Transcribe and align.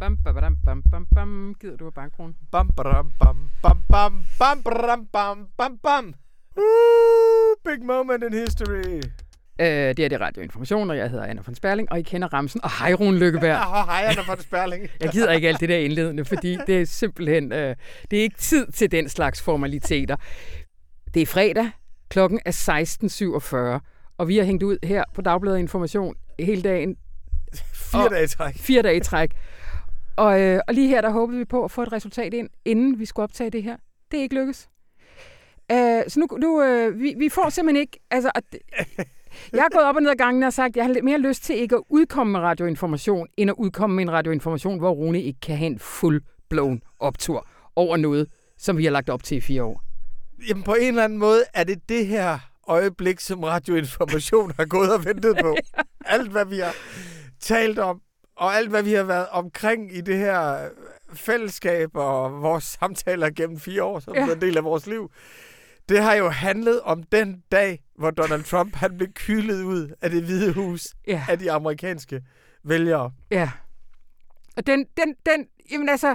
Bam, 0.00 0.16
badam, 0.24 0.56
bam, 0.64 0.82
bam, 0.90 1.06
bam. 1.14 1.54
Gider 1.60 1.76
du 1.76 1.84
på 1.84 1.90
bankkronen? 1.90 2.36
Bam, 2.52 2.70
badam, 2.76 3.12
bam, 3.18 3.50
bam, 3.62 3.82
bam, 3.88 4.24
bam, 4.38 4.62
badam, 4.62 5.06
bam, 5.12 5.48
bam, 5.56 5.78
bam. 5.82 6.14
Woo, 6.56 7.56
big 7.64 7.82
moment 7.82 8.24
in 8.24 8.32
history. 8.32 9.02
Øh, 9.60 9.66
det 9.66 9.98
er 9.98 10.08
det 10.08 10.20
radioinformation, 10.20 10.90
og 10.90 10.96
jeg 10.96 11.10
hedder 11.10 11.24
Anna 11.24 11.42
von 11.46 11.54
Sperling, 11.54 11.92
og 11.92 11.98
I 11.98 12.02
kender 12.02 12.28
Ramsen 12.32 12.64
og 12.64 12.70
hej, 12.78 12.92
Rune 12.92 13.18
Lykkeberg. 13.18 13.50
Ja, 13.50 13.84
hej, 13.92 14.04
Anna 14.08 14.22
von 14.26 14.40
Sperling. 14.40 14.88
jeg 15.00 15.10
gider 15.10 15.32
ikke 15.32 15.48
alt 15.48 15.60
det 15.60 15.68
der 15.68 15.76
indledende, 15.76 16.24
fordi 16.24 16.58
det 16.66 16.80
er 16.80 16.84
simpelthen, 16.86 17.52
øh, 17.52 17.76
det 18.10 18.18
er 18.18 18.22
ikke 18.22 18.38
tid 18.38 18.66
til 18.72 18.90
den 18.90 19.08
slags 19.08 19.42
formaliteter. 19.42 20.16
Det 21.14 21.22
er 21.22 21.26
fredag, 21.26 21.70
klokken 22.08 22.40
er 22.46 23.78
16.47, 23.80 24.14
og 24.18 24.28
vi 24.28 24.36
har 24.36 24.44
hængt 24.44 24.62
ud 24.62 24.78
her 24.82 25.04
på 25.14 25.22
Dagbladet 25.22 25.58
Information 25.58 26.14
hele 26.38 26.62
dagen. 26.62 26.96
Fire 27.74 28.08
dage 28.08 28.26
træk. 28.26 28.58
Fire 28.58 28.82
dage 28.82 29.00
træk. 29.00 29.30
Og, 30.18 30.40
øh, 30.40 30.60
og 30.68 30.74
lige 30.74 30.88
her, 30.88 31.00
der 31.00 31.10
håbede 31.10 31.38
vi 31.38 31.44
på 31.44 31.64
at 31.64 31.70
få 31.70 31.82
et 31.82 31.92
resultat 31.92 32.34
ind, 32.34 32.48
inden 32.64 32.98
vi 32.98 33.04
skulle 33.04 33.24
optage 33.24 33.50
det 33.50 33.62
her. 33.62 33.76
Det 34.10 34.18
er 34.18 34.22
ikke 34.22 34.34
lykkes. 34.34 34.68
Øh, 35.72 36.02
så 36.08 36.20
nu, 36.20 36.36
nu 36.36 36.62
øh, 36.62 37.00
vi, 37.00 37.14
vi 37.18 37.28
får 37.28 37.48
simpelthen 37.48 37.80
ikke... 37.80 38.00
Altså, 38.10 38.30
at, 38.34 38.44
jeg 39.52 39.62
har 39.62 39.68
gået 39.72 39.84
op 39.84 39.96
og 39.96 40.02
ned 40.02 40.10
ad 40.10 40.16
gangen 40.16 40.42
og 40.42 40.52
sagt, 40.52 40.68
at 40.70 40.76
jeg 40.76 40.84
har 40.84 40.92
lidt 40.92 41.04
mere 41.04 41.18
lyst 41.18 41.44
til 41.44 41.56
ikke 41.56 41.76
at 41.76 41.82
udkomme 41.88 42.32
med 42.32 42.40
radioinformation, 42.40 43.26
end 43.36 43.50
at 43.50 43.54
udkomme 43.58 43.96
med 43.96 44.04
en 44.04 44.10
radioinformation, 44.12 44.78
hvor 44.78 44.90
Rune 44.90 45.22
ikke 45.22 45.40
kan 45.40 45.56
have 45.56 45.66
en 45.66 45.80
full-blown 45.80 46.96
optur 47.00 47.46
over 47.76 47.96
noget, 47.96 48.28
som 48.58 48.78
vi 48.78 48.84
har 48.84 48.90
lagt 48.90 49.10
op 49.10 49.22
til 49.22 49.36
i 49.36 49.40
fire 49.40 49.62
år. 49.62 49.82
Jamen, 50.48 50.62
på 50.62 50.74
en 50.74 50.88
eller 50.88 51.04
anden 51.04 51.18
måde 51.18 51.42
er 51.54 51.64
det 51.64 51.88
det 51.88 52.06
her 52.06 52.38
øjeblik, 52.68 53.20
som 53.20 53.42
radioinformation 53.42 54.52
har 54.56 54.64
gået 54.64 54.92
og 54.94 55.04
ventet 55.04 55.36
på. 55.40 55.56
Alt, 56.14 56.30
hvad 56.30 56.44
vi 56.44 56.58
har 56.58 56.74
talt 57.40 57.78
om, 57.78 58.00
og 58.38 58.54
alt, 58.56 58.70
hvad 58.70 58.82
vi 58.82 58.92
har 58.92 59.02
været 59.04 59.28
omkring 59.28 59.96
i 59.96 60.00
det 60.00 60.16
her 60.18 60.68
fællesskab 61.14 61.90
og 61.96 62.42
vores 62.42 62.64
samtaler 62.80 63.30
gennem 63.30 63.60
fire 63.60 63.82
år, 63.84 64.00
som 64.00 64.14
Ja. 64.14 64.26
er 64.28 64.32
en 64.34 64.40
del 64.40 64.56
af 64.56 64.64
vores 64.64 64.86
liv, 64.86 65.10
det 65.88 66.02
har 66.02 66.14
jo 66.14 66.28
handlet 66.28 66.80
om 66.80 67.02
den 67.02 67.42
dag, 67.52 67.82
hvor 67.98 68.10
Donald 68.10 68.44
Trump 68.44 68.74
han 68.74 68.96
blev 68.96 69.08
kylet 69.12 69.62
ud 69.62 69.94
af 70.00 70.10
det 70.10 70.22
hvide 70.22 70.52
hus 70.52 70.86
Ja. 71.06 71.24
af 71.28 71.38
de 71.38 71.52
amerikanske 71.52 72.22
vælgere. 72.64 73.12
Ja. 73.30 73.50
Og 74.56 74.66
den, 74.66 74.86
den, 74.96 75.14
den, 75.26 75.46
jamen 75.70 75.88
altså, 75.88 76.14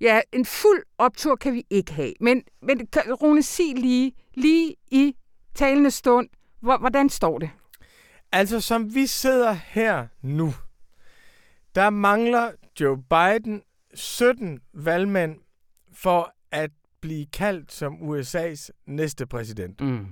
ja, 0.00 0.20
en 0.32 0.44
fuld 0.44 0.82
optur 0.98 1.36
kan 1.36 1.52
vi 1.54 1.64
ikke 1.70 1.92
have. 1.92 2.12
Men, 2.20 2.42
men 2.62 2.88
Rune, 3.22 3.42
sig 3.42 3.74
lige, 3.76 4.12
lige 4.34 4.74
i 4.90 5.14
talende 5.54 5.90
stund, 5.90 6.28
hvor, 6.60 6.78
hvordan 6.78 7.08
står 7.08 7.38
det? 7.38 7.50
Altså, 8.32 8.60
som 8.60 8.94
vi 8.94 9.06
sidder 9.06 9.52
her 9.52 10.06
nu, 10.22 10.54
der 11.76 11.90
mangler 11.90 12.50
Joe 12.80 12.96
Biden 13.02 13.62
17 13.94 14.60
valgmænd 14.74 15.36
for 15.92 16.32
at 16.50 16.70
blive 17.00 17.26
kaldt 17.32 17.72
som 17.72 17.94
USA's 17.94 18.68
næste 18.86 19.26
præsident. 19.26 19.80
Mm. 19.80 20.06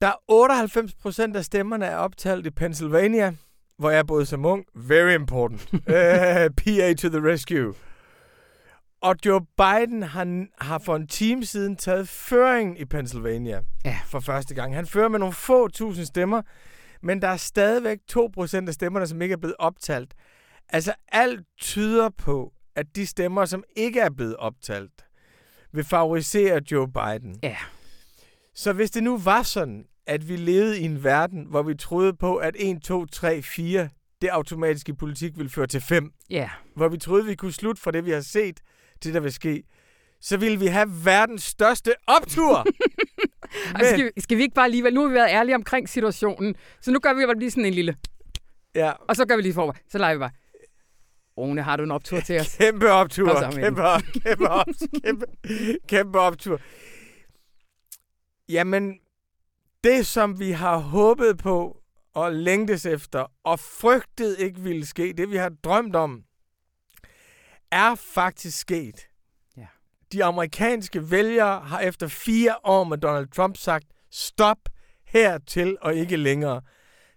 Der 0.00 0.06
er 0.08 0.22
98 0.28 0.94
procent 0.94 1.36
af 1.36 1.44
stemmerne 1.44 1.86
er 1.86 1.96
optalt 1.96 2.46
i 2.46 2.50
Pennsylvania, 2.50 3.34
hvor 3.78 3.90
jeg 3.90 4.06
boede 4.06 4.26
som 4.26 4.44
ung. 4.44 4.64
Very 4.74 5.14
important. 5.14 5.68
uh, 5.72 6.54
PA 6.56 6.94
to 6.94 7.08
the 7.08 7.32
rescue. 7.32 7.74
Og 9.00 9.16
Joe 9.26 9.40
Biden 9.56 10.02
har, 10.02 10.46
har 10.64 10.78
for 10.78 10.96
en 10.96 11.06
time 11.06 11.44
siden 11.44 11.76
taget 11.76 12.08
føringen 12.08 12.76
i 12.76 12.84
Pennsylvania 12.84 13.60
Ja. 13.84 13.98
for 14.06 14.20
første 14.20 14.54
gang. 14.54 14.74
Han 14.74 14.86
fører 14.86 15.08
med 15.08 15.18
nogle 15.18 15.34
få 15.34 15.68
tusind 15.68 16.06
stemmer, 16.06 16.42
men 17.02 17.22
der 17.22 17.28
er 17.28 17.36
stadigvæk 17.36 17.98
2% 18.12 18.68
af 18.68 18.74
stemmerne, 18.74 19.06
som 19.06 19.22
ikke 19.22 19.32
er 19.32 19.36
blevet 19.36 19.56
optalt. 19.58 20.14
Altså 20.68 20.92
alt 21.08 21.40
tyder 21.60 22.08
på, 22.18 22.52
at 22.76 22.86
de 22.96 23.06
stemmer, 23.06 23.44
som 23.44 23.64
ikke 23.76 24.00
er 24.00 24.10
blevet 24.10 24.36
optalt, 24.36 25.04
vil 25.72 25.84
favorisere 25.84 26.60
Joe 26.72 26.88
Biden. 26.92 27.36
Ja. 27.42 27.56
Så 28.54 28.72
hvis 28.72 28.90
det 28.90 29.02
nu 29.02 29.18
var 29.18 29.42
sådan, 29.42 29.84
at 30.06 30.28
vi 30.28 30.36
levede 30.36 30.80
i 30.80 30.84
en 30.84 31.04
verden, 31.04 31.44
hvor 31.44 31.62
vi 31.62 31.74
troede 31.74 32.14
på, 32.14 32.36
at 32.36 32.54
1, 32.58 32.82
2, 32.82 33.06
3, 33.06 33.42
4, 33.42 33.88
det 34.22 34.28
automatiske 34.28 34.94
politik 34.94 35.36
ville 35.36 35.50
føre 35.50 35.66
til 35.66 35.80
5, 35.80 36.12
Ja. 36.30 36.50
hvor 36.76 36.88
vi 36.88 36.98
troede, 36.98 37.24
vi 37.24 37.34
kunne 37.34 37.52
slutte 37.52 37.82
fra 37.82 37.90
det, 37.90 38.04
vi 38.04 38.10
har 38.10 38.20
set, 38.20 38.60
til 39.00 39.14
der 39.14 39.20
vil 39.20 39.32
ske, 39.32 39.62
så 40.20 40.36
ville 40.36 40.58
vi 40.58 40.66
have 40.66 41.04
verdens 41.04 41.42
største 41.42 41.94
optur. 42.06 42.66
Og 43.74 43.80
skal, 43.84 44.04
vi- 44.16 44.20
skal 44.20 44.36
vi 44.38 44.42
ikke 44.42 44.54
bare 44.54 44.64
alligevel, 44.64 44.94
nu 44.94 45.00
har 45.00 45.08
vi 45.08 45.14
været 45.14 45.28
ærlige 45.30 45.54
omkring 45.54 45.88
situationen, 45.88 46.54
så 46.80 46.90
nu 46.90 46.98
gør 46.98 47.12
vi 47.14 47.26
bare 47.26 47.38
lige 47.38 47.50
sådan 47.50 47.64
en 47.64 47.74
lille, 47.74 47.96
ja, 48.74 48.90
og 49.08 49.16
så 49.16 49.24
gør 49.26 49.36
vi 49.36 49.42
lige 49.42 49.54
for, 49.54 49.76
så 49.90 49.98
leger 49.98 50.14
vi 50.14 50.18
bare. 50.18 50.30
Rune, 51.38 51.62
har 51.62 51.76
du 51.76 51.82
en 51.82 51.90
optur 51.90 52.20
til 52.20 52.40
os? 52.40 52.56
Kæmpe 52.60 52.90
optur. 52.90 53.28
Så. 53.52 53.60
Kæmpe, 53.60 53.82
op, 53.82 54.02
kæmpe, 54.24 54.48
op, 54.48 54.66
kæmpe, 55.04 55.26
kæmpe 55.88 56.20
optur. 56.20 56.60
Jamen, 58.48 58.98
det 59.84 60.06
som 60.06 60.40
vi 60.40 60.50
har 60.50 60.76
håbet 60.78 61.38
på 61.38 61.80
og 62.14 62.32
længtes 62.32 62.86
efter 62.86 63.32
og 63.44 63.60
frygtet 63.60 64.36
ikke 64.38 64.60
ville 64.60 64.86
ske, 64.86 65.12
det 65.16 65.30
vi 65.30 65.36
har 65.36 65.48
drømt 65.64 65.96
om, 65.96 66.22
er 67.70 67.94
faktisk 67.94 68.58
sket. 68.58 69.07
De 70.12 70.24
amerikanske 70.24 71.10
vælgere 71.10 71.60
har 71.60 71.80
efter 71.80 72.08
fire 72.08 72.56
år 72.64 72.84
med 72.84 72.98
Donald 72.98 73.28
Trump 73.28 73.56
sagt, 73.56 73.86
stop 74.10 74.58
hertil 75.04 75.76
og 75.80 75.94
ikke 75.94 76.16
længere. 76.16 76.62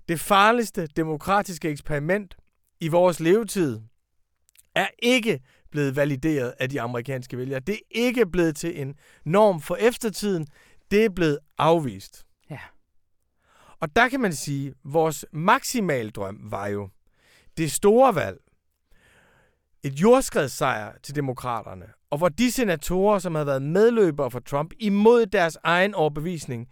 Det 0.07 0.19
farligste 0.19 0.87
demokratiske 0.87 1.69
eksperiment 1.69 2.35
i 2.79 2.87
vores 2.87 3.19
levetid 3.19 3.79
er 4.75 4.87
ikke 4.99 5.39
blevet 5.71 5.95
valideret 5.95 6.53
af 6.59 6.69
de 6.69 6.81
amerikanske 6.81 7.37
vælgere. 7.37 7.59
Det 7.59 7.75
er 7.75 7.79
ikke 7.89 8.25
blevet 8.25 8.55
til 8.55 8.81
en 8.81 8.95
norm 9.25 9.61
for 9.61 9.75
eftertiden. 9.75 10.47
Det 10.91 11.05
er 11.05 11.09
blevet 11.09 11.39
afvist. 11.57 12.25
Ja. 12.49 12.59
Og 13.79 13.95
der 13.95 14.09
kan 14.09 14.19
man 14.19 14.33
sige, 14.33 14.67
at 14.67 14.73
vores 14.83 15.25
maksimaldrøm 15.31 16.39
var 16.43 16.67
jo 16.67 16.89
det 17.57 17.71
store 17.71 18.15
valg. 18.15 18.37
Et 19.83 19.93
jordskredssejr 19.93 20.93
til 21.03 21.15
demokraterne. 21.15 21.85
Og 22.09 22.17
hvor 22.17 22.29
de 22.29 22.51
senatorer, 22.51 23.19
som 23.19 23.35
havde 23.35 23.47
været 23.47 23.61
medløbere 23.61 24.31
for 24.31 24.39
Trump 24.39 24.73
imod 24.79 25.25
deres 25.25 25.57
egen 25.63 25.93
overbevisning, 25.93 26.67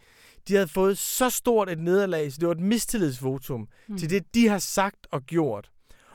de 0.48 0.54
havde 0.54 0.68
fået 0.68 0.98
så 0.98 1.30
stort 1.30 1.70
et 1.70 1.80
nederlag, 1.80 2.32
så 2.32 2.38
det 2.40 2.48
var 2.48 2.54
et 2.54 2.60
mistillidsvotum 2.60 3.68
mm. 3.88 3.98
til 3.98 4.10
det, 4.10 4.36
de 4.36 4.48
har 4.48 4.58
sagt 4.58 5.08
og 5.12 5.22
gjort. 5.22 5.72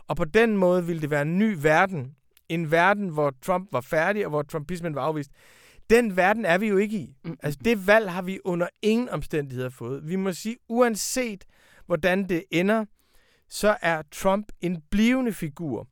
Og 0.08 0.16
på 0.16 0.24
den 0.24 0.56
måde 0.56 0.86
ville 0.86 1.02
det 1.02 1.10
være 1.10 1.22
en 1.22 1.38
ny 1.38 1.56
verden. 1.60 2.14
En 2.48 2.70
verden, 2.70 3.08
hvor 3.08 3.32
Trump 3.42 3.68
var 3.72 3.80
færdig, 3.80 4.24
og 4.24 4.30
hvor 4.30 4.42
trumpismen 4.42 4.94
var 4.94 5.02
afvist. 5.02 5.30
Den 5.90 6.16
verden 6.16 6.44
er 6.44 6.58
vi 6.58 6.66
jo 6.66 6.76
ikke 6.76 6.96
i. 6.96 7.16
Mm. 7.24 7.36
Altså, 7.42 7.60
det 7.64 7.86
valg 7.86 8.10
har 8.10 8.22
vi 8.22 8.38
under 8.44 8.68
ingen 8.82 9.08
omstændigheder 9.08 9.70
fået. 9.70 10.08
Vi 10.08 10.16
må 10.16 10.32
sige, 10.32 10.56
uanset 10.68 11.44
hvordan 11.86 12.28
det 12.28 12.44
ender, 12.50 12.84
så 13.48 13.76
er 13.82 14.02
Trump 14.12 14.46
en 14.60 14.82
blivende 14.90 15.32
figur. 15.32 15.88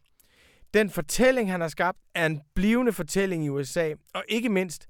Den 0.74 0.90
fortælling, 0.90 1.50
han 1.50 1.60
har 1.60 1.68
skabt, 1.68 1.98
er 2.14 2.26
en 2.26 2.40
blivende 2.54 2.92
fortælling 2.92 3.44
i 3.44 3.48
USA. 3.48 3.94
Og 4.14 4.24
ikke 4.28 4.48
mindst, 4.48 4.88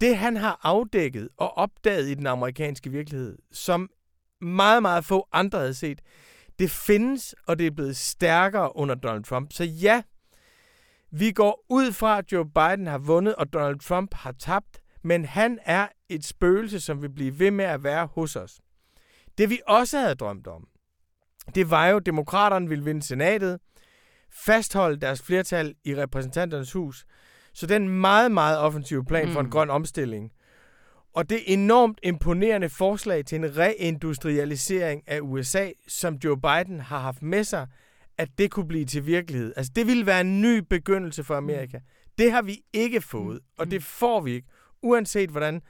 det 0.00 0.16
han 0.16 0.36
har 0.36 0.60
afdækket 0.62 1.28
og 1.36 1.58
opdaget 1.58 2.08
i 2.08 2.14
den 2.14 2.26
amerikanske 2.26 2.90
virkelighed, 2.90 3.38
som 3.52 3.90
meget, 4.40 4.82
meget 4.82 5.04
få 5.04 5.28
andre 5.32 5.58
havde 5.58 5.74
set, 5.74 6.00
det 6.58 6.70
findes, 6.70 7.34
og 7.46 7.58
det 7.58 7.66
er 7.66 7.70
blevet 7.70 7.96
stærkere 7.96 8.76
under 8.76 8.94
Donald 8.94 9.24
Trump. 9.24 9.52
Så 9.52 9.64
ja, 9.64 10.02
vi 11.10 11.32
går 11.32 11.64
ud 11.68 11.92
fra, 11.92 12.18
at 12.18 12.32
Joe 12.32 12.44
Biden 12.44 12.86
har 12.86 12.98
vundet, 12.98 13.34
og 13.34 13.52
Donald 13.52 13.78
Trump 13.78 14.14
har 14.14 14.32
tabt, 14.32 14.80
men 15.02 15.24
han 15.24 15.58
er 15.64 15.88
et 16.08 16.24
spøgelse, 16.24 16.80
som 16.80 17.02
vil 17.02 17.10
blive 17.10 17.38
ved 17.38 17.50
med 17.50 17.64
at 17.64 17.84
være 17.84 18.06
hos 18.06 18.36
os. 18.36 18.60
Det 19.38 19.50
vi 19.50 19.60
også 19.66 19.98
havde 19.98 20.14
drømt 20.14 20.46
om, 20.46 20.68
det 21.54 21.70
var 21.70 21.86
jo, 21.86 21.96
at 21.96 22.06
demokraterne 22.06 22.68
ville 22.68 22.84
vinde 22.84 23.02
senatet, 23.02 23.60
fastholde 24.32 25.00
deres 25.00 25.22
flertal 25.22 25.74
i 25.84 25.94
repræsentanternes 25.96 26.72
hus, 26.72 27.06
så 27.54 27.66
den 27.66 27.88
meget, 27.88 28.32
meget 28.32 28.58
offensive 28.58 29.04
plan 29.04 29.26
mm. 29.26 29.32
for 29.32 29.40
en 29.40 29.46
Mm. 29.46 29.50
grøn 29.52 29.70
omstilling, 29.70 30.32
og 31.14 31.30
det 31.30 31.38
enormt 31.46 31.98
imponerende 32.02 32.68
forslag 32.68 33.24
til 33.24 33.36
en 33.38 33.56
reindustrialisering 33.56 35.02
af 35.06 35.18
USA, 35.22 35.70
som 35.88 36.14
Joe 36.24 36.36
Biden 36.40 36.80
har 36.80 36.98
haft 36.98 37.22
med 37.22 37.44
sig, 37.44 37.66
at 38.18 38.28
det 38.38 38.50
kunne 38.50 38.68
blive 38.68 38.84
til 38.84 39.06
virkelighed. 39.06 39.52
Altså, 39.56 39.72
det 39.76 39.86
ville 39.86 40.06
være 40.06 40.20
en 40.20 40.40
ny 40.42 40.58
begyndelse 40.70 41.24
for 41.24 41.34
Amerika. 41.34 41.78
Det 42.18 42.32
har 42.32 42.42
vi 42.42 42.60
ikke 42.72 43.00
fået, 43.00 43.40
og 43.58 43.70
det 43.70 43.82
får 43.82 44.20
vi 44.20 44.32
ikke, 44.32 44.48
uanset 44.82 45.30
hvordan 45.30 45.62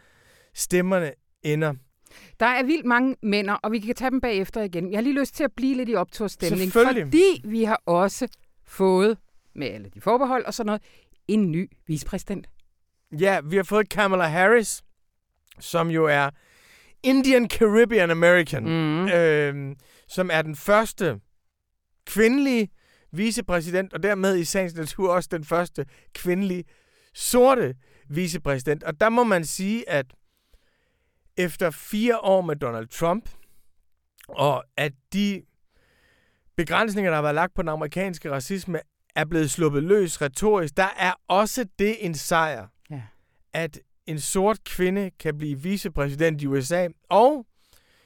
stemmerne 0.55 1.13
ender. 1.43 1.75
Der 2.41 2.47
er 2.47 2.63
vildt 2.63 2.87
mange 2.87 3.17
mænd, 3.23 3.51
og 3.63 3.73
vi 3.73 3.79
kan 3.79 3.95
tage 3.95 4.11
dem 4.11 4.21
bagefter 4.21 4.63
igen. 4.63 4.91
Jeg 4.91 4.97
har 4.99 5.03
lige 5.03 5.21
lyst 5.21 5.35
til 5.35 5.45
at 5.45 5.53
blive 5.57 5.77
lidt 5.77 5.89
i 5.89 5.95
opturstemning, 5.95 6.73
fordi 6.73 7.41
vi 7.45 7.65
har 7.65 7.83
også 7.87 8.29
fået, 8.69 9.19
med 9.55 9.67
alle 9.67 9.89
de 9.95 10.01
forbehold 10.01 10.45
og 10.45 10.55
sådan 10.55 10.67
noget, 10.67 10.83
en 11.29 11.51
ny 11.53 11.71
vicepræsident. 11.87 12.49
Ja, 13.21 13.41
vi 13.45 13.57
har 13.57 13.63
fået 13.63 13.89
Kamala 13.89 14.25
Harris, 14.25 14.83
som 15.61 15.91
jo 15.91 16.07
er 16.07 16.31
Indian 17.03 17.49
Caribbean 17.51 18.11
American, 18.11 18.63
Mm. 18.65 19.09
øh, 19.09 19.77
som 20.09 20.31
er 20.33 20.43
den 20.43 20.57
første 20.57 21.21
kvindelige 22.07 22.69
vicepræsident, 23.13 23.93
og 23.93 24.03
dermed 24.03 24.37
i 24.37 24.45
sagens 24.45 24.75
natur 24.75 25.13
også 25.15 25.29
den 25.33 25.45
første 25.45 25.87
kvindelige 26.15 26.65
sorte 27.15 27.75
vicepræsident. 28.09 28.85
Og 28.85 29.01
der 29.01 29.09
må 29.09 29.25
man 29.25 29.45
sige, 29.45 29.89
at 29.91 30.07
efter 31.37 31.71
fire 31.71 32.19
år 32.19 32.41
med 32.41 32.57
Donald 32.57 32.87
Trump, 32.89 33.31
og 34.29 34.65
at 34.77 34.93
de 35.13 35.43
begrænsninger, 36.59 37.11
der 37.11 37.15
har 37.17 37.23
været 37.23 37.35
lagt 37.35 37.55
på 37.55 37.63
den 37.63 37.69
amerikanske 37.69 38.31
racisme, 38.31 38.81
er 39.15 39.25
blevet 39.25 39.51
sluppet 39.51 39.83
løs 39.83 40.23
retorisk, 40.23 40.77
der 40.77 40.89
er 40.99 41.13
også 41.29 41.67
det 41.79 41.97
en 42.07 42.15
sejr, 42.15 42.67
Ja. 42.91 43.03
at 43.53 43.81
en 44.07 44.21
sort 44.21 44.65
kvinde 44.65 45.11
kan 45.19 45.39
blive 45.39 45.63
vicepræsident 45.63 46.43
i 46.43 46.47
USA, 46.47 46.89
og 47.11 47.47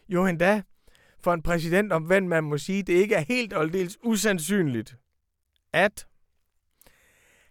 jo 0.08 0.26
endda 0.26 0.62
for 1.20 1.34
en 1.34 1.42
præsident, 1.42 1.92
om 1.92 2.02
hvem 2.02 2.22
man 2.22 2.44
må 2.44 2.58
sige, 2.58 2.82
det 2.82 2.92
ikke 2.92 3.14
er 3.14 3.20
helt 3.28 3.52
og 3.52 3.62
aldeles 3.62 3.98
usandsynligt, 4.04 4.96
at 5.72 6.06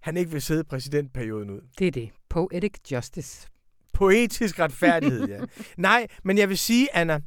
han 0.01 0.17
ikke 0.17 0.31
vil 0.31 0.41
sidde 0.41 0.63
præsidentperioden 0.63 1.49
ud. 1.49 1.61
Det 1.79 1.87
er 1.87 1.91
det. 1.91 2.09
Poetic 2.29 2.73
justice. 2.91 3.47
Poetisk 3.93 4.59
retfærdighed, 4.59 5.27
ja. 5.27 5.39
Nej, 5.77 6.07
men 6.23 6.37
jeg 6.37 6.49
vil 6.49 6.57
sige, 6.57 6.95
Anna, 6.95 7.19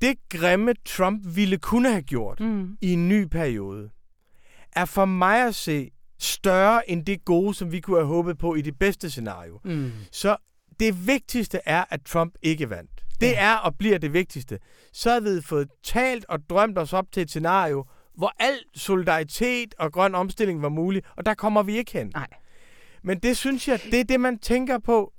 det 0.00 0.16
grimme 0.28 0.74
Trump 0.84 1.22
ville 1.36 1.58
kunne 1.58 1.90
have 1.90 2.02
gjort 2.02 2.40
Mm. 2.40 2.76
i 2.80 2.92
en 2.92 3.08
ny 3.08 3.22
periode, 3.22 3.90
er 4.72 4.84
for 4.84 5.04
mig 5.04 5.46
at 5.46 5.54
se 5.54 5.90
større 6.18 6.90
end 6.90 7.06
det 7.06 7.24
gode, 7.24 7.54
som 7.54 7.72
vi 7.72 7.80
kunne 7.80 7.96
have 7.98 8.06
håbet 8.06 8.38
på 8.38 8.54
i 8.54 8.60
det 8.62 8.78
bedste 8.78 9.10
scenario. 9.10 9.60
Mm. 9.64 9.92
Så 10.12 10.36
det 10.80 11.06
vigtigste 11.06 11.60
er, 11.66 11.84
at 11.90 12.00
Trump 12.02 12.34
ikke 12.42 12.70
vandt. 12.70 12.90
Det 13.20 13.38
er 13.38 13.54
og 13.54 13.78
bliver 13.78 13.98
det 13.98 14.12
vigtigste. 14.12 14.58
Så 14.92 15.10
har 15.12 15.20
vi 15.20 15.42
fået 15.42 15.68
talt 15.84 16.24
og 16.28 16.38
drømt 16.50 16.78
os 16.78 16.92
op 16.92 17.12
til 17.12 17.22
et 17.22 17.30
scenario, 17.30 17.84
hvor 18.16 18.32
al 18.38 18.58
solidaritet 18.74 19.74
og 19.78 19.92
grøn 19.92 20.14
omstilling 20.14 20.62
var 20.62 20.68
mulig, 20.68 21.02
og 21.16 21.26
der 21.26 21.34
kommer 21.34 21.62
vi 21.62 21.76
ikke 21.78 21.92
hen. 21.92 22.10
Nej. 22.14 22.26
Men 23.02 23.18
det 23.18 23.36
synes 23.36 23.68
jeg, 23.68 23.80
det 23.90 24.00
er 24.00 24.04
det, 24.04 24.20
man 24.20 24.38
tænker 24.38 24.78
på 24.78 25.12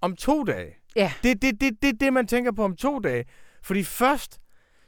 om 0.00 0.16
to 0.16 0.44
dage. 0.44 0.74
Ja. 0.96 1.12
Det 1.22 1.30
er 1.30 1.34
det, 1.34 1.60
det, 1.60 1.82
det, 1.82 2.00
det, 2.00 2.12
man 2.12 2.26
tænker 2.26 2.52
på 2.52 2.64
om 2.64 2.76
to 2.76 2.98
dage. 2.98 3.24
Fordi 3.62 3.82
først, 3.82 4.40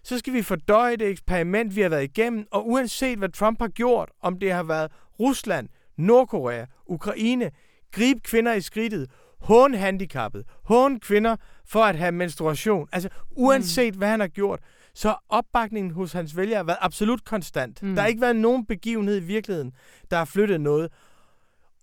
så 0.02 0.18
skal 0.18 0.32
vi 0.32 0.42
fordøje 0.42 0.96
det 0.96 1.08
eksperiment, 1.08 1.76
vi 1.76 1.80
har 1.80 1.88
været 1.88 2.04
igennem, 2.04 2.46
og 2.50 2.68
uanset 2.68 3.18
hvad 3.18 3.28
Trump 3.28 3.60
har 3.60 3.68
gjort, 3.68 4.10
om 4.22 4.38
det 4.38 4.52
har 4.52 4.62
været 4.62 4.92
Rusland, 5.20 5.68
Nordkorea, 5.96 6.64
Ukraine, 6.86 7.50
gribe 7.92 8.20
kvinder 8.20 8.52
i 8.52 8.60
skridtet, 8.60 9.10
hån 9.40 9.74
handicappet, 9.74 10.44
hån 10.64 11.00
kvinder 11.00 11.36
for 11.66 11.84
at 11.84 11.96
have 11.96 12.12
menstruation. 12.12 12.88
Altså 12.92 13.08
uanset 13.30 13.94
mm. 13.94 13.98
hvad 13.98 14.08
han 14.08 14.20
har 14.20 14.28
gjort, 14.28 14.60
så 14.94 15.08
har 15.08 15.22
opbakningen 15.28 15.92
hos 15.92 16.12
hans 16.12 16.36
vælgere 16.36 16.66
været 16.66 16.78
absolut 16.80 17.24
konstant. 17.24 17.82
Mm. 17.82 17.94
Der 17.94 18.00
har 18.00 18.08
ikke 18.08 18.20
været 18.20 18.36
nogen 18.36 18.66
begivenhed 18.66 19.16
i 19.16 19.24
virkeligheden, 19.24 19.72
der 20.10 20.16
har 20.16 20.24
flyttet 20.24 20.60
noget. 20.60 20.92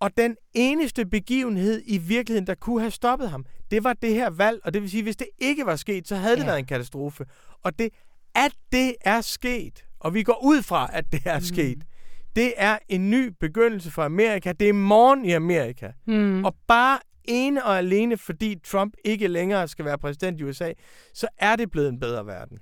Og 0.02 0.16
den 0.16 0.36
eneste 0.54 1.06
begivenhed 1.06 1.82
i 1.86 1.98
virkeligheden, 1.98 2.46
der 2.46 2.54
kunne 2.54 2.80
have 2.80 2.90
stoppet 2.90 3.30
ham, 3.30 3.44
det 3.70 3.84
var 3.84 3.92
det 3.92 4.14
her 4.14 4.30
valg. 4.30 4.60
Og 4.64 4.74
det 4.74 4.82
vil 4.82 4.90
sige, 4.90 5.02
hvis 5.02 5.16
det 5.16 5.26
ikke 5.38 5.66
var 5.66 5.76
sket, 5.76 6.08
så 6.08 6.16
havde 6.16 6.36
det 6.36 6.42
Ja. 6.42 6.46
været 6.46 6.58
en 6.58 6.64
katastrofe. 6.66 7.24
Og 7.62 7.78
det, 7.78 7.88
at 8.34 8.52
det 8.72 8.94
er 9.00 9.20
sket, 9.20 9.84
og 10.00 10.14
vi 10.14 10.22
går 10.22 10.44
ud 10.44 10.62
fra, 10.62 10.90
at 10.92 11.12
det 11.12 11.22
er 11.24 11.38
Mm. 11.38 11.44
sket, 11.44 11.78
det 12.36 12.52
er 12.56 12.78
en 12.88 13.10
ny 13.10 13.32
begyndelse 13.40 13.90
for 13.90 14.02
Amerika. 14.02 14.52
Det 14.52 14.68
er 14.68 14.72
morgen 14.72 15.24
i 15.24 15.32
Amerika. 15.32 15.90
Mm. 16.06 16.44
Og 16.44 16.54
bare 16.68 16.98
ene 17.24 17.64
og 17.64 17.78
alene, 17.78 18.16
fordi 18.16 18.56
Trump 18.64 18.94
ikke 19.04 19.28
længere 19.28 19.68
skal 19.68 19.84
være 19.84 19.98
præsident 19.98 20.40
i 20.40 20.44
USA, 20.44 20.72
så 21.14 21.28
er 21.38 21.56
det 21.56 21.70
blevet 21.70 21.88
en 21.88 22.00
bedre 22.00 22.26
verden. 22.26 22.58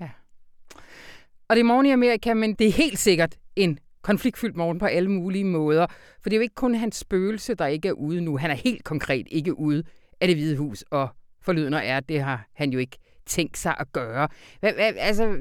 Og 1.48 1.56
det 1.56 1.60
er 1.60 1.64
morgen 1.64 1.86
i 1.86 1.90
Amerika, 1.90 2.34
men 2.34 2.54
det 2.54 2.66
er 2.66 2.72
helt 2.72 2.98
sikkert 2.98 3.34
en 3.56 3.78
konfliktfyldt 4.02 4.56
morgen 4.56 4.78
på 4.78 4.86
alle 4.86 5.10
mulige 5.10 5.44
måder. 5.44 5.86
For 6.22 6.30
det 6.30 6.32
er 6.32 6.36
jo 6.38 6.42
ikke 6.42 6.54
kun 6.54 6.74
hans 6.74 6.96
spøgelse, 6.96 7.54
der 7.54 7.66
ikke 7.66 7.88
er 7.88 7.92
ude 7.92 8.20
nu. 8.20 8.36
Han 8.36 8.50
er 8.50 8.54
helt 8.54 8.84
konkret 8.84 9.26
ikke 9.30 9.58
ude 9.58 9.82
af 10.20 10.28
det 10.28 10.36
hvide 10.36 10.56
hus, 10.56 10.84
og 10.90 11.08
forlydende 11.42 11.78
er, 11.78 11.96
at 11.96 12.08
det 12.08 12.22
har 12.22 12.46
han 12.54 12.70
jo 12.70 12.78
ikke 12.78 12.98
tænkt 13.26 13.58
sig 13.58 13.74
at 13.78 13.92
gøre. 13.92 14.28
Hvad, 14.60 14.72
hvad, 14.72 14.92
altså, 14.96 15.36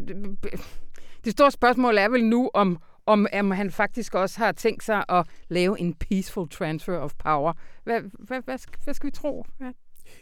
det 1.26 1.32
store 1.32 1.52
spørgsmål 1.52 1.98
er 1.98 2.10
vel 2.10 2.26
nu, 2.26 2.50
om, 2.54 2.78
om, 3.06 3.28
om 3.34 3.52
han 3.52 3.72
faktisk 3.72 4.16
også 4.16 4.40
har 4.40 4.52
tænkt 4.52 4.84
sig 4.84 5.04
at 5.10 5.26
lave 5.50 5.80
en 5.80 5.94
peaceful 5.94 6.50
transfer 6.50 6.98
of 6.98 7.14
power. 7.18 7.54
Hvad, 7.84 8.02
hvad, 8.20 8.42
hvad, 8.46 8.58
skal, 8.58 8.76
hvad 8.84 8.94
skal 8.94 9.08
vi 9.08 9.12
tro? 9.12 9.46
Hvad? 9.58 9.72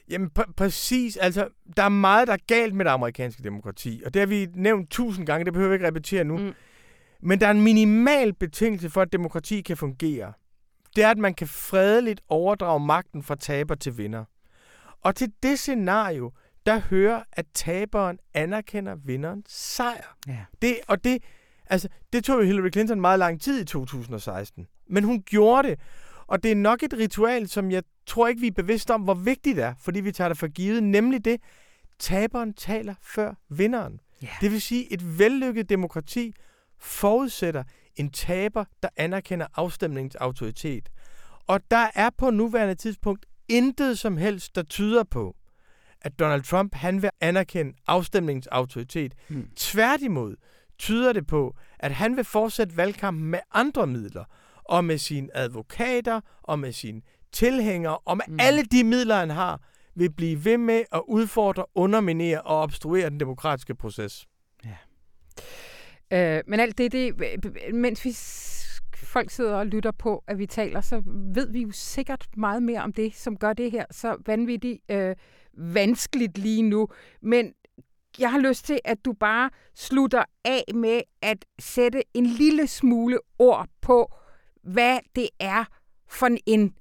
Jamen 0.09 0.29
pr- 0.39 0.51
præcis, 0.57 1.17
altså 1.17 1.47
der 1.77 1.83
er 1.83 1.89
meget, 1.89 2.27
der 2.27 2.33
er 2.33 2.37
galt 2.47 2.75
med 2.75 2.85
det 2.85 2.91
amerikanske 2.91 3.43
demokrati, 3.43 4.01
og 4.05 4.13
det 4.13 4.19
har 4.19 4.27
vi 4.27 4.47
nævnt 4.55 4.89
tusind 4.89 5.25
gange, 5.25 5.45
det 5.45 5.53
behøver 5.53 5.69
vi 5.69 5.75
ikke 5.75 5.87
repetere 5.87 6.23
nu. 6.23 6.37
Mm. 6.37 6.53
Men 7.21 7.39
der 7.39 7.47
er 7.47 7.51
en 7.51 7.61
minimal 7.61 8.33
betingelse 8.33 8.89
for, 8.89 9.01
at 9.01 9.11
demokrati 9.11 9.61
kan 9.61 9.77
fungere. 9.77 10.33
Det 10.95 11.03
er, 11.03 11.09
at 11.09 11.17
man 11.17 11.33
kan 11.33 11.47
fredeligt 11.47 12.21
overdrage 12.29 12.79
magten 12.79 13.23
fra 13.23 13.35
taber 13.35 13.75
til 13.75 13.97
vinder. 13.97 14.25
Og 15.01 15.15
til 15.15 15.31
det 15.43 15.59
scenario, 15.59 16.31
der 16.65 16.79
hører, 16.79 17.23
at 17.31 17.45
taberen 17.53 18.19
anerkender 18.33 18.95
vinderens 18.95 19.51
sejr. 19.51 20.17
Ja. 20.27 20.45
Det, 20.61 20.77
og 20.87 21.03
det, 21.03 21.23
altså, 21.69 21.87
det 22.13 22.23
tog 22.23 22.39
jo 22.39 22.45
Hillary 22.45 22.69
Clinton 22.71 23.01
meget 23.01 23.19
lang 23.19 23.41
tid 23.41 23.61
i 23.61 23.65
2016. 23.65 24.67
Men 24.89 25.03
hun 25.03 25.21
gjorde 25.21 25.67
det. 25.67 25.79
Og 26.27 26.43
det 26.43 26.51
er 26.51 26.55
nok 26.55 26.83
et 26.83 26.93
ritual, 26.93 27.47
som 27.47 27.71
jeg 27.71 27.83
tror 28.05 28.27
ikke, 28.27 28.41
vi 28.41 28.47
er 28.47 28.51
bevidste 28.51 28.93
om, 28.93 29.01
hvor 29.01 29.13
vigtigt 29.13 29.55
det 29.55 29.63
er, 29.63 29.73
fordi 29.79 29.99
vi 29.99 30.11
tager 30.11 30.27
det 30.27 30.37
for 30.37 30.47
givet. 30.47 30.83
Nemlig 30.83 31.25
det, 31.25 31.41
taberen 31.99 32.53
taler 32.53 32.95
før 33.01 33.33
vinderen. 33.49 33.99
Ja. 34.21 34.27
Det 34.41 34.51
vil 34.51 34.61
sige, 34.61 34.93
et 34.93 35.19
vellykket 35.19 35.69
demokrati 35.69 36.33
forudsætter 36.79 37.63
en 37.95 38.09
taber, 38.11 38.65
der 38.83 38.89
anerkender 38.97 39.47
afstemningens 39.55 40.15
autoritet. 40.15 40.89
Og 41.47 41.61
der 41.71 41.87
er 41.95 42.09
på 42.17 42.29
nuværende 42.29 42.75
tidspunkt 42.75 43.25
intet 43.47 43.99
som 43.99 44.17
helst, 44.17 44.55
der 44.55 44.63
tyder 44.63 45.03
på, 45.03 45.35
at 46.01 46.19
Donald 46.19 46.43
Trump 46.43 46.75
han 46.75 47.01
vil 47.01 47.09
anerkende 47.21 47.73
afstemningens 47.87 48.47
autoritet. 48.47 49.13
Mm. 49.29 49.49
Tværtimod 49.55 50.35
tyder 50.77 51.13
det 51.13 51.27
på, 51.27 51.55
at 51.79 51.91
han 51.91 52.15
vil 52.17 52.23
fortsætte 52.23 52.77
valgkampen 52.77 53.25
med 53.25 53.39
andre 53.53 53.87
midler, 53.87 54.23
og 54.63 54.85
med 54.85 54.97
sine 54.97 55.37
advokater, 55.37 56.21
og 56.43 56.59
med 56.59 56.71
sine 56.71 57.01
tilhængere, 57.31 57.97
og 57.97 58.17
med 58.17 58.25
Mm. 58.27 58.33
mm. 58.33 58.39
alle 58.39 58.63
de 58.63 58.83
midler, 58.83 59.15
han 59.15 59.29
har, 59.29 59.61
vil 59.95 60.11
blive 60.11 60.45
ved 60.45 60.57
med 60.57 60.83
at 60.91 61.01
udfordre, 61.07 61.65
underminere 61.75 62.41
og 62.41 62.57
obstruere 62.61 63.09
den 63.09 63.19
demokratiske 63.19 63.75
proces. 63.75 64.27
Øh, 66.13 66.43
men 66.47 66.59
alt 66.59 66.77
det, 66.77 66.91
det, 66.91 67.15
mens 67.73 68.05
vi 68.05 68.11
folk 68.95 69.29
sidder 69.29 69.55
og 69.55 69.65
lytter 69.65 69.91
på, 69.91 70.23
at 70.27 70.37
vi 70.37 70.45
taler, 70.45 70.81
så 70.81 71.01
ved 71.33 71.51
vi 71.51 71.61
jo 71.61 71.71
sikkert 71.71 72.27
meget 72.37 72.63
mere 72.63 72.81
om 72.81 72.93
det, 72.93 73.15
som 73.15 73.37
gør 73.37 73.53
det 73.53 73.71
her 73.71 73.85
så 73.91 74.17
vanvittigt 74.25 74.81
øh, 74.91 75.15
vanskeligt 75.53 76.37
lige 76.37 76.61
nu. 76.61 76.87
Men 77.21 77.53
jeg 78.19 78.31
har 78.31 78.39
lyst 78.39 78.65
til, 78.65 78.79
at 78.85 79.05
du 79.05 79.13
bare 79.13 79.49
slutter 79.75 80.23
af 80.45 80.63
med 80.75 81.01
at 81.21 81.45
sætte 81.59 82.03
en 82.13 82.25
lille 82.25 82.67
smule 82.67 83.19
ord 83.39 83.67
på, 83.81 84.15
hvad 84.63 84.99
det 85.15 85.29
er 85.39 85.65
for 86.09 86.29
en 86.45 86.75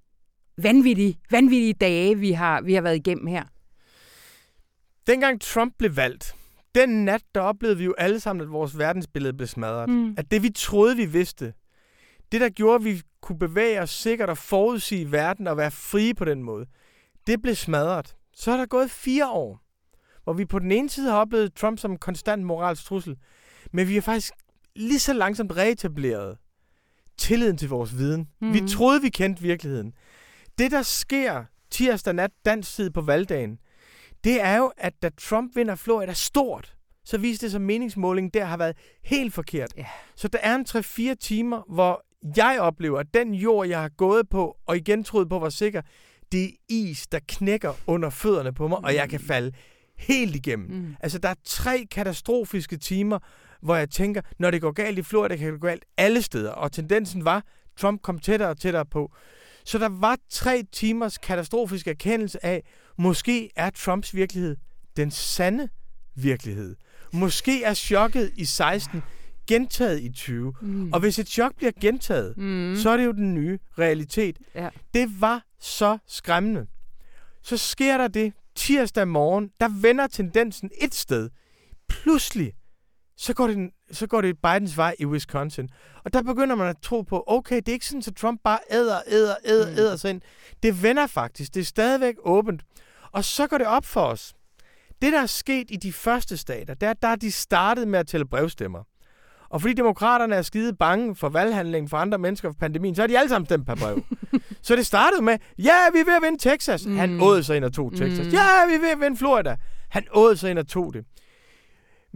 vanvittig, 0.58 1.18
vanvittig 1.30 1.80
dage, 1.80 2.18
vi 2.18 2.32
har, 2.32 2.60
vi 2.60 2.74
har 2.74 2.82
været 2.82 2.96
igennem 2.96 3.26
her. 3.26 3.44
Dengang 5.06 5.40
Trump 5.40 5.74
blev 5.78 5.96
valgt, 5.96 6.36
den 6.76 7.04
nat, 7.04 7.22
der 7.34 7.40
oplevede 7.40 7.78
vi 7.78 7.84
jo 7.84 7.94
alle 7.98 8.20
sammen, 8.20 8.42
at 8.42 8.52
vores 8.52 8.78
verdensbillede 8.78 9.34
blev 9.34 9.46
smadret. 9.46 9.88
Mm. 9.88 10.14
At 10.18 10.30
det, 10.30 10.42
vi 10.42 10.50
troede, 10.50 10.96
vi 10.96 11.04
vidste, 11.04 11.52
det, 12.32 12.40
der 12.40 12.48
gjorde, 12.48 12.74
at 12.74 12.84
vi 12.84 13.02
kunne 13.20 13.38
bevæge 13.38 13.80
os 13.80 13.90
sikkert 13.90 14.30
og 14.30 14.38
forudsige 14.38 15.12
verden 15.12 15.46
og 15.46 15.56
være 15.56 15.70
frie 15.70 16.14
på 16.14 16.24
den 16.24 16.42
måde, 16.42 16.66
det 17.26 17.42
blev 17.42 17.54
smadret. 17.54 18.16
Så 18.34 18.52
er 18.52 18.56
der 18.56 18.66
gået 18.66 18.90
fire 18.90 19.30
år, 19.30 19.60
hvor 20.24 20.32
vi 20.32 20.44
på 20.44 20.58
den 20.58 20.72
ene 20.72 20.88
side 20.88 21.10
har 21.10 21.18
oplevet 21.18 21.54
Trump 21.54 21.78
som 21.78 21.96
konstant 21.96 22.44
moralsk 22.44 22.84
trussel, 22.84 23.16
men 23.72 23.88
vi 23.88 23.94
har 23.94 24.00
faktisk 24.00 24.32
lige 24.76 24.98
så 24.98 25.12
langsomt 25.12 25.56
reetableret 25.56 26.38
tilliden 27.18 27.56
til 27.56 27.68
vores 27.68 27.98
viden. 27.98 28.28
Mm. 28.40 28.52
Vi 28.52 28.60
troede, 28.68 29.02
vi 29.02 29.08
kendte 29.08 29.42
virkeligheden. 29.42 29.92
Det, 30.58 30.70
der 30.70 30.82
sker 30.82 31.44
tirsdag 31.70 32.14
nat 32.14 32.30
dansk 32.44 32.74
tid 32.74 32.90
på 32.90 33.00
valgdagen, 33.00 33.58
det 34.26 34.42
er 34.42 34.56
jo, 34.56 34.72
at 34.76 35.02
da 35.02 35.10
Trump 35.20 35.56
vinder 35.56 35.74
Florida 35.74 36.12
stort, 36.12 36.74
så 37.04 37.18
viste 37.18 37.46
det 37.46 37.50
sig, 37.50 37.58
at 37.58 37.62
meningsmålingen 37.62 38.30
der 38.30 38.44
har 38.44 38.56
været 38.56 38.76
helt 39.04 39.34
forkert. 39.34 39.72
Ja. 39.76 39.86
Så 40.16 40.28
der 40.28 40.38
er 40.38 40.54
en 40.54 40.66
3-4 41.12 41.14
timer, 41.14 41.62
hvor 41.74 42.04
jeg 42.36 42.60
oplever, 42.60 42.98
at 42.98 43.06
den 43.14 43.34
jord, 43.34 43.68
jeg 43.68 43.80
har 43.80 43.88
gået 43.88 44.28
på, 44.28 44.56
og 44.66 44.76
igen 44.76 45.04
troede 45.04 45.28
på 45.28 45.38
var 45.38 45.48
sikker, 45.48 45.82
det 46.32 46.44
er 46.44 46.50
is, 46.68 47.06
der 47.06 47.18
knækker 47.28 47.72
under 47.86 48.10
fødderne 48.10 48.52
på 48.52 48.68
mig, 48.68 48.78
og 48.78 48.94
jeg 48.94 49.08
kan 49.08 49.20
falde 49.20 49.52
helt 49.98 50.36
igennem. 50.36 50.70
Mm. 50.70 50.96
Altså, 51.00 51.18
der 51.18 51.28
er 51.28 51.34
tre 51.44 51.86
katastrofiske 51.90 52.76
timer, 52.76 53.18
hvor 53.62 53.76
jeg 53.76 53.90
tænker, 53.90 54.20
når 54.38 54.50
det 54.50 54.60
går 54.60 54.72
galt 54.72 54.98
i 54.98 55.02
Florida, 55.02 55.36
kan 55.36 55.52
det 55.52 55.60
gå 55.60 55.66
galt 55.66 55.84
alle 55.96 56.22
steder. 56.22 56.50
Og 56.50 56.72
tendensen 56.72 57.24
var, 57.24 57.42
Trump 57.76 58.02
kom 58.02 58.18
tættere 58.18 58.48
og 58.48 58.58
tættere 58.58 58.86
på. 58.86 59.12
Så 59.66 59.78
der 59.78 59.88
var 59.88 60.18
tre 60.30 60.62
timers 60.72 61.18
katastrofisk 61.18 61.86
erkendelse 61.88 62.46
af, 62.46 62.62
måske 62.98 63.50
er 63.56 63.70
Trumps 63.70 64.14
virkelighed 64.14 64.56
den 64.96 65.10
sande 65.10 65.68
virkelighed. 66.14 66.76
Måske 67.12 67.64
er 67.64 67.74
chokket 67.74 68.32
i 68.36 68.44
16 68.44 69.02
gentaget 69.46 70.02
i 70.02 70.12
20. 70.12 70.54
Mm. 70.60 70.92
Og 70.92 71.00
hvis 71.00 71.18
et 71.18 71.28
chok 71.28 71.56
bliver 71.56 71.72
gentaget, 71.80 72.36
mm. 72.36 72.76
så 72.76 72.90
er 72.90 72.96
det 72.96 73.04
jo 73.04 73.12
den 73.12 73.34
nye 73.34 73.58
realitet. 73.78 74.38
Ja. 74.54 74.68
Det 74.94 75.20
var 75.20 75.44
så 75.60 75.98
skræmmende. 76.06 76.66
Så 77.42 77.56
sker 77.56 77.98
der 77.98 78.08
det 78.08 78.32
tirsdag 78.54 79.08
morgen, 79.08 79.50
der 79.60 79.68
vender 79.80 80.06
tendensen 80.06 80.70
et 80.82 80.94
sted. 80.94 81.30
Pludselig, 81.88 82.52
så 83.16 83.34
går 83.34 83.46
det, 83.46 83.70
så 83.92 84.06
går 84.06 84.20
det 84.20 84.36
Bidens 84.42 84.76
vej 84.76 84.94
i 84.98 85.06
Wisconsin. 85.06 85.68
Og 86.04 86.12
der 86.12 86.22
begynder 86.22 86.56
man 86.56 86.68
at 86.68 86.76
tro 86.82 87.02
på, 87.02 87.24
okay, 87.26 87.56
det 87.56 87.68
er 87.68 87.72
ikke 87.72 87.86
sådan, 87.86 88.02
at 88.06 88.16
Trump 88.16 88.40
bare 88.44 88.58
æder, 88.70 88.98
æder, 89.08 89.34
æder, 89.44 89.70
Mm. 89.70 89.78
æder 89.78 89.96
sig 89.96 90.10
ind. 90.10 90.20
Det 90.62 90.82
vender 90.82 91.06
faktisk. 91.06 91.54
Det 91.54 91.60
er 91.60 91.64
stadigvæk 91.64 92.14
åbent. 92.24 92.62
Og 93.12 93.24
så 93.24 93.46
går 93.46 93.58
det 93.58 93.66
op 93.66 93.84
for 93.84 94.00
os. 94.00 94.34
Det, 95.02 95.12
der 95.12 95.22
er 95.22 95.26
sket 95.26 95.66
i 95.70 95.76
de 95.76 95.92
første 95.92 96.36
stater, 96.36 96.74
der, 96.74 96.92
der 96.92 97.08
er 97.08 97.16
de 97.16 97.32
startet 97.32 97.88
med 97.88 97.98
at 97.98 98.06
tælle 98.06 98.26
brevstemmer. 98.26 98.82
Og 99.48 99.60
fordi 99.60 99.74
demokraterne 99.74 100.34
er 100.34 100.42
skide 100.42 100.72
bange 100.76 101.16
for 101.16 101.28
valghandlingen 101.28 101.88
for 101.88 101.96
andre 101.96 102.18
mennesker 102.18 102.48
for 102.48 102.56
pandemien, 102.60 102.94
så 102.94 103.02
har 103.02 103.06
de 103.06 103.18
alle 103.18 103.28
sammen 103.28 103.46
stemt 103.46 103.66
per 103.66 103.74
brev. 103.74 104.02
så 104.62 104.76
det 104.76 104.86
startede 104.86 105.22
med, 105.22 105.38
ja, 105.58 105.72
vi 105.92 105.98
er 105.98 106.04
ved 106.04 106.14
at 106.16 106.22
vinde 106.22 106.38
Texas. 106.38 106.86
Mm. 106.86 106.96
Han 106.96 107.20
åd 107.22 107.42
sig 107.42 107.56
ind 107.56 107.64
og 107.64 107.72
tog 107.72 107.92
Texas. 107.92 108.26
Mm. 108.26 108.32
Ja, 108.32 108.66
vi 108.68 108.74
er 108.74 108.80
ved 108.80 108.88
at 108.88 109.00
vinde 109.00 109.16
Florida. 109.16 109.56
Han 109.90 110.04
åd 110.12 110.36
sig 110.36 110.50
ind 110.50 110.58
og 110.58 110.68
tog 110.68 110.94
det. 110.94 111.04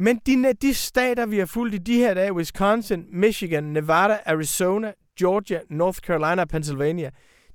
Men 0.01 0.21
de, 0.27 0.53
de 0.63 0.75
stater, 0.75 1.27
vi 1.27 1.39
har 1.39 1.47
fulgt 1.47 1.75
i 1.75 1.79
de 1.79 1.95
her 1.95 2.15
dage, 2.15 2.33
Wisconsin, 2.33 3.05
Michigan, 3.13 3.65
Nevada, 3.65 4.19
Arizona, 4.27 4.93
Georgia, 5.19 5.61
North 5.71 5.99
Carolina 5.99 6.43
og 6.43 6.49
Pennsylvania, 6.49 7.11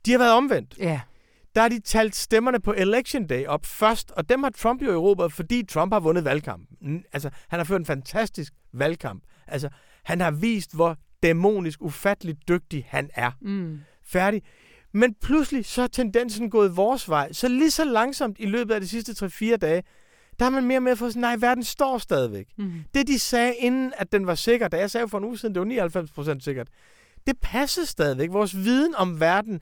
de 0.05 0.11
har 0.11 0.17
været 0.17 0.33
omvendt. 0.33 0.77
Ja. 0.79 1.01
Der 1.55 1.61
har 1.61 1.69
de 1.69 1.79
talt 1.79 2.15
stemmerne 2.15 2.59
på 2.59 2.73
Election 2.73 3.27
Day 3.27 3.45
op 3.45 3.65
først, 3.65 4.11
og 4.11 4.29
dem 4.29 4.43
har 4.43 4.49
Trump 4.49 4.81
jo 4.81 4.91
erobret, 4.91 5.33
fordi 5.33 5.63
Trump 5.65 5.93
har 5.93 5.99
vundet 5.99 6.25
valgkampen. 6.25 7.03
Altså, 7.13 7.29
han 7.47 7.59
har 7.59 7.63
ført 7.63 7.79
en 7.79 7.85
fantastisk 7.85 8.53
valgkamp. 8.73 9.23
Altså, 9.47 9.69
han 10.03 10.21
har 10.21 10.31
vist, 10.31 10.75
hvor 10.75 10.97
dæmonisk, 11.23 11.81
ufatteligt 11.81 12.47
dygtig 12.47 12.85
han 12.89 13.09
er. 13.13 13.31
Mm. 13.41 13.79
Færdig. 14.03 14.41
Men 14.93 15.15
pludselig 15.21 15.65
så 15.65 15.81
er 15.81 15.87
tendensen 15.87 16.49
gået 16.49 16.77
vores 16.77 17.09
vej. 17.09 17.33
Så 17.33 17.47
lige 17.47 17.71
så 17.71 17.85
langsomt 17.85 18.35
i 18.39 18.45
løbet 18.45 18.73
af 18.73 18.81
de 18.81 18.87
sidste 18.87 19.25
3-4 19.25 19.55
dage, 19.55 19.83
der 20.39 20.45
har 20.45 20.49
man 20.49 20.65
mere 20.65 20.81
med 20.81 20.95
for 20.95 21.07
sådan, 21.07 21.21
nej, 21.21 21.35
verden 21.39 21.63
står 21.63 21.97
stadigvæk. 21.97 22.47
Mm. 22.57 22.73
Det, 22.93 23.07
de 23.07 23.19
sagde 23.19 23.55
inden, 23.55 23.93
at 23.97 24.11
den 24.11 24.27
var 24.27 24.35
sikker, 24.35 24.67
da 24.67 24.77
jeg 24.77 24.91
sagde 24.91 25.07
for 25.07 25.17
en 25.17 25.23
uge 25.23 25.37
siden, 25.37 25.55
det 25.55 25.61
var 25.95 26.33
99% 26.35 26.39
sikkert, 26.39 26.67
det 27.27 27.35
passer 27.41 27.85
stadigvæk. 27.85 28.29
Vores 28.31 28.55
viden 28.55 28.95
om 28.95 29.19
verden 29.19 29.59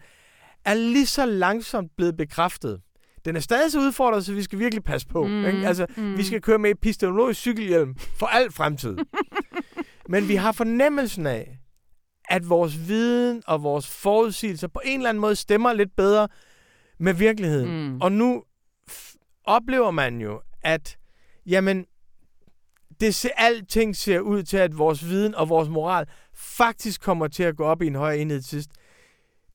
er 0.65 0.73
lige 0.73 1.05
så 1.05 1.25
langsomt 1.25 1.91
blevet 1.97 2.17
bekræftet. 2.17 2.81
Den 3.25 3.35
er 3.35 3.39
stadig 3.39 3.71
så 3.71 3.79
udfordret, 3.79 4.25
så 4.25 4.33
vi 4.33 4.43
skal 4.43 4.59
virkelig 4.59 4.83
passe 4.83 5.07
på. 5.07 5.27
Mm, 5.27 5.45
Ikke? 5.45 5.67
Altså, 5.67 5.85
mm. 5.97 6.17
vi 6.17 6.23
skal 6.23 6.41
køre 6.41 6.57
med 6.59 6.71
epistemologisk 6.71 7.39
cykelhjelm 7.39 7.95
for 7.95 8.25
al 8.25 8.51
fremtid. 8.51 8.97
Men 10.09 10.27
vi 10.27 10.35
har 10.35 10.51
fornemmelsen 10.51 11.27
af, 11.27 11.57
at 12.29 12.49
vores 12.49 12.87
viden 12.87 13.43
og 13.47 13.63
vores 13.63 13.87
forudsigelser 13.87 14.67
på 14.67 14.81
en 14.85 14.99
eller 14.99 15.09
anden 15.09 15.21
måde 15.21 15.35
stemmer 15.35 15.73
lidt 15.73 15.95
bedre 15.95 16.27
med 16.99 17.13
virkeligheden. 17.13 17.89
Mm. 17.93 18.01
Og 18.01 18.11
nu 18.11 18.43
oplever 19.43 19.91
man 19.91 20.21
jo, 20.21 20.41
at 20.63 20.97
jamen, 21.45 21.85
det 22.99 23.15
ser, 23.15 23.29
alting 23.37 23.95
ser 23.95 24.19
ud 24.19 24.43
til, 24.43 24.57
at 24.57 24.77
vores 24.77 25.05
viden 25.09 25.35
og 25.35 25.49
vores 25.49 25.69
moral 25.69 26.05
faktisk 26.33 27.01
kommer 27.01 27.27
til 27.27 27.43
at 27.43 27.55
gå 27.55 27.63
op 27.63 27.81
i 27.81 27.87
en 27.87 27.95
højere 27.95 28.17
enhed 28.19 28.41
sidst. 28.41 28.69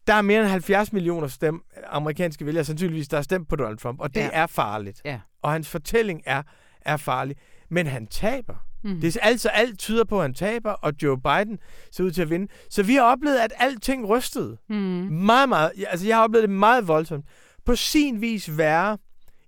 Der 0.07 0.15
er 0.15 0.23
mere 0.23 0.41
end 0.41 0.49
70 0.49 0.93
millioner 0.93 1.29
stem, 1.29 1.62
amerikanske 1.87 2.47
vælgere 2.47 2.65
sandsynligvis, 2.65 3.09
der 3.09 3.17
har 3.17 3.23
stemt 3.23 3.49
på 3.49 3.57
Donald 3.57 3.79
Trump, 3.79 4.00
og 4.00 4.15
det 4.15 4.21
Ja. 4.21 4.29
er 4.33 4.47
farligt. 4.47 5.00
Ja. 5.05 5.21
Og 5.43 5.53
hans 5.53 5.69
fortælling 5.69 6.23
er, 6.27 6.43
er 6.81 6.97
farlig. 6.97 7.37
Men 7.71 7.87
han 7.87 8.07
taber. 8.07 8.55
Mm. 8.85 9.00
Det 9.00 9.17
er 9.17 9.21
altså 9.23 9.49
alt 9.49 9.79
tyder 9.79 10.05
på, 10.05 10.17
at 10.17 10.23
han 10.23 10.35
taber, 10.35 10.71
og 10.71 10.93
Joe 11.03 11.21
Biden 11.21 11.59
ser 11.93 12.05
ud 12.05 12.11
til 12.11 12.23
at 12.23 12.31
vinde. 12.31 12.49
Så 12.71 12.83
vi 12.83 12.95
har 12.95 13.03
oplevet, 13.03 13.37
at 13.38 13.53
alting 13.57 14.09
rystede. 14.09 14.57
Mm. 14.69 14.77
Meget, 14.77 15.49
meget. 15.49 15.73
Altså, 15.88 16.07
jeg 16.07 16.17
har 16.17 16.25
oplevet 16.25 16.49
det 16.49 16.57
meget 16.57 16.88
voldsomt. 16.88 17.25
På 17.65 17.77
sin 17.77 18.21
vis 18.21 18.59
værre 18.59 18.99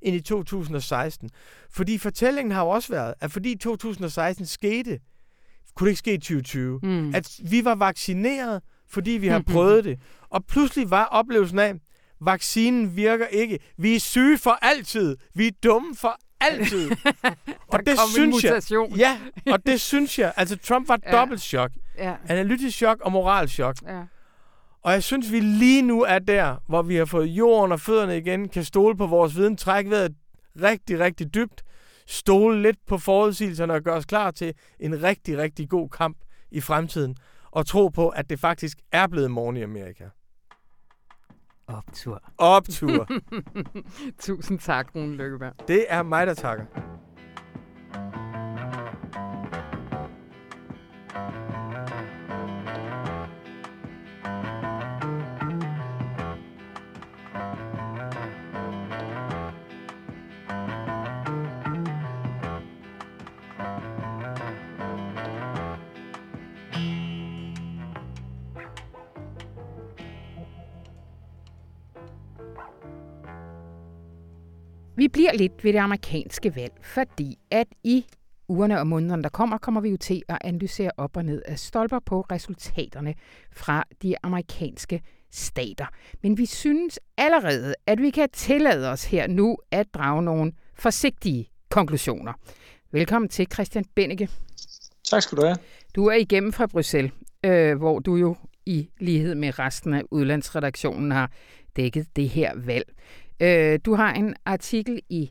end 0.03 0.17
i 0.17 0.21
2016. 0.21 1.31
Fordi 1.71 1.99
fortællingen 1.99 2.53
har 2.53 2.63
jo 2.63 2.69
også 2.69 2.93
været, 2.93 3.15
at 3.21 3.33
fordi 3.33 3.57
2016 3.57 4.47
skete, 4.47 4.99
kunne 5.75 5.85
det 5.87 5.91
ikke 5.91 5.99
ske 5.99 6.15
i 6.15 6.19
2020. 6.19 6.81
Mm. 6.83 7.15
At 7.15 7.41
vi 7.51 7.65
var 7.65 7.75
vaccineret, 7.75 8.63
fordi 8.89 9.11
vi 9.11 9.27
har 9.29 9.43
prøvet 9.53 9.85
det. 9.85 9.99
Og 10.31 10.45
pludselig 10.47 10.91
var 10.91 11.05
oplevelsen 11.05 11.59
af, 11.59 11.75
vaccinen 12.21 12.97
virker 12.97 13.27
ikke. 13.27 13.59
Vi 13.79 13.97
er 13.97 14.01
syge 14.01 14.39
for 14.39 14.59
altid. 14.63 15.17
Vi 15.35 15.47
er 15.47 15.51
dumme 15.63 15.97
for 15.97 16.17
altid. 16.41 16.91
og 17.73 17.81
det 17.87 17.99
synes 18.15 18.45
jeg. 18.45 18.63
Ja, 18.97 19.19
og 19.53 19.67
det 19.67 19.81
synes 19.81 20.19
jeg. 20.19 20.33
Altså, 20.37 20.57
Trump 20.57 20.89
var 20.89 20.99
Ja. 21.07 21.13
dobbelt 21.13 21.41
chok. 21.41 21.71
Ja. 21.99 22.15
Analytisk 22.29 22.77
chok 22.77 23.01
og 23.01 23.13
moralchok. 23.13 23.77
ja. 23.87 24.03
Og 24.83 24.93
jeg 24.93 25.03
synes, 25.03 25.33
vi 25.33 25.41
lige 25.41 25.83
nu 25.83 26.03
er 26.03 26.19
der, 26.19 26.57
hvor 26.67 26.83
vi 26.83 26.97
har 26.97 27.05
fået 27.05 27.27
jorden 27.27 27.73
og 27.73 27.81
fødderne 27.81 28.19
igen, 28.19 28.49
kan 28.49 28.65
stole 28.65 28.97
på 28.97 29.07
vores 29.07 29.37
viden, 29.37 29.57
trække 29.57 29.91
vejret 29.91 30.15
rigtig, 30.63 30.99
rigtig 31.01 31.35
dybt, 31.35 31.63
stole 32.07 32.63
lidt 32.63 32.79
på 32.87 32.99
forudsigelserne 32.99 33.73
og 33.73 33.83
gøre 33.83 33.95
os 33.95 34.07
klar 34.07 34.31
til 34.31 34.55
en 34.81 35.03
rigtig, 35.03 35.39
rigtig 35.39 35.69
god 35.69 35.89
kamp 35.89 36.17
i 36.51 36.61
fremtiden, 36.61 37.17
og 37.51 37.67
tro 37.67 37.89
på, 37.89 38.09
at 38.09 38.31
det 38.31 38.41
faktisk 38.41 38.79
er 38.93 39.07
blevet 39.07 39.31
morgen 39.31 39.57
i 39.57 39.63
Amerika. 39.63 40.05
Optur. 41.67 42.23
Optur. 42.39 43.09
Tusind 44.21 44.59
tak, 44.59 44.95
Rune 44.95 45.17
Lykkeberg. 45.17 45.53
det 45.69 45.87
er 45.89 46.03
mig, 46.03 46.27
der 46.27 46.35
takker. 46.35 46.65
Bliver 75.13 75.33
lidt 75.33 75.65
ved 75.65 75.73
det 75.73 75.79
amerikanske 75.79 76.57
valg, 76.57 76.73
fordi 76.83 77.39
at 77.51 77.67
i 77.85 78.07
ugerne 78.49 78.81
og 78.81 78.87
månederne, 78.87 79.23
der 79.23 79.29
kommer, 79.29 79.59
kommer 79.59 79.81
vi 79.81 79.89
jo 79.89 79.97
til 79.97 80.23
at 80.29 80.39
analysere 80.41 80.91
op 80.97 81.17
og 81.17 81.25
ned 81.25 81.43
af 81.47 81.59
stolper 81.59 81.99
på 81.99 82.21
resultaterne 82.21 83.15
fra 83.53 83.85
de 84.03 84.15
amerikanske 84.23 85.03
stater. 85.31 85.87
Men 86.23 86.39
vi 86.39 86.47
synes 86.47 86.99
allerede, 87.17 87.75
at 87.87 88.01
vi 88.01 88.11
kan 88.11 88.29
tillade 88.33 88.91
os 88.91 89.05
her 89.05 89.27
nu 89.27 89.59
at 89.71 89.95
drage 89.95 90.23
nogle 90.23 90.53
forsigtige 90.75 91.49
konklusioner. 91.69 92.33
Velkommen 92.93 93.29
til 93.29 93.47
Christian 93.53 93.85
Bennike. 93.95 94.29
Tak 95.11 95.23
skal 95.23 95.39
du 95.39 95.43
have. 95.43 95.57
Du 95.97 96.07
er 96.07 96.15
igennem 96.15 96.53
fra 96.53 96.67
Bruxelles, 96.67 97.13
øh, 97.45 97.79
hvor 97.79 97.99
du 97.99 98.17
jo 98.17 98.37
i 98.67 98.89
lighed 98.99 99.35
med 99.35 99.59
resten 99.59 99.95
af 99.95 100.03
udlandsredaktionen 100.11 101.11
har 101.11 101.31
dækket 101.77 102.07
det 102.17 102.29
her 102.29 102.53
valg. 102.57 102.93
Øh, 103.41 103.79
du 103.85 103.95
har 103.95 104.15
en 104.15 104.35
artikel 104.45 105.01
i 105.09 105.31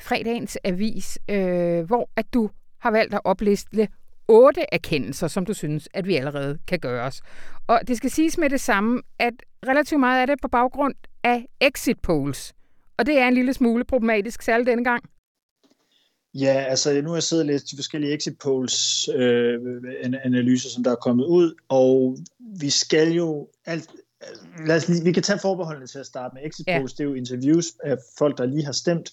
fredagens 0.00 0.58
avis, 0.64 1.18
øh, 1.30 1.82
hvor 1.82 2.10
at 2.16 2.34
du 2.34 2.50
har 2.78 2.90
valgt 2.90 3.14
at 3.14 3.20
opliste 3.24 3.88
otte 4.28 4.60
erkendelser, 4.72 5.28
som 5.28 5.46
du 5.46 5.54
synes, 5.54 5.88
at 5.94 6.06
vi 6.06 6.16
allerede 6.16 6.58
kan 6.66 6.78
gøre 6.78 7.04
os. 7.04 7.20
Og 7.66 7.80
det 7.88 7.96
skal 7.96 8.10
siges 8.10 8.38
med 8.38 8.50
det 8.50 8.60
samme, 8.60 9.02
at 9.18 9.34
relativt 9.66 10.00
meget 10.00 10.20
af 10.20 10.26
det 10.26 10.36
på 10.42 10.48
baggrund 10.48 10.94
af 11.24 11.46
exit 11.60 12.00
polls. 12.00 12.52
Og 12.98 13.06
det 13.06 13.18
er 13.18 13.28
en 13.28 13.34
lille 13.34 13.54
smule 13.54 13.84
problematisk, 13.84 14.42
særligt 14.42 14.66
denne 14.66 14.84
gang. 14.84 15.04
Ja, 16.34 16.64
altså 16.68 17.02
nu 17.02 17.08
har 17.08 17.16
jeg 17.16 17.22
siddet 17.22 17.42
og 17.42 17.46
læst 17.46 17.70
de 17.70 17.76
forskellige 17.76 18.14
exit 18.14 18.38
polls 18.38 19.08
øh, 19.08 19.60
analyser, 20.24 20.68
som 20.68 20.84
der 20.84 20.90
er 20.90 20.96
kommet 20.96 21.24
ud, 21.24 21.54
og 21.68 22.18
vi 22.60 22.70
skal 22.70 23.12
jo 23.12 23.48
alt, 23.66 23.90
lad 24.66 24.76
os 24.76 24.88
lige, 24.88 25.04
vi 25.04 25.12
kan 25.12 25.22
tage 25.22 25.38
forbeholdene 25.38 25.86
til 25.86 25.98
at 25.98 26.06
starte 26.06 26.34
med. 26.34 26.42
Exit 26.46 26.66
Ja. 26.66 26.78
polls, 26.78 26.92
det 26.92 27.00
er 27.00 27.08
jo 27.08 27.14
interviews 27.14 27.66
af 27.84 27.96
folk, 28.18 28.38
der 28.38 28.46
lige 28.46 28.64
har 28.64 28.72
stemt, 28.72 29.10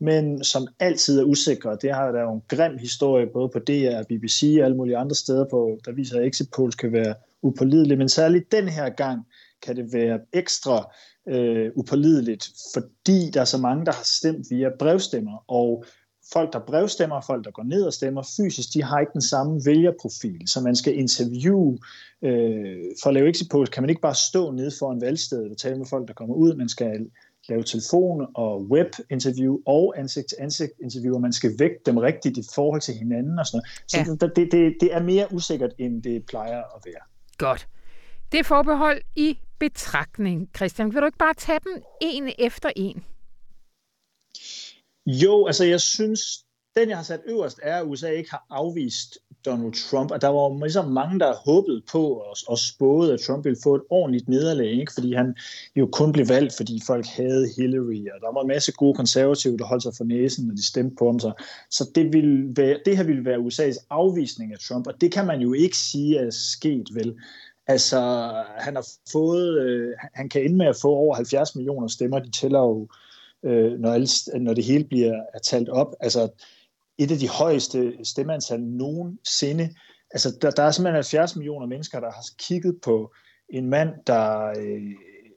men 0.00 0.44
som 0.44 0.68
altid 0.80 1.20
er 1.20 1.24
usikre. 1.24 1.78
Det 1.82 1.94
har 1.94 2.12
der 2.12 2.20
jo 2.22 2.32
en 2.34 2.42
grim 2.48 2.78
historie, 2.78 3.26
både 3.32 3.48
på 3.48 3.58
DR, 3.58 4.02
BBC 4.08 4.56
og 4.58 4.64
alle 4.64 4.76
mulige 4.76 4.96
andre 4.96 5.14
steder, 5.16 5.44
på, 5.50 5.78
der 5.84 5.92
viser, 5.92 6.18
at 6.18 6.26
exit 6.26 6.50
polls 6.56 6.74
kan 6.74 6.92
være 6.92 7.14
upålidelige, 7.42 7.96
men 7.98 8.08
særligt 8.08 8.52
den 8.52 8.68
her 8.68 8.88
gang 8.88 9.26
kan 9.62 9.76
det 9.76 9.92
være 9.92 10.20
ekstra 10.32 10.92
øh, 11.28 11.70
upålideligt, 11.76 12.50
fordi 12.74 13.30
der 13.34 13.40
er 13.40 13.44
så 13.44 13.58
mange, 13.58 13.86
der 13.86 13.92
har 13.92 14.04
stemt 14.04 14.46
via 14.50 14.68
brevstemmer, 14.78 15.44
og 15.48 15.84
folk, 16.32 16.52
der 16.52 16.58
brevstemmer, 16.58 17.20
folk, 17.20 17.44
der 17.44 17.50
går 17.50 17.62
ned 17.62 17.82
og 17.82 17.92
stemmer 17.92 18.22
fysisk, 18.36 18.74
de 18.74 18.82
har 18.82 19.00
ikke 19.00 19.12
den 19.12 19.22
samme 19.22 19.60
vælgerprofil, 19.64 20.48
så 20.48 20.60
man 20.60 20.76
skal 20.76 20.98
interviewe. 20.98 21.78
Øh, 22.22 22.76
for 23.02 23.08
at 23.08 23.14
lave 23.14 23.28
exit 23.28 23.48
polls 23.50 23.70
kan 23.70 23.82
man 23.82 23.90
ikke 23.90 24.02
bare 24.02 24.14
stå 24.14 24.50
nede 24.50 24.70
for 24.78 24.92
en 24.92 25.00
valgsted 25.00 25.50
og 25.50 25.56
tale 25.56 25.78
med 25.78 25.86
folk, 25.86 26.08
der 26.08 26.14
kommer 26.14 26.34
ud, 26.34 26.54
man 26.54 26.68
skal 26.68 27.10
lave 27.48 27.62
telefon- 27.62 28.26
og 28.34 28.62
web-interview 28.62 29.58
og 29.66 29.94
ansigt-til-ansigt-interview, 29.98 31.14
og 31.14 31.20
man 31.20 31.32
skal 31.32 31.50
vægte 31.58 31.82
dem 31.86 31.96
rigtigt 31.96 32.38
i 32.38 32.42
forhold 32.54 32.80
til 32.80 32.94
hinanden 32.94 33.38
og 33.38 33.46
sådan 33.46 33.56
noget. 33.56 33.82
Så 33.86 34.26
ja. 34.26 34.26
det, 34.42 34.52
det, 34.52 34.76
det 34.80 34.94
er 34.94 35.02
mere 35.02 35.26
usikkert, 35.32 35.70
end 35.78 36.02
det 36.02 36.26
plejer 36.26 36.58
at 36.58 36.82
være. 36.84 37.02
Godt. 37.38 37.68
Det 38.32 38.46
forbehold 38.46 39.00
i 39.16 39.38
betragtning, 39.58 40.50
Christian. 40.56 40.94
Vil 40.94 41.00
du 41.00 41.06
ikke 41.06 41.18
bare 41.18 41.34
tage 41.34 41.58
dem 41.64 41.82
en 42.00 42.32
efter 42.38 42.70
en? 42.76 43.04
Jo, 45.08 45.46
altså 45.46 45.64
jeg 45.64 45.80
synes, 45.80 46.44
den 46.76 46.88
jeg 46.88 46.96
har 46.96 47.04
sat 47.04 47.20
øverst 47.26 47.60
er, 47.62 47.76
at 47.76 47.86
USA 47.86 48.08
ikke 48.08 48.30
har 48.30 48.46
afvist 48.50 49.18
Donald 49.44 49.90
Trump, 49.90 50.10
og 50.10 50.20
der 50.20 50.28
var 50.28 50.64
ligesom 50.64 50.92
mange, 50.92 51.20
der 51.20 51.34
håbede 51.34 51.82
på 51.92 52.04
og, 52.08 52.36
og 52.48 52.58
spåede, 52.58 53.12
at 53.12 53.20
Trump 53.20 53.44
ville 53.44 53.58
få 53.62 53.74
et 53.74 53.82
ordentligt 53.90 54.28
nederlag, 54.28 54.70
ikke? 54.70 54.92
fordi 54.94 55.12
han 55.12 55.34
jo 55.76 55.88
kun 55.92 56.12
blev 56.12 56.28
valgt, 56.28 56.56
fordi 56.56 56.82
folk 56.86 57.06
havde 57.06 57.48
Hillary, 57.56 58.06
og 58.14 58.20
der 58.20 58.32
var 58.34 58.42
en 58.42 58.48
masse 58.48 58.72
gode 58.72 58.94
konservative, 58.94 59.58
der 59.58 59.64
holdt 59.64 59.82
sig 59.82 59.92
for 59.96 60.04
næsen, 60.04 60.46
når 60.46 60.54
de 60.54 60.66
stemte 60.66 60.96
på 60.98 61.06
ham. 61.06 61.20
Så, 61.20 61.32
så 61.70 61.90
det, 61.94 62.12
ville 62.12 62.56
være, 62.56 62.78
det 62.84 62.96
her 62.96 63.04
ville 63.04 63.24
være 63.24 63.38
USA's 63.38 63.86
afvisning 63.90 64.52
af 64.52 64.58
Trump, 64.58 64.86
og 64.86 65.00
det 65.00 65.12
kan 65.12 65.26
man 65.26 65.40
jo 65.40 65.52
ikke 65.52 65.76
sige 65.76 66.18
er 66.18 66.30
sket, 66.30 66.88
vel? 66.94 67.14
Altså, 67.66 68.00
han 68.58 68.74
har 68.74 68.86
fået, 69.12 69.58
øh, 69.60 69.94
han 70.14 70.28
kan 70.28 70.42
ende 70.42 70.56
med 70.56 70.66
at 70.66 70.76
få 70.82 70.88
over 70.88 71.14
70 71.14 71.56
millioner 71.56 71.88
stemmer, 71.88 72.18
de 72.18 72.30
tæller 72.30 72.60
jo, 72.60 72.82
øh, 72.82 72.88
når, 73.42 73.92
alle, 73.92 74.08
når 74.40 74.54
det 74.54 74.64
hele 74.64 74.84
bliver 74.84 75.22
er 75.34 75.38
talt 75.38 75.68
op. 75.68 75.94
Altså, 76.00 76.28
et 76.98 77.10
af 77.10 77.18
de 77.18 77.28
højeste 77.28 77.92
stemmeantal 78.04 78.60
nogensinde. 78.60 79.74
Altså, 80.10 80.38
der, 80.42 80.50
der 80.50 80.62
er 80.62 80.70
simpelthen 80.70 80.94
70 80.94 81.36
millioner 81.36 81.66
mennesker, 81.66 82.00
der 82.00 82.10
har 82.10 82.24
kigget 82.38 82.80
på 82.82 83.12
en 83.48 83.70
mand, 83.70 83.88
der, 84.06 84.48
øh, 84.48 84.82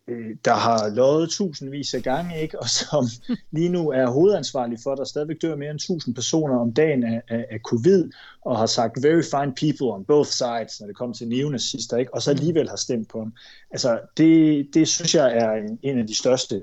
øh, 0.07 0.35
der 0.45 0.53
har 0.53 0.89
lovet 0.89 1.29
tusindvis 1.29 1.93
af 1.93 2.03
gange, 2.03 2.41
ikke? 2.41 2.59
og 2.59 2.69
som 2.69 3.05
lige 3.57 3.69
nu 3.69 3.89
er 3.89 4.07
hovedansvarlig 4.07 4.79
for, 4.83 4.91
at 4.91 4.97
der 4.97 5.03
stadigvæk 5.03 5.41
dør 5.41 5.55
mere 5.55 5.69
end 5.69 5.79
1000 5.79 6.15
personer 6.15 6.57
om 6.59 6.73
dagen 6.73 7.03
af, 7.03 7.21
af, 7.29 7.45
af 7.51 7.59
covid, 7.65 8.09
og 8.41 8.57
har 8.57 8.65
sagt 8.65 9.03
very 9.03 9.23
fine 9.23 9.53
people 9.55 9.95
on 9.95 10.05
both 10.05 10.29
sides, 10.29 10.79
når 10.79 10.87
det 10.87 10.95
kommer 10.95 11.15
til 11.15 11.27
neonazister, 11.27 11.97
ikke? 11.97 12.13
og 12.13 12.21
så 12.21 12.31
alligevel 12.31 12.69
har 12.69 12.75
stemt 12.75 13.09
på 13.09 13.19
ham. 13.19 13.33
Altså, 13.71 13.99
det, 14.17 14.67
det 14.73 14.87
synes 14.87 15.15
jeg 15.15 15.37
er 15.37 15.51
en, 15.51 15.79
en 15.83 15.99
af 15.99 16.07
de 16.07 16.17
største 16.17 16.61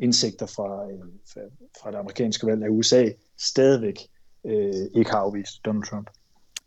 indsigter 0.00 0.46
fra, 0.46 0.86
fra, 1.32 1.40
fra 1.82 1.90
det 1.90 1.96
amerikanske 1.96 2.46
valg 2.46 2.62
af 2.62 2.68
USA 2.68 3.08
stadigvæk 3.38 3.98
øh, 4.46 4.72
ikke 4.94 5.10
har 5.10 5.18
afvist 5.18 5.64
Donald 5.64 5.84
Trump. 5.84 6.10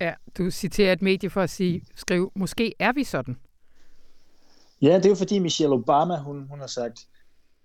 Ja, 0.02 0.14
du 0.38 0.52
citerer 0.52 0.94
et 0.94 1.02
medie 1.02 1.30
for 1.30 1.42
at 1.42 1.50
sige, 1.50 1.86
skrive, 1.96 2.30
måske 2.36 2.74
er 2.80 2.92
vi 2.92 3.04
sådan. 3.04 3.38
Ja, 4.82 4.98
det 4.98 5.06
er 5.06 5.10
jo 5.10 5.16
fordi 5.16 5.40
Michelle 5.40 5.74
Obama, 5.74 6.18
hun, 6.18 6.48
hun 6.50 6.60
har 6.60 6.68
sagt, 6.68 7.08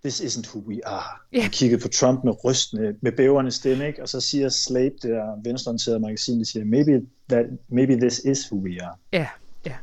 this 0.05 0.21
isn't 0.21 0.49
who 0.55 0.69
we 0.69 0.87
are. 0.87 1.19
Ja. 1.33 1.41
Hun 1.43 1.51
kiggede 1.51 1.83
på 1.83 1.89
Trump 1.89 2.25
med 2.25 2.45
rystende, 2.45 2.97
med 3.03 3.13
bæverne 3.13 3.51
stemme, 3.51 3.87
ikke? 3.87 4.03
og 4.03 4.09
så 4.09 4.21
siger 4.21 4.49
Slate, 4.49 4.95
det 5.03 5.03
der 5.03 5.43
venstreorienterede 5.45 6.01
magasin, 6.01 6.39
det 6.39 6.49
siger, 6.49 6.65
maybe, 6.65 7.07
that, 7.29 7.47
maybe 7.69 7.97
this 7.97 8.19
is 8.19 8.53
who 8.53 8.63
we 8.63 8.83
are. 8.83 8.97
Ja, 9.13 9.29
ja. 9.67 9.75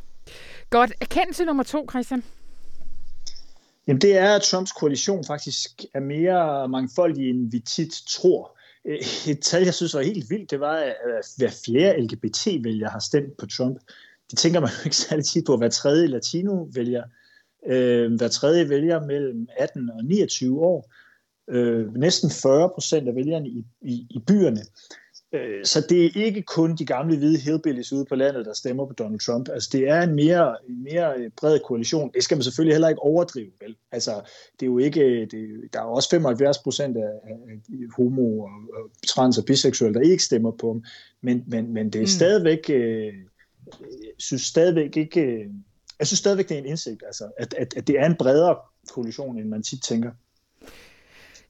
Godt. 0.70 0.94
Erkendelse 1.01 1.46
nummer 1.46 1.63
to, 1.63 1.88
Christian. 1.89 2.24
Jamen 3.88 4.01
det 4.01 4.18
er, 4.18 4.36
at 4.36 4.42
Trumps 4.42 4.72
koalition 4.72 5.25
faktisk 5.25 5.70
er 5.94 6.00
mere 6.00 6.70
mangfoldig, 6.70 7.30
end 7.30 7.51
vi 7.51 7.60
tit 7.60 7.94
tror. 8.10 8.58
Øh, 8.86 8.98
et 9.27 9.39
tal, 9.42 9.63
jeg 9.63 9.74
synes 9.74 9.94
var 9.94 10.01
helt 10.01 10.30
vildt, 10.30 10.51
det 10.51 10.60
var, 10.60 10.75
at 10.75 11.25
hver 11.38 11.51
fjerde 11.65 12.01
LGBT-vælger 12.01 12.89
har 12.89 13.00
stemt 13.00 13.38
på 13.38 13.46
Trump. 13.46 13.80
Det 14.32 14.39
tænker 14.39 14.60
man 14.60 14.70
jo 14.70 14.86
ikke 14.86 14.96
særlig 14.96 15.25
tit 15.25 15.46
på. 15.46 15.58
Hver 15.58 15.70
tredje 15.70 16.08
latino-vælger, 16.08 17.04
øh, 17.68 18.13
hver 18.13 18.27
tredje 18.27 18.70
vælger 18.70 19.06
mellem 19.06 19.48
18 19.58 19.89
og 19.89 20.06
29 20.06 20.62
år. 20.62 20.92
Øh, 21.50 21.94
næsten 21.94 22.30
40 22.30 22.70
procent 22.70 23.08
af 23.08 23.15
vælgerne 23.15 23.50
i, 23.50 23.65
i, 23.82 24.08
i 24.10 24.20
byerne. 24.27 24.62
Øh, 25.36 25.65
så 25.65 25.86
det 25.89 26.06
er 26.06 26.25
ikke 26.25 26.42
kun 26.42 26.75
de 26.75 26.86
gamle 26.86 27.18
hvide 27.18 27.39
hillbillies 27.39 27.94
ude 27.94 28.06
på 28.06 28.15
landet, 28.15 28.46
der 28.46 28.54
stemmer 28.54 28.86
på 28.86 28.94
Donald 28.94 29.20
Trump. 29.20 29.50
Altså, 29.50 29.70
det 29.74 29.89
er 29.89 30.01
en 30.01 30.15
mere, 30.15 30.56
en 30.70 30.84
mere 30.84 31.30
bred 31.38 31.60
koalition. 31.60 32.12
Det 32.13 32.24
skal 32.24 32.38
man 32.38 32.44
selvfølgelig 32.44 32.74
heller 32.74 32.89
ikke 32.89 33.01
overdrive, 33.01 33.51
vel? 33.62 33.75
Altså, 33.92 34.12
det 34.60 34.65
er 34.65 34.70
jo 34.70 34.77
ikke... 34.77 35.25
Det, 35.32 35.74
der 35.74 35.80
er 35.80 35.84
også 35.84 36.10
75 36.10 36.58
procent 36.58 36.98
af, 36.98 37.10
af 37.24 37.67
homo 37.98 38.39
og, 38.39 38.50
og 38.74 38.89
trans 39.08 39.38
og 39.38 39.45
biseksuelle, 39.45 40.00
der 40.00 40.10
ikke 40.12 40.24
stemmer 40.24 40.52
på 40.52 40.74
dem. 40.74 40.84
Men, 41.21 41.43
men, 41.48 41.74
men 41.74 41.86
det 41.89 41.95
er 42.00 42.04
mm. 42.04 42.08
stadigvæk... 42.08 42.69
Øh, 42.69 43.13
synes 44.17 44.41
stadigvæk 44.41 44.98
ikke... 44.98 45.21
Øh, 45.21 45.45
jeg 46.00 46.08
synes 46.08 46.19
stadigvæk, 46.19 46.50
det 46.50 46.56
er 46.56 46.62
en 46.62 46.65
indsigt, 46.65 47.04
altså, 47.06 47.32
at, 47.38 47.54
at, 47.54 47.74
at 47.78 47.88
det 47.88 48.00
er 48.00 48.06
en 48.06 48.15
bredere 48.15 48.56
koalition, 48.89 49.39
end 49.39 49.50
man 49.50 49.63
tit 49.63 49.84
tænker. 49.84 50.12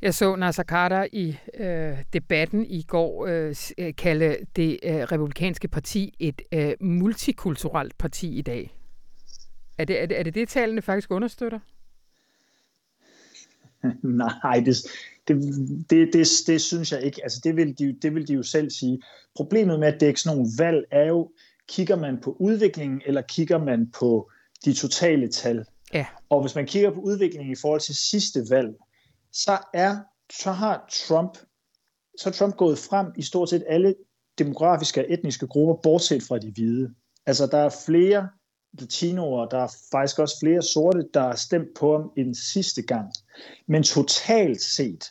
Jeg 0.06 0.13
så 0.13 0.36
Nasser 0.36 0.63
Carter 0.63 1.08
i 1.12 1.38
øh, 1.54 1.98
debatten 2.13 2.65
i 2.65 2.82
går 2.82 3.26
øh, 3.26 3.56
øh, 3.78 3.96
kalde 3.96 4.38
det 4.56 4.80
øh, 4.84 4.96
republikanske 4.96 5.68
parti 5.68 6.15
et 6.20 6.41
øh, 6.52 6.74
multikulturelt 6.80 7.98
parti 7.98 8.38
i 8.38 8.41
dag. 8.41 8.76
Er 9.78 9.86
det 9.86 10.02
er 10.02 10.06
det, 10.06 10.20
er 10.20 10.24
det, 10.24 10.36
det 10.36 10.50
tallene 10.50 10.82
faktisk 10.82 11.12
understøtter? 11.12 11.60
Nej, 14.04 14.60
det, 14.65 14.76
det, 15.28 15.44
det, 15.89 16.13
det, 16.13 16.28
det 16.48 16.62
synes 16.62 16.91
jeg 16.91 17.02
ikke. 17.02 17.24
Altså, 17.24 17.41
det, 17.44 17.56
vil 17.56 17.80
de, 17.80 17.96
det 18.02 18.15
vil 18.15 18.28
de 18.28 18.34
jo 18.34 18.44
selv 18.44 18.70
sige. 18.70 19.02
Problemet 19.36 19.80
med, 19.80 19.88
at 19.88 19.94
det 19.94 20.04
er 20.04 20.08
ikke 20.08 20.22
sådan 20.22 20.38
nogle 20.38 20.52
valg, 20.58 20.86
er 20.91 21.08
jo, 21.08 21.32
kigger 21.68 21.96
man 21.96 22.18
på 22.24 22.36
udviklingen, 22.39 23.02
eller 23.06 23.22
kigger 23.22 23.58
man 23.58 23.91
på 24.00 24.32
de 24.65 24.74
totale 24.74 25.28
tal? 25.28 25.65
Ja. 25.94 26.06
Og 26.30 26.41
hvis 26.41 26.56
man 26.56 26.65
kigger 26.65 26.91
på 26.91 27.00
udviklingen 27.00 27.52
i 27.52 27.56
forhold 27.62 27.82
til 27.82 27.96
sidste 27.96 28.39
valg, 28.50 28.76
så 29.36 29.58
er 29.74 29.98
så 30.32 30.52
har 30.52 30.89
Trump 31.08 31.38
så 32.17 32.30
er 32.30 32.34
Trump 32.34 32.56
gået 32.56 32.78
frem 32.78 33.08
i 33.17 33.21
stort 33.21 33.50
set 33.50 33.63
alle 33.67 33.95
demografiske 34.39 35.02
og 35.02 35.06
etniske 35.10 35.48
grupper, 35.48 35.76
bortset 35.84 36.24
fra 36.24 36.38
de 36.38 36.52
hvide. 36.52 36.89
Altså, 37.26 37.48
der 37.48 37.58
er 37.58 37.76
flere 37.86 38.30
latinoer, 38.80 39.45
der 39.45 39.58
er 39.58 39.76
faktisk 39.91 40.19
også 40.19 40.36
flere 40.39 40.62
sorte, 40.62 41.08
der 41.13 41.21
har 41.21 41.36
stemt 41.36 41.67
på 41.80 41.98
ham 41.98 42.12
end 42.17 42.36
sidste 42.36 42.82
gang. 42.82 43.12
Men 43.67 43.84
totalt 43.84 44.62
set, 44.62 45.06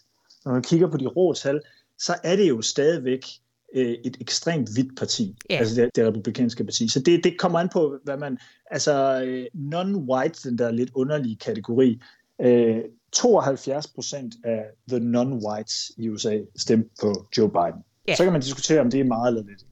når 0.45 0.53
man 0.53 0.63
kigger 0.63 0.91
på 0.91 0.97
de 0.97 1.07
rå 1.07 1.33
tal, 1.33 1.61
så 1.99 2.15
er 2.25 2.37
det 2.37 2.49
jo 2.49 2.63
stadigvæk 2.63 3.27
øh, 3.75 3.97
et 4.05 4.17
ekstremt 4.21 4.69
hvidt 4.75 4.97
parti, 4.97 5.37
yeah. 5.51 5.61
altså 5.61 5.83
det, 5.83 5.97
det 5.97 6.07
republikanske 6.07 6.65
parti. 6.65 6.89
Så 6.89 7.01
det, 7.01 7.25
det 7.25 7.39
kommer 7.39 7.59
an 7.59 7.69
på, 7.73 7.99
hvad 8.05 8.17
man, 8.17 8.39
altså 8.71 9.23
øh, 9.25 9.47
non-white, 9.55 10.49
den 10.49 10.59
der 10.59 10.71
lidt 10.71 10.91
underlige 10.95 11.37
kategori, 11.37 12.01
øh, 12.41 12.81
72 13.15 13.87
procent 13.87 14.35
af 14.45 14.65
the 14.89 14.99
non-whites 14.99 15.95
i 15.99 16.09
USA 16.09 16.39
stemte 16.57 16.91
på 17.01 17.27
Joe 17.39 17.51
Biden. 17.51 17.83
Yeah. 18.09 18.17
Så 18.17 18.23
kan 18.25 18.33
man 18.33 18.41
diskutere, 18.41 18.81
om 18.81 18.91
det 18.91 19.01
er 19.01 19.05
meget 19.05 19.29
eller 19.29 19.43
lidt. 19.43 19.65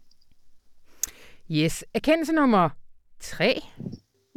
Yes. 1.50 1.84
Erkendelse 1.94 2.32
nummer 2.32 2.68
tre. 3.20 3.62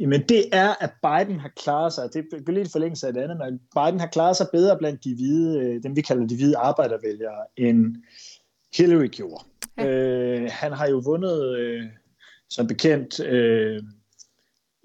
Jamen 0.00 0.22
det 0.28 0.44
er, 0.52 0.74
at 0.80 0.90
Biden 1.02 1.40
har 1.40 1.52
klaret 1.56 1.92
sig, 1.92 2.08
det 2.12 2.24
er 2.48 2.52
lidt 2.52 2.72
forlængelse 2.72 3.06
af 3.06 3.12
det 3.12 3.20
andet, 3.20 3.38
men 3.38 3.58
Biden 3.58 4.00
har 4.00 4.06
klaret 4.06 4.36
sig 4.36 4.46
bedre 4.52 4.78
blandt 4.78 5.04
de 5.04 5.14
hvide, 5.14 5.60
øh, 5.60 5.82
dem 5.82 5.96
vi 5.96 6.00
kalder 6.00 6.26
de 6.26 6.36
hvide 6.36 6.56
arbejdervælgere, 6.56 7.44
end 7.56 7.96
Hillary 8.76 9.08
gjorde. 9.08 9.44
Ja. 9.78 9.86
Øh, 9.86 10.48
han 10.52 10.72
har 10.72 10.88
jo 10.88 11.02
vundet, 11.04 11.56
øh, 11.58 11.82
som 12.50 12.66
bekendt, 12.66 13.20
øh, 13.20 13.82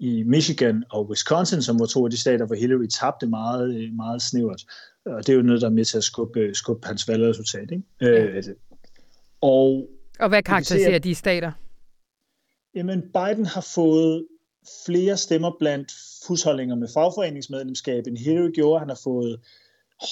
i 0.02 0.22
Michigan 0.22 0.84
og 0.90 1.08
Wisconsin, 1.08 1.62
som 1.62 1.80
var 1.80 1.86
to 1.86 2.04
af 2.04 2.10
de 2.10 2.20
stater, 2.20 2.46
hvor 2.46 2.54
Hillary 2.54 2.86
tabte 2.86 3.26
meget, 3.26 3.74
øh, 3.74 3.92
meget 3.92 4.22
snævert. 4.22 4.62
Og 5.06 5.26
det 5.26 5.28
er 5.28 5.36
jo 5.36 5.42
noget, 5.42 5.60
der 5.60 5.66
er 5.66 5.72
med 5.72 5.84
til 5.84 5.96
at 5.96 6.04
skubbe, 6.04 6.54
skubbe 6.54 6.86
hans 6.86 7.08
valgresultat. 7.08 7.70
Ikke? 7.70 7.82
Ja. 8.00 8.24
Øh, 8.24 8.42
og, 9.40 9.88
og 10.18 10.28
hvad 10.28 10.42
karakteriserer 10.42 10.98
de 10.98 11.14
stater? 11.14 11.52
Jamen, 12.74 13.02
Biden 13.02 13.46
har 13.46 13.66
fået 13.74 14.26
flere 14.86 15.16
stemmer 15.16 15.56
blandt 15.58 15.92
husholdninger 16.28 16.74
med 16.74 16.88
fagforeningsmedlemskab, 16.94 18.06
end 18.06 18.16
Hillary 18.16 18.50
gjorde. 18.50 18.78
Han 18.78 18.88
har 18.88 19.00
fået 19.04 19.40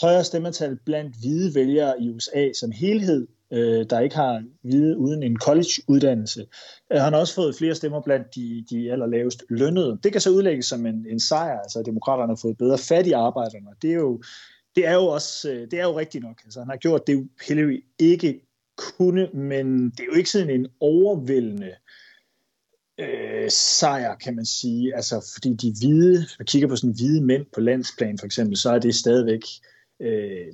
højere 0.00 0.24
stemmetal 0.24 0.78
blandt 0.86 1.16
hvide 1.16 1.54
vælgere 1.54 2.02
i 2.02 2.10
USA 2.10 2.52
som 2.52 2.70
helhed, 2.70 3.26
øh, 3.52 3.86
der 3.90 4.00
ikke 4.00 4.16
har 4.16 4.44
hvide 4.62 4.98
uden 4.98 5.22
en 5.22 5.36
college-uddannelse. 5.36 6.46
Øh, 6.92 7.00
han 7.00 7.12
har 7.12 7.20
også 7.20 7.34
fået 7.34 7.56
flere 7.56 7.74
stemmer 7.74 8.00
blandt 8.00 8.34
de, 8.34 8.64
de 8.70 8.92
allerlavest 8.92 9.44
lønnede. 9.48 9.98
Det 10.02 10.12
kan 10.12 10.20
så 10.20 10.30
udlægges 10.30 10.66
som 10.66 10.86
en, 10.86 11.06
en 11.10 11.20
sejr, 11.20 11.58
altså 11.58 11.78
at 11.78 11.86
demokraterne 11.86 12.30
har 12.30 12.38
fået 12.42 12.58
bedre 12.58 12.78
fat 12.78 13.06
i 13.06 13.12
arbejderne. 13.12 13.70
Det 13.82 13.90
er 13.90 13.94
jo, 13.94 14.22
det 14.76 14.86
er 14.86 14.94
jo 14.94 15.06
også 15.06 15.50
øh, 15.50 15.70
det 15.70 15.74
er 15.74 15.84
jo 15.84 15.98
rigtigt 15.98 16.24
nok. 16.24 16.40
Altså, 16.44 16.60
han 16.60 16.68
har 16.68 16.76
gjort 16.76 17.06
det, 17.06 17.28
Hillary 17.48 17.84
ikke 17.98 18.40
kunne, 18.76 19.28
men 19.34 19.90
det 19.90 20.00
er 20.00 20.04
jo 20.04 20.18
ikke 20.18 20.30
sådan 20.30 20.50
en 20.50 20.66
overvældende 20.80 21.72
øh, 23.00 23.50
sejr, 23.50 24.14
kan 24.14 24.36
man 24.36 24.46
sige. 24.46 24.94
Altså, 24.94 25.32
fordi 25.34 25.54
de 25.54 25.74
hvide, 25.80 26.18
hvis 26.18 26.38
man 26.38 26.46
kigger 26.46 26.68
på 26.68 26.76
sådan 26.76 26.94
hvide 26.94 27.24
mænd 27.24 27.46
på 27.54 27.60
landsplan 27.60 28.18
for 28.18 28.26
eksempel, 28.26 28.56
så 28.56 28.70
er 28.70 28.78
det 28.78 28.94
stadigvæk 28.94 29.42
øh, 30.00 30.46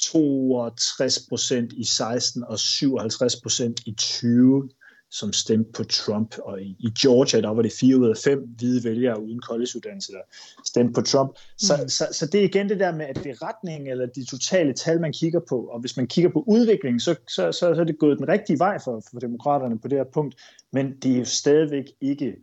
62 0.00 1.18
procent 1.28 1.72
i 1.72 1.84
16 1.84 2.44
og 2.44 2.58
57 2.58 3.40
procent 3.40 3.80
i 3.86 3.94
20. 3.94 4.68
som 5.10 5.32
stemte 5.32 5.72
på 5.72 5.84
Trump. 5.84 6.34
Og 6.38 6.62
i, 6.62 6.76
i 6.78 6.90
Georgia, 7.02 7.40
der 7.40 7.48
var 7.48 7.62
det 7.62 7.72
fire 7.80 7.98
ud 7.98 8.08
af 8.08 8.16
fem 8.24 8.38
hvide 8.56 8.84
vælgere 8.84 9.22
uden 9.22 9.40
collegeuddannelse, 9.40 10.12
der 10.12 10.20
stemte 10.64 10.92
på 10.92 11.00
Trump. 11.00 11.30
Så, 11.58 11.76
mm. 11.82 11.88
så, 11.88 12.08
så 12.12 12.26
det 12.26 12.40
er 12.40 12.44
igen 12.44 12.68
det 12.68 12.80
der 12.80 12.92
med, 12.92 13.06
at 13.06 13.16
det 13.16 13.26
er 13.26 13.42
retning 13.48 13.90
eller 13.90 14.06
de 14.06 14.24
totale 14.24 14.72
tal, 14.72 15.00
man 15.00 15.12
kigger 15.12 15.40
på. 15.48 15.66
Og 15.66 15.80
hvis 15.80 15.96
man 15.96 16.06
kigger 16.06 16.30
på 16.30 16.44
udviklingen, 16.46 17.00
så, 17.00 17.14
så, 17.28 17.52
så, 17.52 17.74
så 17.74 17.80
er 17.80 17.84
det 17.84 17.98
gået 17.98 18.18
den 18.18 18.28
rigtige 18.28 18.58
vej 18.58 18.78
for, 18.84 19.02
for 19.10 19.20
demokraterne 19.20 19.78
på 19.78 19.88
det 19.88 19.98
her 19.98 20.04
punkt. 20.14 20.34
Men 20.72 20.96
det 21.02 21.12
er 21.12 21.18
jo 21.18 21.24
stadigvæk 21.24 21.84
ikke 22.00 22.36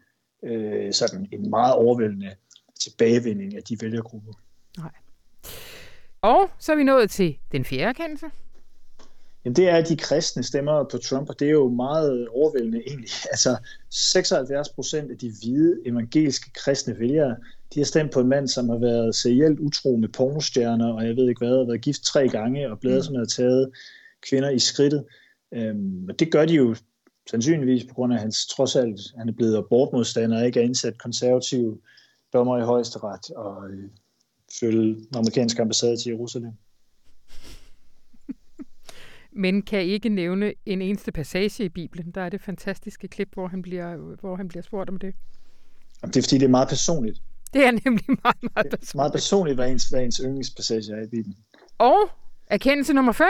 øh, 0.46 0.94
sådan 0.94 1.28
en 1.32 1.50
meget 1.50 1.74
overvældende 1.74 2.32
tilbagevinding 2.82 3.56
af 3.56 3.64
de 3.64 3.78
vælgergrupper. 3.82 4.34
Nej. 4.78 4.92
Og 6.26 6.50
så 6.60 6.72
er 6.72 6.76
vi 6.76 6.84
nået 6.84 7.10
til 7.10 7.38
den 7.52 7.66
fjerde 7.66 7.84
erkendelse. 7.84 8.26
Jamen, 9.46 9.56
det 9.56 9.70
er 9.70 9.84
de 9.84 9.98
kristne 9.98 10.44
stemmer 10.44 10.84
på 10.84 10.98
Trump, 10.98 11.30
og 11.30 11.40
det 11.40 11.48
er 11.48 11.52
jo 11.52 11.70
meget 11.70 12.28
overvældende 12.28 12.82
egentlig. 12.88 13.10
Altså 13.32 13.58
76 13.90 14.70
procent 14.70 15.12
af 15.12 15.18
de 15.18 15.32
hvide 15.42 15.78
evangeliske 15.86 16.52
kristne 16.54 17.00
vælgere, 17.00 17.36
de 17.74 17.80
har 17.80 17.86
stemt 17.86 18.12
på 18.12 18.20
en 18.20 18.28
mand, 18.28 18.48
som 18.48 18.70
har 18.70 18.78
været 18.78 19.16
serielt 19.16 19.60
utro 19.60 19.96
med 19.96 20.10
pornostjerner, 20.10 20.94
og 20.94 21.08
jeg 21.08 21.16
ved 21.16 21.30
ikke 21.30 21.46
hvad, 21.46 21.58
har 21.58 21.66
været 21.66 21.82
gift 21.82 22.02
tre 22.04 22.30
gange, 22.30 22.72
og 22.72 22.80
blevet 22.80 22.98
mm. 22.98 23.04
som 23.04 23.16
har 23.16 23.26
taget 23.26 23.72
kvinder 24.30 24.50
i 24.50 24.60
skridtet. 24.60 25.06
Øhm, 25.54 26.06
og 26.10 26.20
det 26.20 26.32
gør 26.32 26.46
de 26.46 26.54
jo 26.54 26.76
sandsynligvis 27.30 27.84
på 27.84 27.94
grund 27.94 28.14
af 28.14 28.20
hans, 28.20 28.48
trods 28.48 28.76
alt, 28.76 29.00
han 29.18 29.30
er 29.30 29.34
blevet 29.34 29.58
abortmodstander, 29.58 30.40
og 30.40 30.46
ikke 30.46 30.60
er 30.60 30.64
indsat 30.64 30.98
konservative 30.98 31.78
dommer 32.34 32.58
i 32.58 32.62
højesteret, 32.62 33.30
og 33.30 33.70
øh, 33.70 33.90
følge 34.60 34.96
den 34.96 35.16
amerikanske 35.16 35.62
ambassade 35.62 35.98
til 35.98 36.10
Jerusalem 36.10 36.52
men 39.44 39.62
kan 39.62 39.82
ikke 39.82 40.10
nævne 40.10 40.54
en 40.66 40.82
eneste 40.82 41.12
passage 41.12 41.66
i 41.66 41.70
Bibelen. 41.70 42.12
Der 42.12 42.22
er 42.22 42.30
det 42.30 42.42
fantastiske 42.42 43.08
klip, 43.08 43.30
hvor 43.34 43.48
han 43.48 43.62
bliver, 43.62 43.96
hvor 44.22 44.36
han 44.36 44.48
bliver 44.48 44.64
spurgt 44.64 44.90
om 44.90 44.98
det. 44.98 45.14
Det 46.02 46.18
er 46.18 46.22
fordi, 46.22 46.38
det 46.38 46.46
er 46.46 46.50
meget 46.50 46.68
personligt. 46.68 47.22
Det 47.54 47.66
er 47.66 47.72
nemlig 47.72 48.06
meget, 48.08 48.38
meget 48.42 48.54
personligt. 48.56 48.82
Det 48.82 48.94
er 48.94 48.98
meget 48.98 49.12
personligt, 49.12 49.56
hvad 49.58 49.72
ens, 49.72 49.90
hvad 49.90 50.04
ens 50.04 50.22
yndlingspassage 50.24 50.94
er 50.94 51.04
i 51.04 51.08
Bibelen. 51.08 51.38
Og 51.78 52.10
erkendelse 52.48 52.94
nummer 52.94 53.12
5. 53.12 53.26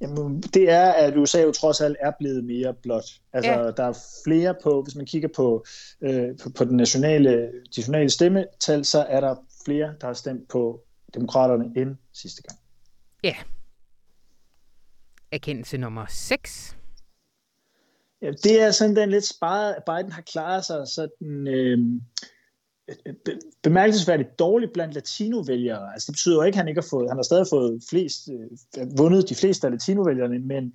Jamen, 0.00 0.40
det 0.40 0.70
er, 0.70 0.92
at 0.92 1.16
USA 1.16 1.42
jo 1.42 1.52
trods 1.52 1.80
alt 1.80 1.96
er 2.00 2.12
blevet 2.18 2.44
mere 2.44 2.74
blot. 2.82 3.04
Altså, 3.32 3.50
ja. 3.52 3.70
der 3.70 3.84
er 3.84 3.98
flere 4.24 4.54
på, 4.62 4.82
hvis 4.82 4.94
man 4.96 5.06
kigger 5.06 5.28
på, 5.36 5.64
øh, 6.00 6.28
på, 6.42 6.50
på 6.50 6.64
den 6.64 6.76
nationale, 6.76 7.30
de 7.42 7.50
nationale 7.76 8.10
stemmetal, 8.10 8.84
så 8.84 9.06
er 9.08 9.20
der 9.20 9.34
flere, 9.66 9.94
der 10.00 10.06
har 10.06 10.14
stemt 10.14 10.48
på 10.48 10.80
demokraterne 11.14 11.64
end 11.76 11.96
sidste 12.12 12.42
gang. 12.42 12.58
Ja, 13.24 13.34
erkendelse 15.32 15.78
nummer 15.78 16.06
6? 16.08 16.76
Ja, 18.22 18.30
det 18.30 18.62
er 18.62 18.70
sådan 18.70 18.96
den 18.96 19.10
lidt 19.10 19.24
sparet, 19.24 19.74
at 19.74 19.84
Biden 19.84 20.12
har 20.12 20.22
klaret 20.22 20.64
sig 20.64 20.88
sådan 20.88 21.48
øh, 21.48 21.78
bemærkelsesværdigt 23.62 24.38
dårligt 24.38 24.72
blandt 24.72 24.94
latinovælgere. 24.94 25.92
Altså 25.92 26.06
det 26.06 26.12
betyder 26.12 26.36
jo 26.36 26.42
ikke, 26.42 26.56
at 26.56 26.58
han 26.58 26.68
ikke 26.68 26.80
har 26.80 26.88
fået, 26.90 27.10
han 27.10 27.18
har 27.18 27.22
stadig 27.22 27.46
fået 27.50 27.82
flest, 27.90 28.28
øh, 28.78 28.98
vundet 28.98 29.28
de 29.28 29.34
fleste 29.34 29.66
af 29.66 29.72
latinovælgerne, 29.72 30.38
men 30.38 30.74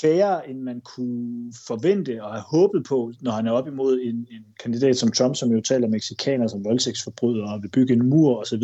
færre, 0.00 0.50
end 0.50 0.60
man 0.60 0.80
kunne 0.80 1.52
forvente 1.66 2.24
og 2.24 2.32
have 2.32 2.42
håbet 2.50 2.84
på, 2.84 3.12
når 3.20 3.30
han 3.30 3.46
er 3.46 3.50
op 3.50 3.68
imod 3.68 4.00
en, 4.00 4.16
en 4.30 4.44
kandidat 4.62 4.96
som 4.96 5.12
Trump, 5.12 5.36
som 5.36 5.52
jo 5.52 5.60
taler 5.60 5.88
mexikanere 5.88 6.48
som 6.48 6.64
voldtægtsforbrydere 6.64 7.52
og 7.54 7.62
vil 7.62 7.68
bygge 7.68 7.92
en 7.92 8.08
mur 8.08 8.40
osv. 8.40 8.60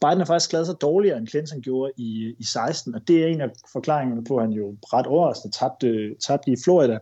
Biden 0.00 0.18
har 0.18 0.24
faktisk 0.24 0.50
klaret 0.50 0.66
sig 0.66 0.76
dårligere, 0.80 1.18
end 1.18 1.28
Clinton 1.28 1.60
gjorde 1.60 1.92
i, 1.96 2.34
i 2.38 2.44
16, 2.44 2.94
og 2.94 3.08
det 3.08 3.22
er 3.22 3.26
en 3.26 3.40
af 3.40 3.50
forklaringerne 3.72 4.24
på, 4.24 4.36
at 4.36 4.42
han 4.42 4.52
jo 4.52 4.76
ret 4.82 5.06
overraskende 5.06 5.56
tabte, 5.56 6.14
tabte 6.14 6.50
i 6.50 6.56
Florida. 6.64 6.98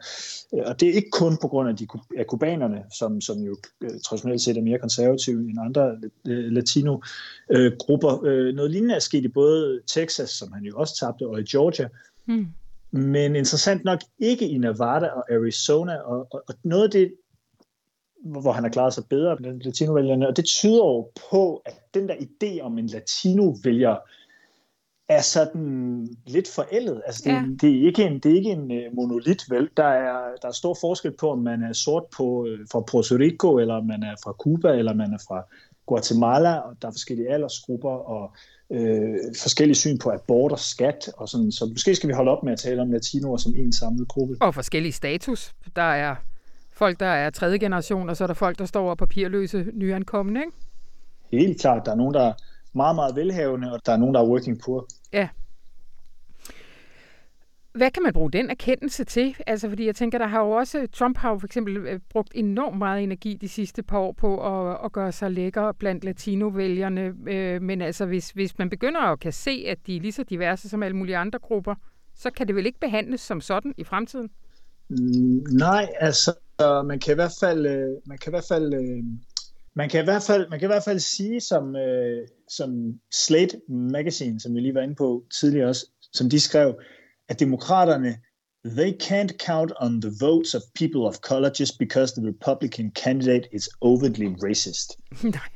Og 0.53 0.81
det 0.81 0.89
er 0.89 0.93
ikke 0.93 1.11
kun 1.11 1.37
på 1.43 1.49
grund 1.49 1.69
af, 1.69 1.77
de, 1.77 1.87
af 2.19 2.27
kubanerne, 2.27 2.83
som, 2.93 3.21
som 3.21 3.39
jo 3.39 3.57
øh, 3.81 3.91
traditionelt 4.05 4.43
set 4.43 4.57
er 4.57 4.63
mere 4.63 4.79
konservative 4.79 5.41
end 5.41 5.59
andre 5.61 5.97
øh, 6.27 6.53
latino-grupper. 6.53 8.25
Øh, 8.25 8.55
noget 8.55 8.71
lignende 8.71 8.95
er 8.95 8.99
sket 8.99 9.25
i 9.25 9.29
både 9.29 9.81
Texas, 9.87 10.31
som 10.31 10.53
han 10.53 10.65
jo 10.65 10.77
også 10.77 10.97
tabte, 11.01 11.29
og 11.29 11.41
i 11.41 11.45
Georgia. 11.45 11.89
Hmm 12.25 12.47
men 12.91 13.37
interessant 13.37 13.85
nok 13.85 14.01
ikke 14.19 14.49
i 14.49 14.59
Nevada 14.59 15.07
og 15.07 15.33
Arizona, 15.33 15.97
og, 15.97 16.27
og, 16.31 16.43
og 16.49 16.55
noget 16.65 16.85
af 16.85 16.91
det, 16.91 17.15
hvor 18.25 18.53
han 18.53 18.65
har 18.65 18.71
klaret 18.71 18.95
sig 18.95 19.05
bedre 19.11 19.37
blandt 19.37 19.65
latinovælgerne, 19.65 20.29
og 20.29 20.37
det 20.37 20.45
tyder 20.45 20.87
jo 20.87 21.11
på, 21.31 21.63
at 21.67 21.75
den 21.95 22.09
der 22.09 22.15
idé 22.15 22.61
om 22.61 22.79
en 22.79 22.87
latinovælger 22.87 23.97
er 25.09 25.21
sådan 25.21 26.09
lidt 26.27 26.49
forældet. 26.55 27.03
Altså 27.07 27.23
det, 27.25 27.31
ja. 27.31 27.43
det, 27.61 27.83
er 27.83 27.87
ikke 27.87 28.05
en, 28.05 28.19
det 28.19 28.33
er 28.33 28.37
ikke 28.37 28.51
en 28.51 28.71
uh, 28.71 28.97
monolit, 28.97 29.51
vel? 29.51 29.71
Der 29.77 29.85
er, 29.85 30.37
der 30.43 30.49
er 30.49 30.53
stor 30.53 30.77
forskel 30.81 31.13
på, 31.13 31.31
om 31.31 31.39
man 31.39 31.63
er 31.63 31.73
sort 31.73 32.05
på, 32.17 32.25
uh, 32.25 32.59
fra 32.73 32.81
Puerto 32.81 33.15
Rico, 33.15 33.59
eller 33.59 33.75
om 33.75 33.87
man 33.87 34.03
er 34.03 34.15
fra 34.25 34.33
Cuba, 34.33 34.69
eller 34.69 34.95
man 34.95 35.13
er 35.13 35.19
fra 35.29 35.45
Guatemala, 35.89 36.55
og 36.57 36.77
der 36.83 36.89
er 36.89 36.93
forskellige 36.93 37.29
aldersgrupper, 37.33 37.91
og 37.91 38.33
øh, 38.71 39.15
forskellige 39.43 39.75
syn 39.75 39.99
på 39.99 40.11
abort 40.11 40.53
og 40.53 40.59
skat, 40.59 41.11
og 41.17 41.29
sådan, 41.29 41.53
så 41.53 41.67
måske 41.67 41.95
skal 41.95 42.09
vi 42.09 42.15
holde 42.15 42.31
op 42.31 42.43
med 42.43 42.53
at 42.53 42.59
tale 42.59 42.83
om 42.83 42.91
latinoer 42.91 43.37
som 43.37 43.55
en 43.57 43.73
samlet 43.73 44.09
gruppe. 44.09 44.37
Og 44.41 44.55
forskellige 44.55 44.93
status. 44.93 45.55
Der 45.77 45.83
er 45.83 46.15
folk, 46.73 47.01
der 47.01 47.07
er 47.07 47.31
tredje 47.31 47.59
generation, 47.59 48.09
og 48.09 48.17
så 48.17 48.25
er 48.25 48.27
der 48.27 48.35
folk, 48.35 48.59
der 48.59 48.67
står 48.67 48.85
over 48.85 48.95
papirløse 48.95 49.67
nyankomne, 49.75 50.41
ikke? 50.41 50.53
Helt 51.33 51.61
klart. 51.61 51.87
Der 51.87 51.93
er 51.93 51.97
nogen, 51.97 52.15
der 52.15 52.23
er 52.23 52.33
meget, 52.73 52.95
meget 52.95 53.17
velhavende, 53.17 53.73
og 53.73 53.81
der 53.87 53.93
er 53.93 53.97
nogen, 53.97 54.15
der 54.15 54.21
er 54.21 54.27
working 54.27 54.61
poor. 54.65 54.87
Ja, 55.13 55.29
hvad 57.79 57.91
kan 57.91 58.03
man 58.03 58.13
bruge 58.13 58.31
den 58.31 58.51
erkendelse 58.51 59.05
til? 59.05 59.37
Altså, 59.47 59.69
fordi 59.69 59.87
jeg 59.87 59.97
tænker, 59.97 60.19
der 60.19 60.27
har 60.27 60.41
jo 60.41 60.51
også, 60.51 60.87
Trump 60.93 61.19
har 61.19 61.31
jo 61.31 61.39
for 61.39 61.47
eksempel 61.47 61.77
øh, 61.77 62.01
brugt 62.11 62.33
enormt 62.35 62.79
meget 62.79 63.03
energi 63.03 63.39
de 63.41 63.49
sidste 63.49 63.83
par 63.83 63.99
år 63.99 64.13
på 64.13 64.47
at, 64.47 64.79
at 64.85 64.93
gøre 64.93 65.13
sig 65.13 65.31
lækker 65.31 65.73
blandt 65.73 66.05
latinovælgerne. 66.05 67.15
Øh, 67.29 67.63
men 67.63 67.83
altså, 67.83 68.07
hvis, 68.07 68.31
hvis 68.31 68.59
man 68.59 68.71
begynder 68.71 69.01
at 69.01 69.21
kan 69.21 69.33
se, 69.33 69.65
at 69.69 69.79
de 69.87 69.97
er 69.97 70.01
lige 70.01 70.13
så 70.13 70.23
diverse 70.23 70.69
som 70.69 70.83
alle 70.83 70.97
mulige 70.97 71.17
andre 71.17 71.39
grupper, 71.39 71.75
så 72.15 72.31
kan 72.31 72.47
det 72.49 72.57
vel 72.57 72.67
ikke 72.67 72.81
behandles 72.81 73.21
som 73.21 73.41
sådan 73.41 73.75
i 73.77 73.85
fremtiden? 73.85 74.31
Mm, 74.89 75.45
nej, 75.51 75.89
altså, 76.01 76.35
man 76.85 76.99
kan 76.99 77.13
i 77.13 77.15
hvert 77.15 77.37
fald, 77.41 77.67
øh, 77.67 77.97
man 78.07 78.19
kan 78.19 78.31
i 78.31 78.33
hvert 78.33 78.49
fald, 78.49 78.75
øh, 78.75 79.05
man 79.75 79.89
kan 79.89 80.01
i 80.01 80.05
hvert 80.05 80.23
fald, 80.23 80.49
man 80.51 80.59
kan 80.59 80.67
i 80.67 80.73
hvert 80.73 80.85
fald 80.85 80.99
sige, 80.99 81.41
som, 81.41 81.77
som 82.49 83.01
Slate 83.15 83.61
Magazine, 83.69 84.41
som 84.41 84.55
vi 84.55 84.61
lige 84.61 84.75
var 84.75 84.83
inde 84.83 84.95
på 84.95 85.25
tidligere 85.41 85.69
også, 85.69 85.87
som 86.13 86.31
de 86.31 86.41
skrev, 86.41 86.75
at 87.29 87.41
demokraterne, 87.41 88.19
they 88.65 88.93
can't 88.93 89.39
count 89.39 89.73
on 89.77 90.01
the 90.01 90.11
votes 90.21 90.55
of 90.55 90.63
people 90.75 91.07
of 91.07 91.21
color 91.21 91.51
just 91.61 91.79
because 91.79 92.13
the 92.15 92.27
Republican 92.29 92.91
candidate 92.91 93.49
is 93.53 93.69
overtly 93.81 94.27
racist. 94.27 94.99
Nej. 95.23 95.49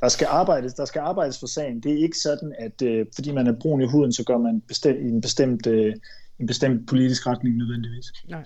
der 0.00 0.08
skal 0.08 0.26
arbejdes, 0.26 0.74
der 0.74 0.84
skal 0.84 1.00
arbejdes 1.00 1.38
for 1.38 1.46
sagen. 1.46 1.80
Det 1.80 1.92
er 1.92 2.02
ikke 2.02 2.18
sådan, 2.18 2.54
at 2.58 2.82
øh, 2.82 3.06
fordi 3.14 3.32
man 3.32 3.46
er 3.46 3.54
brun 3.60 3.80
i 3.80 3.86
huden, 3.86 4.12
så 4.12 4.24
gør 4.24 4.38
man 4.38 4.60
bestemt, 4.60 4.98
i 4.98 5.08
en 5.08 5.20
bestemt, 5.20 5.66
øh, 5.66 5.94
en 6.38 6.46
bestemt 6.46 6.88
politisk 6.88 7.26
retning 7.26 7.56
nødvendigvis. 7.56 8.06
Nej. 8.28 8.44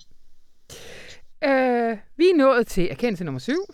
Øh, 1.43 1.97
vi 2.17 2.29
er 2.29 2.35
nået 2.37 2.67
til 2.67 2.87
erkendelse 2.91 3.23
nummer 3.23 3.39
syv. 3.39 3.65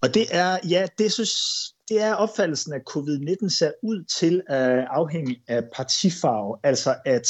Og 0.00 0.14
det 0.14 0.26
er, 0.30 0.58
ja, 0.68 0.86
det 0.98 1.12
synes, 1.12 1.32
det 1.88 2.02
er 2.02 2.14
opfattelsen, 2.14 2.72
at 2.72 2.82
covid-19 2.90 3.48
ser 3.48 3.72
ud 3.82 4.04
til 4.04 4.42
at 4.46 4.86
afhænge 4.90 5.42
af 5.48 5.64
partifarve. 5.74 6.56
Altså 6.62 6.96
at 7.04 7.28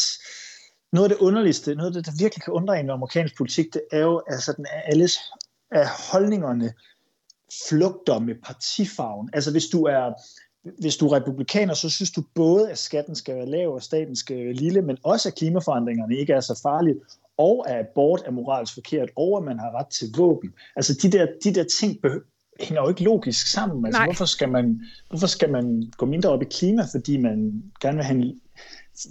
noget 0.93 1.11
af 1.11 1.17
det 1.17 1.25
underligste, 1.25 1.75
noget 1.75 1.87
af 1.87 1.93
det, 1.95 2.07
der 2.07 2.25
virkelig 2.25 2.43
kan 2.43 2.53
undre 2.53 2.81
en 2.81 2.87
i 2.87 2.89
amerikansk 2.89 3.37
politik, 3.37 3.67
det 3.73 3.83
er 3.93 4.01
jo, 4.01 4.23
altså 4.27 4.53
den 4.53 4.67
er 4.73 4.81
alles 4.81 5.19
af 5.71 5.87
holdningerne 6.13 6.73
flugter 7.69 8.19
med 8.19 8.35
partifarven. 8.45 9.31
Altså 9.33 9.51
hvis 9.51 9.67
du 9.67 9.85
er 9.85 10.13
hvis 10.81 10.97
du 10.97 11.07
er 11.07 11.17
republikaner, 11.17 11.75
så 11.75 11.91
synes 11.91 12.11
du 12.11 12.23
både, 12.35 12.71
at 12.71 12.79
skatten 12.79 13.15
skal 13.15 13.35
være 13.35 13.47
lav, 13.47 13.75
og 13.75 13.83
staten 13.83 14.17
skal 14.17 14.37
være 14.37 14.53
lille, 14.53 14.83
men 14.83 14.99
også 15.03 15.29
at 15.29 15.35
klimaforandringerne 15.35 16.17
ikke 16.17 16.33
er 16.33 16.41
så 16.41 16.61
farlige, 16.63 16.97
og 17.37 17.71
at 17.71 17.79
abort 17.79 18.23
er 18.27 18.31
moralsk 18.31 18.75
forkert, 18.75 19.09
og 19.17 19.39
at 19.39 19.45
man 19.45 19.59
har 19.59 19.79
ret 19.79 19.87
til 19.87 20.09
våben. 20.17 20.53
Altså 20.77 20.99
de 21.03 21.13
der, 21.13 21.27
de 21.45 21.55
der 21.55 21.65
ting 21.65 22.01
hænger 22.61 22.83
jo 22.83 22.89
ikke 22.89 23.03
logisk 23.03 23.47
sammen. 23.47 23.87
Altså, 23.87 24.05
hvorfor, 24.05 24.25
skal 24.25 24.49
man, 24.49 24.83
hvorfor 25.09 25.27
skal 25.27 25.51
man 25.51 25.93
gå 25.97 26.07
mindre 26.07 26.31
op 26.31 26.43
i 26.43 26.45
klima, 26.45 26.83
fordi 26.93 27.17
man 27.17 27.63
gerne 27.81 27.97
vil 27.97 28.05
have 28.05 28.21
en, 28.21 28.41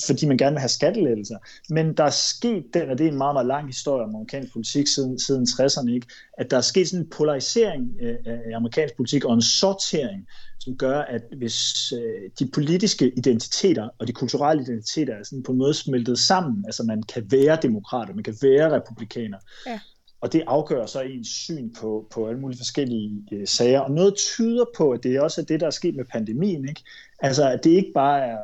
fordi 0.07 0.25
man 0.25 0.37
gerne 0.37 0.53
vil 0.53 0.59
have 0.59 0.69
skattelettelser. 0.69 1.37
Men 1.69 1.97
der 1.97 2.03
er 2.03 2.09
sket 2.09 2.63
den, 2.73 2.89
og 2.89 2.97
det 2.97 3.07
er 3.07 3.11
en 3.11 3.17
meget, 3.17 3.35
meget 3.35 3.47
lang 3.47 3.67
historie 3.67 4.03
om 4.03 4.15
amerikansk 4.15 4.53
politik 4.53 4.87
siden, 4.87 5.19
siden 5.19 5.43
60'erne, 5.43 5.91
ikke? 5.91 6.07
at 6.37 6.51
der 6.51 6.57
er 6.57 6.61
sket 6.61 6.87
sådan 6.89 7.05
en 7.05 7.09
polarisering 7.09 7.91
af 8.25 8.55
amerikansk 8.55 8.95
politik 8.95 9.25
og 9.25 9.33
en 9.33 9.41
sortering, 9.41 10.27
som 10.59 10.77
gør, 10.77 11.01
at 11.01 11.21
hvis 11.37 11.91
øh, 11.91 12.29
de 12.39 12.49
politiske 12.53 13.11
identiteter 13.17 13.89
og 13.99 14.07
de 14.07 14.13
kulturelle 14.13 14.63
identiteter 14.63 15.13
er 15.13 15.23
sådan 15.23 15.43
på 15.43 15.51
en 15.51 15.57
måde 15.57 15.73
smeltet 15.73 16.19
sammen, 16.19 16.65
altså 16.65 16.83
man 16.83 17.03
kan 17.03 17.31
være 17.31 17.59
demokrater, 17.61 18.13
man 18.13 18.23
kan 18.23 18.35
være 18.41 18.75
republikaner, 18.75 19.37
ja 19.67 19.79
og 20.21 20.33
det 20.33 20.43
afgør 20.47 20.85
så 20.85 21.01
ens 21.01 21.27
syn 21.27 21.73
på, 21.79 22.07
på 22.11 22.27
alle 22.27 22.39
mulige 22.39 22.57
forskellige 22.57 23.23
øh, 23.31 23.47
sager. 23.47 23.79
Og 23.79 23.91
noget 23.91 24.15
tyder 24.15 24.65
på, 24.77 24.91
at 24.91 25.03
det 25.03 25.21
også 25.21 25.41
er 25.41 25.45
det, 25.45 25.59
der 25.59 25.67
er 25.67 25.71
sket 25.71 25.95
med 25.95 26.05
pandemien. 26.05 26.69
Ikke? 26.69 26.81
Altså, 27.19 27.49
at 27.49 27.63
det 27.63 27.69
ikke 27.69 27.91
bare 27.93 28.25
er 28.25 28.37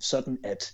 sådan, 0.00 0.38
at 0.44 0.72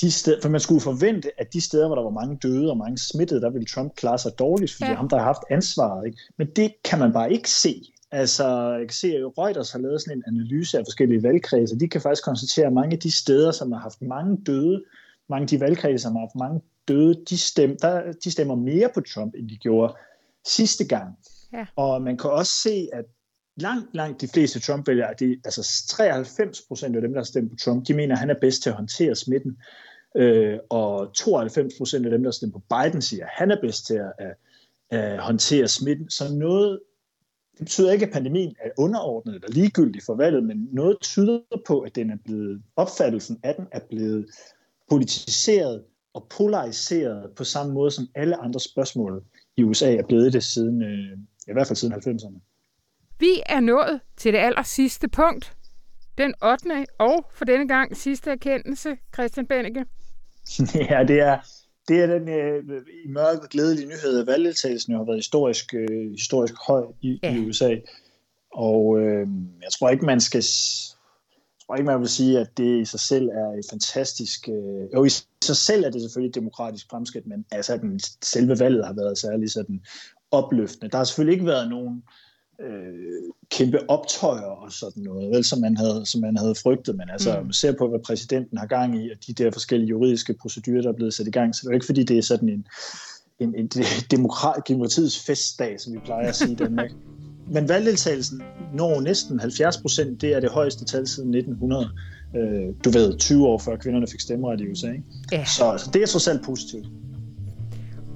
de 0.00 0.10
steder, 0.10 0.40
for 0.42 0.48
man 0.48 0.60
skulle 0.60 0.80
forvente, 0.80 1.40
at 1.40 1.52
de 1.52 1.60
steder, 1.60 1.86
hvor 1.86 1.96
der 1.96 2.02
var 2.02 2.10
mange 2.10 2.38
døde 2.42 2.70
og 2.70 2.76
mange 2.76 2.98
smittede, 2.98 3.40
der 3.40 3.50
ville 3.50 3.66
Trump 3.66 3.94
klare 3.96 4.18
sig 4.18 4.32
dårligt, 4.38 4.72
fordi 4.72 4.90
ja. 4.90 4.94
ham, 4.94 5.08
der 5.08 5.16
har 5.16 5.24
haft 5.24 5.42
ansvaret. 5.50 6.06
Ikke? 6.06 6.18
Men 6.38 6.46
det 6.56 6.72
kan 6.84 6.98
man 6.98 7.12
bare 7.12 7.32
ikke 7.32 7.50
se. 7.50 7.92
Altså, 8.10 8.46
jeg 8.70 8.88
kan 8.88 8.94
se, 8.94 9.08
at 9.16 9.38
Reuters 9.38 9.70
har 9.70 9.78
lavet 9.78 10.00
sådan 10.00 10.18
en 10.18 10.24
analyse 10.26 10.78
af 10.78 10.84
forskellige 10.86 11.22
valgkredse. 11.22 11.78
De 11.78 11.88
kan 11.88 12.00
faktisk 12.00 12.24
konstatere, 12.24 12.66
at 12.66 12.72
mange 12.72 12.92
af 12.92 13.00
de 13.00 13.10
steder, 13.10 13.52
som 13.52 13.72
har 13.72 13.80
haft 13.80 14.02
mange 14.02 14.38
døde, 14.46 14.84
mange 15.28 15.42
af 15.42 15.48
de 15.48 15.60
valgkredse, 15.60 16.02
som 16.02 16.12
har 16.12 16.20
haft 16.20 16.34
mange 16.34 16.60
døde, 16.88 17.24
de, 17.30 17.38
stem, 17.38 17.76
der, 17.82 18.12
de 18.24 18.30
stemmer 18.30 18.54
mere 18.54 18.90
på 18.94 19.00
Trump, 19.00 19.34
end 19.34 19.48
de 19.48 19.56
gjorde 19.56 19.94
sidste 20.46 20.84
gang. 20.84 21.18
Ja. 21.52 21.66
Og 21.76 22.02
man 22.02 22.18
kan 22.18 22.30
også 22.30 22.52
se, 22.52 22.88
at 22.92 23.04
langt, 23.56 23.94
langt 23.94 24.20
de 24.20 24.28
fleste 24.28 24.60
Trump-vælgere, 24.60 25.14
de, 25.20 25.40
altså 25.44 25.86
93 25.88 26.62
procent 26.68 26.96
af 26.96 27.02
dem, 27.02 27.12
der 27.12 27.18
har 27.18 27.24
stemt 27.24 27.50
på 27.50 27.56
Trump, 27.56 27.88
de 27.88 27.94
mener, 27.94 28.14
at 28.14 28.18
han 28.18 28.30
er 28.30 28.40
bedst 28.40 28.62
til 28.62 28.70
at 28.70 28.76
håndtere 28.76 29.14
smitten. 29.14 29.58
Øh, 30.16 30.58
og 30.70 31.14
92 31.14 31.74
procent 31.78 32.06
af 32.06 32.10
dem, 32.10 32.22
der 32.22 32.28
har 32.28 32.32
stemt 32.32 32.52
på 32.52 32.62
Biden, 32.68 33.02
siger, 33.02 33.24
at 33.24 33.30
han 33.34 33.50
er 33.50 33.60
bedst 33.60 33.86
til 33.86 33.94
at, 33.94 34.12
at, 34.18 34.34
at 34.98 35.18
håndtere 35.18 35.68
smitten. 35.68 36.10
Så 36.10 36.34
noget, 36.34 36.80
det 37.52 37.64
betyder 37.64 37.92
ikke, 37.92 38.06
at 38.06 38.12
pandemien 38.12 38.54
er 38.60 38.70
underordnet 38.78 39.34
eller 39.34 39.48
ligegyldig 39.48 40.02
for 40.02 40.14
valget, 40.14 40.44
men 40.44 40.68
noget 40.72 40.96
tyder 41.00 41.40
på, 41.66 41.80
at 41.80 41.94
den 41.94 42.10
er 42.10 42.16
blevet, 42.24 42.62
opfattelsen 42.76 43.40
af 43.42 43.54
den 43.54 43.66
er 43.72 43.80
blevet 43.88 44.26
politiseret 44.88 45.84
og 46.14 46.26
polariseret 46.36 47.30
på 47.36 47.44
samme 47.44 47.72
måde, 47.72 47.90
som 47.90 48.08
alle 48.14 48.36
andre 48.36 48.60
spørgsmål 48.60 49.24
i 49.56 49.62
USA 49.62 49.94
er 49.94 50.02
blevet 50.02 50.32
det 50.32 50.44
siden, 50.44 50.82
øh, 50.82 51.18
i 51.48 51.52
hvert 51.52 51.66
fald 51.66 51.76
siden 51.76 51.94
90'erne. 51.94 52.40
Vi 53.20 53.42
er 53.46 53.60
nået 53.60 54.00
til 54.16 54.32
det 54.32 54.38
aller 54.38 54.62
sidste 54.62 55.08
punkt. 55.08 55.56
Den 56.18 56.34
8. 56.44 56.86
og 56.98 57.26
for 57.30 57.44
denne 57.44 57.68
gang 57.68 57.96
sidste 57.96 58.30
erkendelse, 58.30 58.96
Christian 59.14 59.46
Bennike. 59.46 59.84
ja, 60.90 61.04
det 61.08 61.20
er, 61.20 61.38
det 61.88 62.02
er 62.02 62.06
den 62.06 62.28
øh, 62.28 62.82
i 63.04 63.08
mørke 63.08 63.48
glædelige 63.50 63.86
nyhed, 63.86 64.20
at 64.20 64.26
valgdeltagelsen 64.26 64.94
har 64.94 65.04
været 65.04 65.18
historisk, 65.18 65.74
øh, 65.74 66.10
historisk 66.10 66.54
høj 66.66 66.84
i, 67.00 67.20
ja. 67.22 67.34
i 67.34 67.48
USA. 67.48 67.76
Og 68.52 69.00
øh, 69.00 69.28
jeg 69.62 69.70
tror 69.78 69.90
ikke, 69.90 70.06
man 70.06 70.20
skal 70.20 70.42
tror 71.66 71.76
ikke, 71.76 71.86
man 71.86 72.00
vil 72.00 72.08
sige, 72.08 72.40
at 72.40 72.58
det 72.58 72.80
i 72.80 72.84
sig 72.84 73.00
selv 73.00 73.28
er 73.28 73.58
et 73.58 73.66
fantastisk... 73.70 74.48
Øh, 74.48 74.94
jo, 74.94 75.04
i 75.04 75.08
sig 75.44 75.56
selv 75.56 75.84
er 75.84 75.90
det 75.90 76.02
selvfølgelig 76.02 76.28
et 76.28 76.34
demokratisk 76.34 76.86
fremskridt, 76.90 77.26
men 77.26 77.44
altså, 77.50 77.74
at 77.74 77.80
den, 77.80 78.00
selve 78.22 78.58
valget 78.58 78.86
har 78.86 78.92
været 78.92 79.18
særlig 79.18 79.50
sådan 79.50 79.80
opløftende. 80.30 80.90
Der 80.90 80.96
har 80.96 81.04
selvfølgelig 81.04 81.32
ikke 81.32 81.46
været 81.46 81.70
nogen 81.70 82.02
øh, 82.60 83.22
kæmpe 83.50 83.90
optøjer 83.90 84.42
og 84.64 84.72
sådan 84.72 85.02
noget, 85.02 85.30
vel, 85.30 85.44
som, 85.44 85.60
man 85.60 85.76
havde, 85.76 86.06
som 86.06 86.20
man 86.20 86.36
havde 86.36 86.54
frygtet. 86.54 86.96
Men 86.96 87.10
altså, 87.10 87.38
mm. 87.38 87.44
man 87.44 87.52
ser 87.52 87.72
på, 87.78 87.88
hvad 87.88 88.00
præsidenten 88.06 88.58
har 88.58 88.66
gang 88.66 89.04
i, 89.04 89.10
og 89.10 89.16
de 89.26 89.32
der 89.32 89.50
forskellige 89.50 89.88
juridiske 89.88 90.34
procedurer, 90.34 90.82
der 90.82 90.88
er 90.88 90.96
blevet 90.96 91.14
sat 91.14 91.26
i 91.26 91.30
gang, 91.30 91.54
så 91.54 91.60
det 91.60 91.66
er 91.66 91.70
jo 91.70 91.76
ikke, 91.76 91.86
fordi 91.86 92.04
det 92.04 92.18
er 92.18 92.22
sådan 92.22 92.48
en, 92.48 92.66
en, 93.38 93.54
en 93.54 93.70
demokrat, 94.10 94.62
demokratiets 94.68 95.26
festdag, 95.26 95.80
som 95.80 95.92
vi 95.92 95.98
plejer 95.98 96.28
at 96.28 96.36
sige 96.36 96.52
i 96.52 96.54
Danmark. 96.54 96.90
Men 97.50 97.68
valgdeltagelsen 97.68 98.42
når 98.74 99.00
næsten 99.00 99.40
70 99.40 99.76
procent. 99.76 100.20
Det 100.20 100.34
er 100.34 100.40
det 100.40 100.50
højeste 100.50 100.84
tal 100.84 101.06
siden 101.06 101.34
1900. 101.34 101.90
Øh, 102.36 102.74
du 102.84 102.90
ved, 102.90 103.18
20 103.18 103.46
år 103.46 103.58
før 103.58 103.76
kvinderne 103.76 104.06
fik 104.06 104.20
stemmeret 104.20 104.60
i 104.60 104.70
USA. 104.70 104.86
Ikke? 104.86 105.02
Ja. 105.32 105.44
Så 105.44 105.64
altså, 105.64 105.90
det 105.92 106.02
er 106.02 106.06
trods 106.06 106.28
alt 106.28 106.44
positivt. 106.44 106.86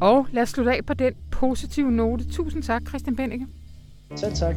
Og 0.00 0.26
lad 0.32 0.42
os 0.42 0.48
slutte 0.48 0.72
af 0.72 0.80
på 0.86 0.94
den 0.94 1.12
positive 1.30 1.90
note. 1.90 2.24
Tusind 2.24 2.62
tak, 2.62 2.88
Christian 2.88 3.16
Bennike. 3.16 3.46
Selv 4.16 4.34
tak. 4.34 4.56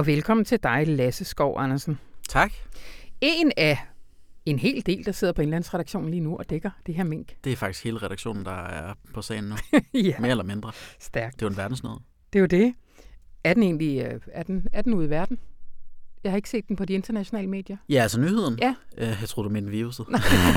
Og 0.00 0.06
velkommen 0.06 0.44
til 0.44 0.62
dig, 0.62 0.86
Lasse 0.86 1.24
Skov 1.24 1.54
Andersen. 1.58 1.98
Tak. 2.28 2.52
En 3.20 3.52
af 3.56 3.78
en 4.46 4.58
hel 4.58 4.86
del, 4.86 5.04
der 5.04 5.12
sidder 5.12 5.32
på 5.32 5.42
indlandsredaktionen 5.42 6.10
lige 6.10 6.20
nu 6.20 6.36
og 6.36 6.50
dækker 6.50 6.70
det 6.86 6.94
her 6.94 7.04
mink. 7.04 7.36
Det 7.44 7.52
er 7.52 7.56
faktisk 7.56 7.84
hele 7.84 7.98
redaktionen, 7.98 8.44
der 8.44 8.64
er 8.66 8.94
på 9.14 9.22
sagen 9.22 9.44
nu. 9.44 9.54
ja. 9.94 10.18
Mere 10.18 10.30
eller 10.30 10.44
mindre. 10.44 10.72
Stærkt. 10.98 11.34
Det 11.34 11.42
er 11.42 11.46
jo 11.46 11.50
en 11.50 11.56
verdensnød. 11.56 12.00
Det 12.32 12.38
er 12.38 12.40
jo 12.40 12.46
det. 12.46 12.74
Er 13.44 13.54
den 13.54 13.62
egentlig 13.62 14.02
øh, 14.02 14.20
er 14.32 14.42
den, 14.42 14.66
er 14.72 14.82
den 14.82 14.94
ude 14.94 15.06
i 15.06 15.10
verden? 15.10 15.38
Jeg 16.24 16.32
har 16.32 16.36
ikke 16.36 16.50
set 16.50 16.68
den 16.68 16.76
på 16.76 16.84
de 16.84 16.92
internationale 16.92 17.48
medier. 17.48 17.76
Ja, 17.88 18.02
altså 18.02 18.20
nyheden. 18.20 18.58
Ja. 18.62 18.74
Øh, 18.98 19.16
jeg 19.20 19.28
tror, 19.28 19.42
du 19.42 19.48
mener 19.48 19.70
viruset. 19.70 20.06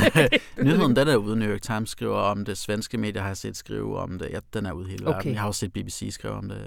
nyheden, 0.66 0.96
den 0.96 1.08
er 1.08 1.16
ude. 1.16 1.40
New 1.40 1.50
York 1.50 1.62
Times 1.62 1.90
skriver 1.90 2.18
om 2.18 2.46
det. 2.46 2.58
Svenske 2.58 2.98
medier 2.98 3.22
har 3.22 3.30
jeg 3.30 3.38
set 3.38 3.58
skrive 3.58 3.98
om 4.00 4.20
det. 4.20 4.30
Ja, 4.32 4.40
den 4.54 4.66
er 4.66 4.72
ude 4.72 4.90
hele 4.90 5.08
okay. 5.08 5.16
verden. 5.16 5.32
Jeg 5.32 5.42
har 5.42 5.48
også 5.48 5.60
set 5.60 5.74
BBC 5.74 6.08
skrive 6.12 6.34
om 6.34 6.50
det. 6.50 6.58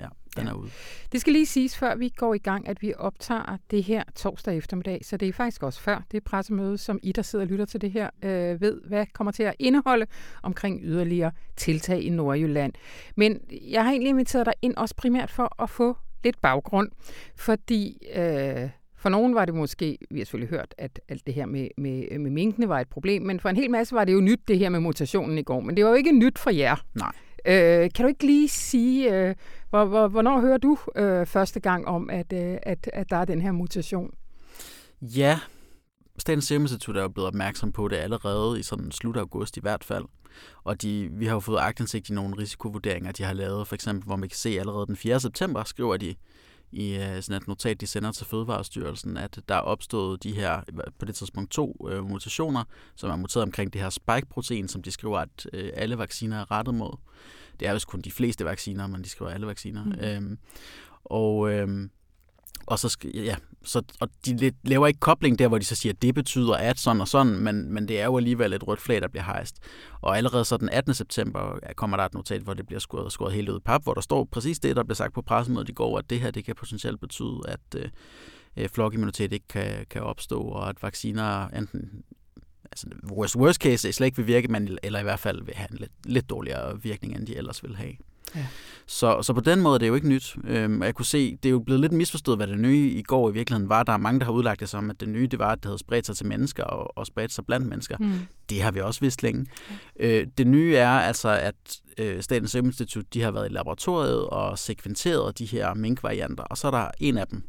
Ja, 0.00 0.06
den 0.36 0.44
ja. 0.44 0.50
er 0.50 0.54
ude. 0.54 0.70
Det 1.12 1.20
skal 1.20 1.32
lige 1.32 1.46
siges, 1.46 1.76
før 1.76 1.94
vi 1.94 2.08
går 2.08 2.34
i 2.34 2.38
gang, 2.38 2.68
at 2.68 2.82
vi 2.82 2.94
optager 2.98 3.56
det 3.70 3.84
her 3.84 4.02
torsdag 4.16 4.56
eftermiddag. 4.56 5.00
Så 5.04 5.16
det 5.16 5.28
er 5.28 5.32
faktisk 5.32 5.62
også 5.62 5.80
før 5.80 6.02
det 6.12 6.24
pressemøde, 6.24 6.78
som 6.78 6.98
I, 7.02 7.12
der 7.12 7.22
sidder 7.22 7.44
og 7.44 7.50
lytter 7.50 7.64
til 7.64 7.80
det 7.80 7.90
her, 7.90 8.10
øh, 8.22 8.60
ved, 8.60 8.80
hvad 8.86 9.06
kommer 9.12 9.32
til 9.32 9.42
at 9.42 9.54
indeholde 9.58 10.06
omkring 10.42 10.80
yderligere 10.82 11.32
tiltag 11.56 12.02
i 12.02 12.08
Nordjylland. 12.08 12.72
Men 13.16 13.40
jeg 13.70 13.84
har 13.84 13.90
egentlig 13.90 14.08
inviteret 14.08 14.46
dig 14.46 14.54
ind 14.62 14.76
også 14.76 14.94
primært 14.94 15.30
for 15.30 15.62
at 15.62 15.70
få 15.70 15.96
lidt 16.24 16.40
baggrund, 16.40 16.90
fordi 17.36 18.06
øh, 18.14 18.70
for 18.96 19.08
nogen 19.08 19.34
var 19.34 19.44
det 19.44 19.54
måske, 19.54 19.98
vi 20.10 20.18
har 20.18 20.24
selvfølgelig 20.24 20.50
hørt, 20.50 20.74
at 20.78 21.00
alt 21.08 21.26
det 21.26 21.34
her 21.34 21.46
med, 21.46 21.68
med, 21.76 22.18
med 22.18 22.30
minkene 22.30 22.68
var 22.68 22.80
et 22.80 22.88
problem, 22.88 23.22
men 23.22 23.40
for 23.40 23.48
en 23.48 23.56
hel 23.56 23.70
masse 23.70 23.94
var 23.94 24.04
det 24.04 24.12
jo 24.12 24.20
nyt, 24.20 24.40
det 24.48 24.58
her 24.58 24.68
med 24.68 24.80
mutationen 24.80 25.38
i 25.38 25.42
går. 25.42 25.60
Men 25.60 25.76
det 25.76 25.84
var 25.84 25.90
jo 25.90 25.96
ikke 25.96 26.12
nyt 26.12 26.38
for 26.38 26.50
jer. 26.50 26.76
Nej. 26.94 27.12
Øh, 27.46 27.90
kan 27.94 28.02
du 28.04 28.06
ikke 28.06 28.26
lige 28.26 28.48
sige, 28.48 29.16
øh, 29.16 29.34
hvor, 29.70 29.84
hvor, 29.84 30.08
hvornår 30.08 30.40
hører 30.40 30.58
du 30.58 30.78
øh, 30.96 31.26
første 31.26 31.60
gang 31.60 31.86
om, 31.86 32.10
at, 32.10 32.32
øh, 32.32 32.58
at, 32.62 32.90
at 32.92 33.10
der 33.10 33.16
er 33.16 33.24
den 33.24 33.40
her 33.40 33.52
mutation? 33.52 34.10
Ja, 35.02 35.38
Statens 36.18 36.44
Serum 36.44 36.62
Institut 36.62 36.96
er 36.96 37.02
jo 37.02 37.08
blevet 37.08 37.28
opmærksom 37.28 37.72
på 37.72 37.88
det 37.88 37.96
allerede 37.96 38.60
i 38.60 38.62
sådan 38.62 38.92
slut 38.92 39.16
august 39.16 39.56
i 39.56 39.60
hvert 39.60 39.84
fald. 39.84 40.04
Og 40.64 40.82
de, 40.82 41.08
vi 41.12 41.26
har 41.26 41.34
jo 41.34 41.40
fået 41.40 41.58
agtindsigt 41.60 42.08
i 42.10 42.12
nogle 42.12 42.38
risikovurderinger, 42.38 43.12
de 43.12 43.22
har 43.22 43.32
lavet. 43.32 43.68
For 43.68 43.74
eksempel, 43.74 44.06
hvor 44.06 44.16
man 44.16 44.28
kan 44.28 44.36
se 44.36 44.48
allerede 44.60 44.86
den 44.86 44.96
4. 44.96 45.20
september, 45.20 45.64
skriver 45.64 45.96
de 45.96 46.14
i 46.72 46.96
uh, 46.96 47.02
sådan 47.20 47.42
et 47.42 47.48
notat, 47.48 47.80
de 47.80 47.86
sender 47.86 48.12
til 48.12 48.26
Fødevarestyrelsen, 48.26 49.16
at 49.16 49.40
der 49.48 49.54
er 49.54 49.60
opstået 49.60 50.22
de 50.22 50.32
her, 50.32 50.60
på 50.98 51.04
det 51.04 51.14
tidspunkt 51.14 51.50
to 51.50 51.76
uh, 51.80 52.08
mutationer, 52.10 52.64
som 52.96 53.10
er 53.10 53.16
muteret 53.16 53.42
omkring 53.42 53.72
det 53.72 53.80
her 53.80 53.90
spike-protein, 53.90 54.68
som 54.68 54.82
de 54.82 54.90
skriver, 54.90 55.18
at 55.18 55.46
uh, 55.54 55.60
alle 55.74 55.98
vacciner 55.98 56.40
er 56.40 56.50
rettet 56.50 56.74
mod. 56.74 56.96
Det 57.60 57.68
er 57.68 57.72
vist 57.72 57.86
kun 57.86 58.00
de 58.00 58.10
fleste 58.10 58.44
vacciner, 58.44 58.86
men 58.86 59.04
de 59.04 59.08
skriver 59.08 59.30
alle 59.30 59.46
vacciner. 59.46 59.84
Mm. 59.84 59.94
Øhm, 60.00 60.38
og 61.04 61.52
øhm, 61.52 61.90
og 62.66 62.78
så, 62.78 62.96
ja, 63.14 63.36
så, 63.64 63.82
og 64.00 64.08
de 64.26 64.52
laver 64.64 64.86
ikke 64.86 65.00
kobling 65.00 65.38
der, 65.38 65.48
hvor 65.48 65.58
de 65.58 65.64
så 65.64 65.74
siger, 65.74 65.92
at 65.92 66.02
det 66.02 66.14
betyder 66.14 66.54
at 66.54 66.78
sådan 66.78 67.00
og 67.00 67.08
sådan, 67.08 67.32
men, 67.32 67.72
men 67.72 67.88
det 67.88 68.00
er 68.00 68.04
jo 68.04 68.16
alligevel 68.16 68.52
et 68.52 68.68
rødt 68.68 68.80
flag, 68.80 69.00
der 69.00 69.08
bliver 69.08 69.24
hejst. 69.24 69.56
Og 70.00 70.16
allerede 70.16 70.44
så 70.44 70.56
den 70.56 70.68
18. 70.68 70.94
september 70.94 71.58
kommer 71.76 71.96
der 71.96 72.04
et 72.04 72.14
notat, 72.14 72.42
hvor 72.42 72.54
det 72.54 72.66
bliver 72.66 72.80
skåret, 72.80 73.12
skåret 73.12 73.32
helt 73.32 73.48
ud 73.48 73.58
i 73.58 73.62
pap, 73.64 73.82
hvor 73.82 73.94
der 73.94 74.00
står 74.00 74.24
præcis 74.24 74.58
det, 74.58 74.76
der 74.76 74.84
blev 74.84 74.94
sagt 74.94 75.14
på 75.14 75.22
pressemødet 75.22 75.68
i 75.68 75.72
går, 75.72 75.98
at 75.98 76.10
det 76.10 76.20
her 76.20 76.30
det 76.30 76.44
kan 76.44 76.54
potentielt 76.54 77.00
betyde, 77.00 77.40
at 77.48 77.60
øh, 77.76 77.88
øh, 78.56 78.68
flokimmunitet 78.68 79.32
ikke 79.32 79.48
kan, 79.48 79.86
kan 79.90 80.02
opstå, 80.02 80.40
og 80.40 80.68
at 80.68 80.82
vacciner 80.82 81.48
enten 81.48 82.02
altså 82.64 82.86
worst, 83.12 83.36
worst 83.36 83.62
case 83.62 83.92
slet 83.92 84.06
ikke 84.06 84.16
vil 84.16 84.26
virke, 84.26 84.48
men, 84.48 84.78
eller 84.82 85.00
i 85.00 85.02
hvert 85.02 85.20
fald 85.20 85.44
vil 85.44 85.54
have 85.54 85.70
en 85.72 85.78
lidt, 85.78 85.92
lidt 86.04 86.30
dårligere 86.30 86.82
virkning, 86.82 87.16
end 87.16 87.26
de 87.26 87.36
ellers 87.36 87.62
vil 87.62 87.76
have. 87.76 87.92
Ja. 88.36 88.46
Så, 88.86 89.22
så 89.22 89.32
på 89.32 89.40
den 89.40 89.60
måde 89.60 89.72
det 89.72 89.74
er 89.74 89.78
det 89.78 89.88
jo 89.88 89.94
ikke 89.94 90.08
nyt. 90.08 90.36
Øhm, 90.44 90.82
jeg 90.82 90.94
kunne 90.94 91.06
se, 91.06 91.36
det 91.36 91.48
er 91.48 91.50
jo 91.50 91.58
blevet 91.58 91.80
lidt 91.80 91.92
misforstået, 91.92 92.38
hvad 92.38 92.46
det 92.46 92.58
nye 92.58 92.90
i 92.90 93.02
går 93.02 93.30
i 93.30 93.32
virkeligheden 93.32 93.68
var. 93.68 93.82
Der 93.82 93.92
er 93.92 93.96
mange, 93.96 94.20
der 94.20 94.26
har 94.26 94.32
udlagt 94.32 94.60
det 94.60 94.68
som, 94.68 94.90
at 94.90 95.00
det 95.00 95.08
nye 95.08 95.26
det 95.26 95.38
var, 95.38 95.52
at 95.52 95.58
det 95.58 95.64
havde 95.64 95.78
spredt 95.78 96.06
sig 96.06 96.16
til 96.16 96.26
mennesker 96.26 96.64
og, 96.64 96.98
og 96.98 97.06
spredt 97.06 97.32
sig 97.32 97.46
blandt 97.46 97.66
mennesker. 97.66 97.96
Mm. 98.00 98.12
Det 98.50 98.62
har 98.62 98.70
vi 98.70 98.80
også 98.80 99.00
vidst 99.00 99.22
længe. 99.22 99.46
Ja. 100.00 100.06
Øh, 100.06 100.26
det 100.38 100.46
nye 100.46 100.76
er 100.76 100.90
altså, 100.90 101.28
at 101.28 101.54
øh, 101.98 102.22
Statens 102.22 102.50
Serum 102.50 102.66
Institut 102.66 103.14
de 103.14 103.22
har 103.22 103.30
været 103.30 103.50
i 103.50 103.52
laboratoriet 103.52 104.26
og 104.26 104.58
sekventeret 104.58 105.38
de 105.38 105.46
her 105.46 105.74
minkvarianter, 105.74 106.44
og 106.44 106.58
så 106.58 106.66
er 106.66 106.70
der 106.70 106.90
en 106.98 107.18
af 107.18 107.26
dem, 107.26 107.42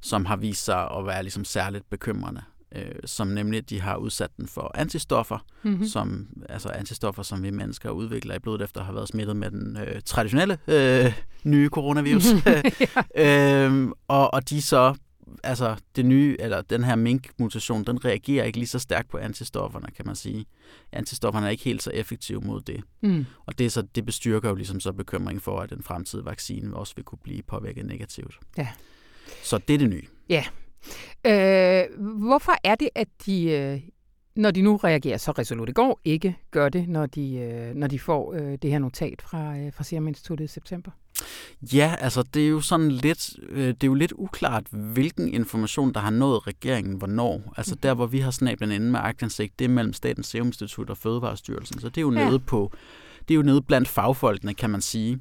som 0.00 0.24
har 0.24 0.36
vist 0.36 0.64
sig 0.64 0.90
at 0.90 1.06
være 1.06 1.22
ligesom 1.22 1.44
særligt 1.44 1.90
bekymrende 1.90 2.42
øh, 2.74 2.94
som 3.04 3.26
nemlig 3.26 3.70
de 3.70 3.80
har 3.80 3.96
udsat 3.96 4.30
den 4.36 4.48
for 4.48 4.70
antistoffer, 4.74 5.38
mm-hmm. 5.62 5.86
som 5.86 6.26
altså 6.48 6.68
antistoffer, 6.68 7.22
som 7.22 7.42
vi 7.42 7.50
mennesker 7.50 7.90
udvikler 7.90 8.34
i 8.34 8.38
blodet 8.38 8.62
efter 8.62 8.80
at 8.80 8.86
have 8.86 8.94
været 8.94 9.08
smittet 9.08 9.36
med 9.36 9.50
den 9.50 9.76
øh, 9.76 10.00
traditionelle 10.04 10.58
øh, 10.68 11.12
nye 11.44 11.68
coronavirus. 11.68 12.24
ja. 13.16 13.64
øhm, 13.64 13.92
og, 14.08 14.34
og 14.34 14.50
de 14.50 14.62
så 14.62 14.94
altså 15.42 15.76
det 15.96 16.06
nye, 16.06 16.36
eller 16.38 16.62
den 16.62 16.84
her 16.84 16.96
mink-mutation, 16.96 17.84
den 17.84 18.04
reagerer 18.04 18.44
ikke 18.44 18.58
lige 18.58 18.68
så 18.68 18.78
stærkt 18.78 19.10
på 19.10 19.18
antistofferne, 19.18 19.86
kan 19.96 20.06
man 20.06 20.16
sige. 20.16 20.46
Antistofferne 20.92 21.46
er 21.46 21.50
ikke 21.50 21.64
helt 21.64 21.82
så 21.82 21.90
effektive 21.90 22.40
mod 22.40 22.60
det. 22.60 22.82
Mm. 23.00 23.26
Og 23.46 23.58
det, 23.58 23.72
så, 23.72 23.82
det 23.82 24.06
bestyrker 24.06 24.48
jo 24.48 24.54
ligesom 24.54 24.80
så 24.80 24.92
bekymring 24.92 25.42
for, 25.42 25.60
at 25.60 25.70
den 25.70 25.82
fremtidige 25.82 26.24
vaccine 26.24 26.76
også 26.76 26.94
vil 26.96 27.04
kunne 27.04 27.18
blive 27.22 27.42
påvirket 27.42 27.86
negativt. 27.86 28.38
Ja. 28.58 28.68
Så 29.42 29.58
det 29.58 29.74
er 29.74 29.78
det 29.78 29.90
nye. 29.90 30.06
Ja. 30.28 30.44
Øh, 31.26 31.82
hvorfor 32.18 32.52
er 32.64 32.74
det, 32.74 32.88
at 32.94 33.08
de, 33.26 33.44
øh, 33.50 33.80
når 34.36 34.50
de 34.50 34.62
nu 34.62 34.76
reagerer 34.76 35.16
så 35.16 35.30
resolut 35.30 35.68
i 35.68 35.72
går, 35.72 36.00
ikke 36.04 36.36
gør 36.50 36.68
det, 36.68 36.88
når 36.88 37.06
de, 37.06 37.34
øh, 37.36 37.74
når 37.74 37.86
de 37.86 37.98
får 37.98 38.34
øh, 38.34 38.58
det 38.62 38.70
her 38.70 38.78
notat 38.78 39.22
fra, 39.22 39.56
øh, 39.58 39.72
fra 39.72 39.84
Serum 39.84 40.08
Instituttet 40.08 40.44
i 40.44 40.48
september? 40.48 40.90
Ja, 41.74 41.94
altså 42.00 42.22
det 42.22 42.44
er 42.44 42.48
jo 42.48 42.60
sådan 42.60 42.90
lidt, 42.92 43.30
øh, 43.48 43.66
det 43.68 43.82
er 43.84 43.86
jo 43.86 43.94
lidt 43.94 44.12
uklart, 44.16 44.66
hvilken 44.70 45.34
information, 45.34 45.94
der 45.94 46.00
har 46.00 46.10
nået 46.10 46.46
regeringen, 46.46 46.96
hvornår. 46.96 47.52
Altså 47.56 47.74
der, 47.74 47.94
hvor 47.94 48.06
vi 48.06 48.18
har 48.18 48.30
snablen 48.30 48.72
inde 48.72 48.86
med 48.90 49.00
aktindsigt, 49.02 49.58
det 49.58 49.64
er 49.64 49.68
mellem 49.68 49.92
Statens 49.92 50.26
Serum 50.26 50.46
Institut 50.46 50.90
og 50.90 50.96
Fødevarestyrelsen. 50.98 51.80
Så 51.80 51.88
det 51.88 51.96
er 51.96 52.02
jo 52.02 52.12
Ja. 52.12 52.24
nede 52.28 52.38
på, 52.38 52.72
det 53.28 53.34
er 53.34 53.36
jo 53.36 53.42
nede 53.42 53.62
blandt 53.62 53.88
fagfolkene, 53.88 54.54
kan 54.54 54.70
man 54.70 54.80
sige. 54.80 55.18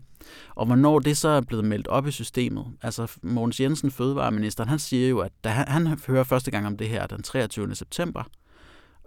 Og 0.56 0.66
hvornår 0.66 1.00
det 1.00 1.18
så 1.18 1.28
er 1.28 1.42
blevet 1.42 1.66
meldt 1.66 1.88
op 1.88 2.08
i 2.08 2.12
systemet. 2.12 2.66
Altså 2.82 3.18
Mogens 3.24 3.60
Jensen, 3.60 3.92
fødevareministeren, 3.92 4.70
han 4.70 4.80
siger 4.80 5.10
jo, 5.10 5.20
at 5.20 5.32
da 5.44 5.50
han, 5.50 5.68
han 5.88 6.00
hører 6.08 6.24
første 6.24 6.52
gang 6.52 6.68
om 6.68 6.78
det 6.78 6.90
her 6.90 7.08
den 7.08 7.24
23. 7.24 7.76
september, 7.76 8.24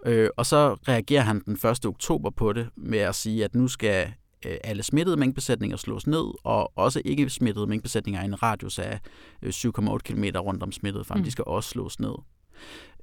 øh, 0.05 0.29
og 0.37 0.45
så 0.45 0.73
reagerer 0.73 1.21
han 1.23 1.41
den 1.45 1.53
1. 1.71 1.85
oktober 1.85 2.29
på 2.29 2.53
det 2.53 2.67
med 2.75 2.99
at 2.99 3.15
sige, 3.15 3.43
at 3.43 3.55
nu 3.55 3.67
skal 3.67 4.07
øh, 4.45 4.57
alle 4.63 4.83
smittede 4.83 5.17
minkbesætninger 5.17 5.77
slås 5.77 6.07
ned, 6.07 6.25
og 6.43 6.77
også 6.77 7.01
ikke 7.05 7.29
smittede 7.29 7.67
minkbesætninger 7.67 8.21
i 8.21 8.25
en 8.25 8.43
radius 8.43 8.79
af 8.79 8.99
øh, 9.41 9.49
7,8 9.49 9.97
km 9.97 10.23
rundt 10.35 10.63
om 10.63 10.71
smittede 10.71 11.03
farm, 11.03 11.17
Mm. 11.17 11.23
de 11.23 11.31
skal 11.31 11.43
også 11.47 11.69
slås 11.69 11.99
ned. 11.99 12.13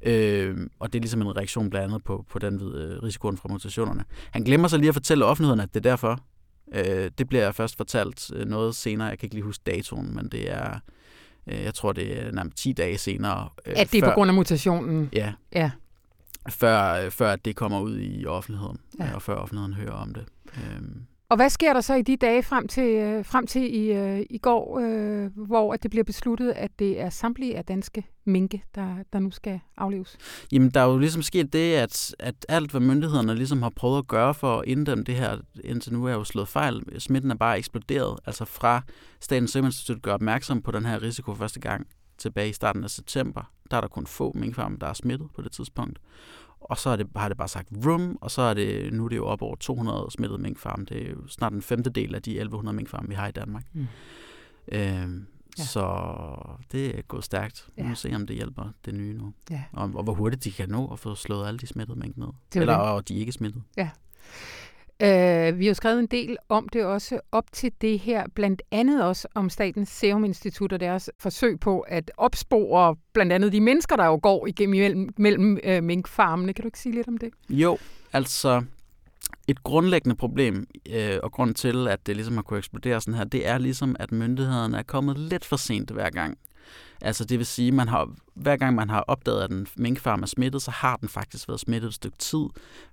Øh, 0.07 0.57
og 0.79 0.93
det 0.93 0.99
er 0.99 1.03
ligesom 1.03 1.23
en 1.23 1.37
reaktion 1.37 1.71
blandt 1.71 1.85
andet 1.87 2.05
på, 2.05 2.25
på 2.31 2.39
den 2.39 2.55
øh, 2.75 3.03
risikoen 3.03 3.37
fra 3.37 3.49
mutationerne. 3.49 4.05
Han 4.31 4.43
glemmer 4.43 4.69
så 4.69 4.77
lige 4.77 4.89
at 4.89 4.95
fortælle 4.95 5.25
offentligheden, 5.25 5.61
at 5.61 5.75
det 5.75 5.87
er 5.87 5.91
derfor. 5.91 6.21
Øh, 6.75 7.11
det 7.19 7.29
bliver 7.29 7.53
først 7.53 7.77
fortalt 7.77 8.31
øh, 8.35 8.47
noget 8.47 8.75
senere. 8.75 9.09
Jeg 9.09 9.19
kan 9.19 9.27
ikke 9.27 9.35
lige 9.35 9.45
huske 9.45 9.63
datoen, 9.67 10.15
men 10.15 10.29
det 10.29 10.51
er, 10.53 10.79
øh, 11.47 11.63
jeg 11.63 11.75
tror 11.75 11.93
det 11.93 12.23
er 12.27 12.33
nærmest 12.33 12.57
10 12.57 12.73
dage 12.73 12.99
senere. 12.99 13.49
Øh, 13.67 13.75
At 13.77 13.93
det 13.93 13.99
er 13.99 14.03
før, 14.03 14.11
på 14.11 14.15
grund 14.15 14.31
af 14.31 14.35
mutationen? 14.35 15.09
Ja, 15.13 15.33
Ja. 15.55 15.71
før, 16.51 17.05
øh, 17.05 17.11
før 17.11 17.37
det 17.37 17.57
kommer 17.57 17.81
ud 17.81 17.99
i 18.01 18.27
offentligheden, 18.27 18.79
ja. 19.01 19.15
og 19.15 19.23
før 19.23 19.35
offentligheden 19.35 19.75
hører 19.75 19.93
om 19.93 20.15
det. 20.15 20.25
Øh, 20.57 20.83
og 21.33 21.37
hvad 21.37 21.51
sker 21.51 21.73
der 21.73 21.81
så 21.81 21.95
i 21.95 22.03
de 22.03 22.17
dage 22.17 22.43
frem 22.43 22.69
til, 22.69 22.85
øh, 22.85 23.25
frem 23.25 23.47
til 23.47 23.77
i, 23.77 23.93
øh, 23.93 24.27
i 24.31 24.39
går, 24.39 24.79
øh, 24.79 25.31
hvor 25.47 25.75
at 25.75 25.83
det 25.83 25.91
bliver 25.91 26.05
besluttet, 26.05 26.51
at 26.51 26.71
det 26.79 27.01
er 27.01 27.11
samtlige 27.11 27.57
af 27.57 27.65
danske 27.65 28.07
minke, 28.25 28.65
der, 28.75 28.97
der 29.13 29.19
nu 29.19 29.31
skal 29.31 29.61
afleves? 29.77 30.19
Jamen, 30.53 30.71
der 30.71 30.81
er 30.81 30.85
jo 30.85 30.99
ligesom 30.99 31.23
sket 31.23 31.53
det, 31.53 31.75
at, 31.75 32.15
at 32.19 32.35
alt, 32.49 32.71
hvad 32.71 32.81
myndighederne 32.81 33.35
ligesom 33.35 33.63
har 33.63 33.73
prøvet 33.77 33.99
at 33.99 34.09
gøre 34.09 34.35
for 34.35 34.59
at 34.59 34.69
inddæmme 34.69 35.05
det 35.05 35.15
her, 35.15 35.39
indtil 35.65 35.93
nu 35.93 36.07
er 36.07 36.13
jo 36.13 36.25
slået 36.25 36.49
fejl. 36.49 36.83
Smitten 36.99 37.31
er 37.31 37.35
bare 37.35 37.59
eksploderet. 37.59 38.19
Altså 38.27 38.45
fra 38.45 38.83
Statens 39.21 39.51
Serum 39.51 39.67
Institut 39.67 40.03
gør 40.03 40.15
opmærksom 40.15 40.63
på 40.63 40.71
den 40.71 40.85
her 40.85 41.03
risiko 41.03 41.35
første 41.35 41.61
gang 41.61 41.87
tilbage 42.19 42.49
i 42.49 42.53
starten 42.53 42.85
af 42.85 42.91
september. 42.91 43.53
Der 43.71 43.77
er 43.77 43.81
der 43.81 43.89
kun 43.89 44.07
få 44.07 44.33
minkfarme, 44.35 44.77
der 44.81 44.87
er 44.87 44.93
smittet 44.93 45.29
på 45.35 45.43
det 45.43 45.53
tidspunkt. 45.53 45.99
Og 46.65 46.79
så 46.79 46.91
er 46.91 46.97
det, 46.97 47.07
har 47.17 47.29
det 47.29 47.37
bare 47.39 47.49
sagt 47.49 47.69
rum, 47.87 48.19
og 48.21 48.31
så 48.31 48.43
er 48.43 48.55
det, 48.55 48.93
nu 48.93 49.05
er 49.05 49.09
det 49.09 49.17
jo 49.17 49.27
op 49.27 49.43
over 49.43 49.57
200 49.57 50.07
smittede 50.11 50.43
minkfarme. 50.43 50.85
Det 50.85 51.07
er 51.07 51.11
jo 51.11 51.29
snart 51.29 51.53
en 51.53 51.63
femtedel 51.63 52.15
af 52.15 52.23
de 52.23 52.31
1100 52.31 52.77
minkfarme, 52.77 53.09
vi 53.09 53.15
har 53.15 53.29
i 53.29 53.33
Danmark. 53.33 53.65
Mm. 53.73 53.87
Øhm, 54.73 55.27
Ja. 55.59 55.63
ja. 55.63 55.67
Så 55.67 55.85
det 56.73 56.99
er 56.99 57.03
gået 57.03 57.25
stærkt. 57.25 57.69
Ja. 57.79 57.89
må 57.89 57.95
se, 57.95 58.13
om 58.15 58.27
det 58.27 58.37
hjælper 58.37 58.71
det 58.85 58.95
nye 58.95 59.15
nu. 59.15 59.33
Ja. 59.51 59.63
Og, 59.73 59.91
og 59.95 60.03
hvor 60.05 60.15
hurtigt 60.15 60.45
de 60.45 60.53
kan 60.53 60.69
nå 60.69 60.87
at 60.93 60.99
få 60.99 61.15
slået 61.15 61.47
alle 61.47 61.59
de 61.59 61.67
smittede 61.67 61.99
mink 61.99 62.17
ned. 62.17 62.27
Er 62.27 62.61
Eller 62.61 62.79
det. 62.79 62.83
og 62.83 63.09
de 63.09 63.15
ikke 63.15 63.33
smittede. 63.33 63.63
Øh, 65.03 65.59
vi 65.59 65.65
har 65.65 65.71
jo 65.71 65.75
skrevet 65.75 65.99
en 65.99 66.07
del 66.07 66.37
om 66.49 66.69
det 66.69 66.85
også 66.85 67.21
op 67.33 67.45
til 67.53 67.73
det 67.81 67.99
her, 67.99 68.25
blandt 68.35 68.63
andet 68.71 69.05
også 69.05 69.29
om 69.35 69.51
Statens 69.51 69.89
Serum 69.89 70.25
Institut 70.25 70.73
og 70.73 70.81
deres 70.81 71.11
forsøg 71.19 71.61
på 71.61 71.81
at 71.81 72.11
opspore 72.17 72.97
blandt 73.13 73.33
andet 73.33 73.53
de 73.53 73.61
mennesker, 73.61 73.97
der 73.97 74.07
jo 74.07 74.21
går 74.23 74.47
igennem 74.47 74.79
mellem, 74.81 75.09
mellem 75.17 75.59
øh, 75.65 75.83
minkfarmene. 75.83 76.53
Kan 76.53 76.63
du 76.63 76.69
ikke 76.69 76.79
sige 76.79 76.95
lidt 76.95 77.09
om 77.09 77.19
det? 77.19 77.31
Jo, 77.51 77.79
altså 78.13 78.63
et 79.49 79.63
grundlæggende 79.63 80.17
problem, 80.17 80.67
øh, 80.91 81.19
og 81.23 81.33
grund 81.33 81.55
til, 81.55 81.89
at 81.89 82.07
det 82.07 82.17
ligesom 82.17 82.35
har 82.35 82.43
kunne 82.43 82.59
eksplodere 82.59 83.01
sådan 83.01 83.15
her, 83.15 83.25
det 83.25 83.49
er 83.49 83.59
ligesom, 83.59 83.97
at 83.99 84.13
myndighederne 84.13 84.79
er 84.79 84.83
kommet 84.83 85.19
lidt 85.19 85.45
for 85.45 85.57
sent 85.57 85.91
hver 85.91 86.11
gang. 86.11 86.39
Altså 87.05 87.25
det 87.25 87.39
vil 87.39 87.47
sige, 87.47 87.73
man 87.73 87.89
har, 87.89 88.09
hver 88.35 88.57
gang 88.57 88.75
man 88.75 88.91
har 88.91 89.01
opdaget, 89.01 89.43
at 89.43 89.51
en 89.51 89.67
minkfarm 89.77 90.23
er 90.23 90.27
smittet, 90.27 90.63
så 90.63 90.71
har 90.71 90.97
den 90.97 91.09
faktisk 91.09 91.49
været 91.49 91.61
smittet 91.61 91.89
et 91.89 91.95
stykke 91.95 92.19
tid. 92.19 92.45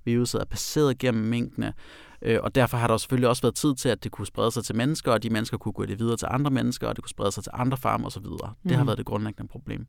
Viruset 0.05 0.41
er 0.41 0.45
passeret 0.45 0.97
gennem 0.97 1.23
minkene, 1.23 1.73
øh, 2.21 2.39
og 2.43 2.55
derfor 2.55 2.77
har 2.77 2.87
der 2.87 2.97
selvfølgelig 2.97 3.29
også 3.29 3.41
været 3.41 3.55
tid 3.55 3.75
til, 3.75 3.89
at 3.89 4.03
det 4.03 4.11
kunne 4.11 4.27
sprede 4.27 4.51
sig 4.51 4.63
til 4.63 4.75
mennesker, 4.75 5.11
og 5.11 5.23
de 5.23 5.29
mennesker 5.29 5.57
kunne 5.57 5.71
gå 5.71 5.85
det 5.85 5.99
videre 5.99 6.17
til 6.17 6.27
andre 6.31 6.51
mennesker, 6.51 6.87
og 6.87 6.95
det 6.95 7.03
kunne 7.03 7.09
sprede 7.09 7.31
sig 7.31 7.43
til 7.43 7.51
andre 7.55 7.77
farmer 7.77 8.07
osv. 8.07 8.23
Det 8.23 8.39
har 8.71 8.77
Mhm. 8.77 8.87
været 8.87 8.97
det 8.97 9.05
grundlæggende 9.05 9.49
problem. 9.51 9.87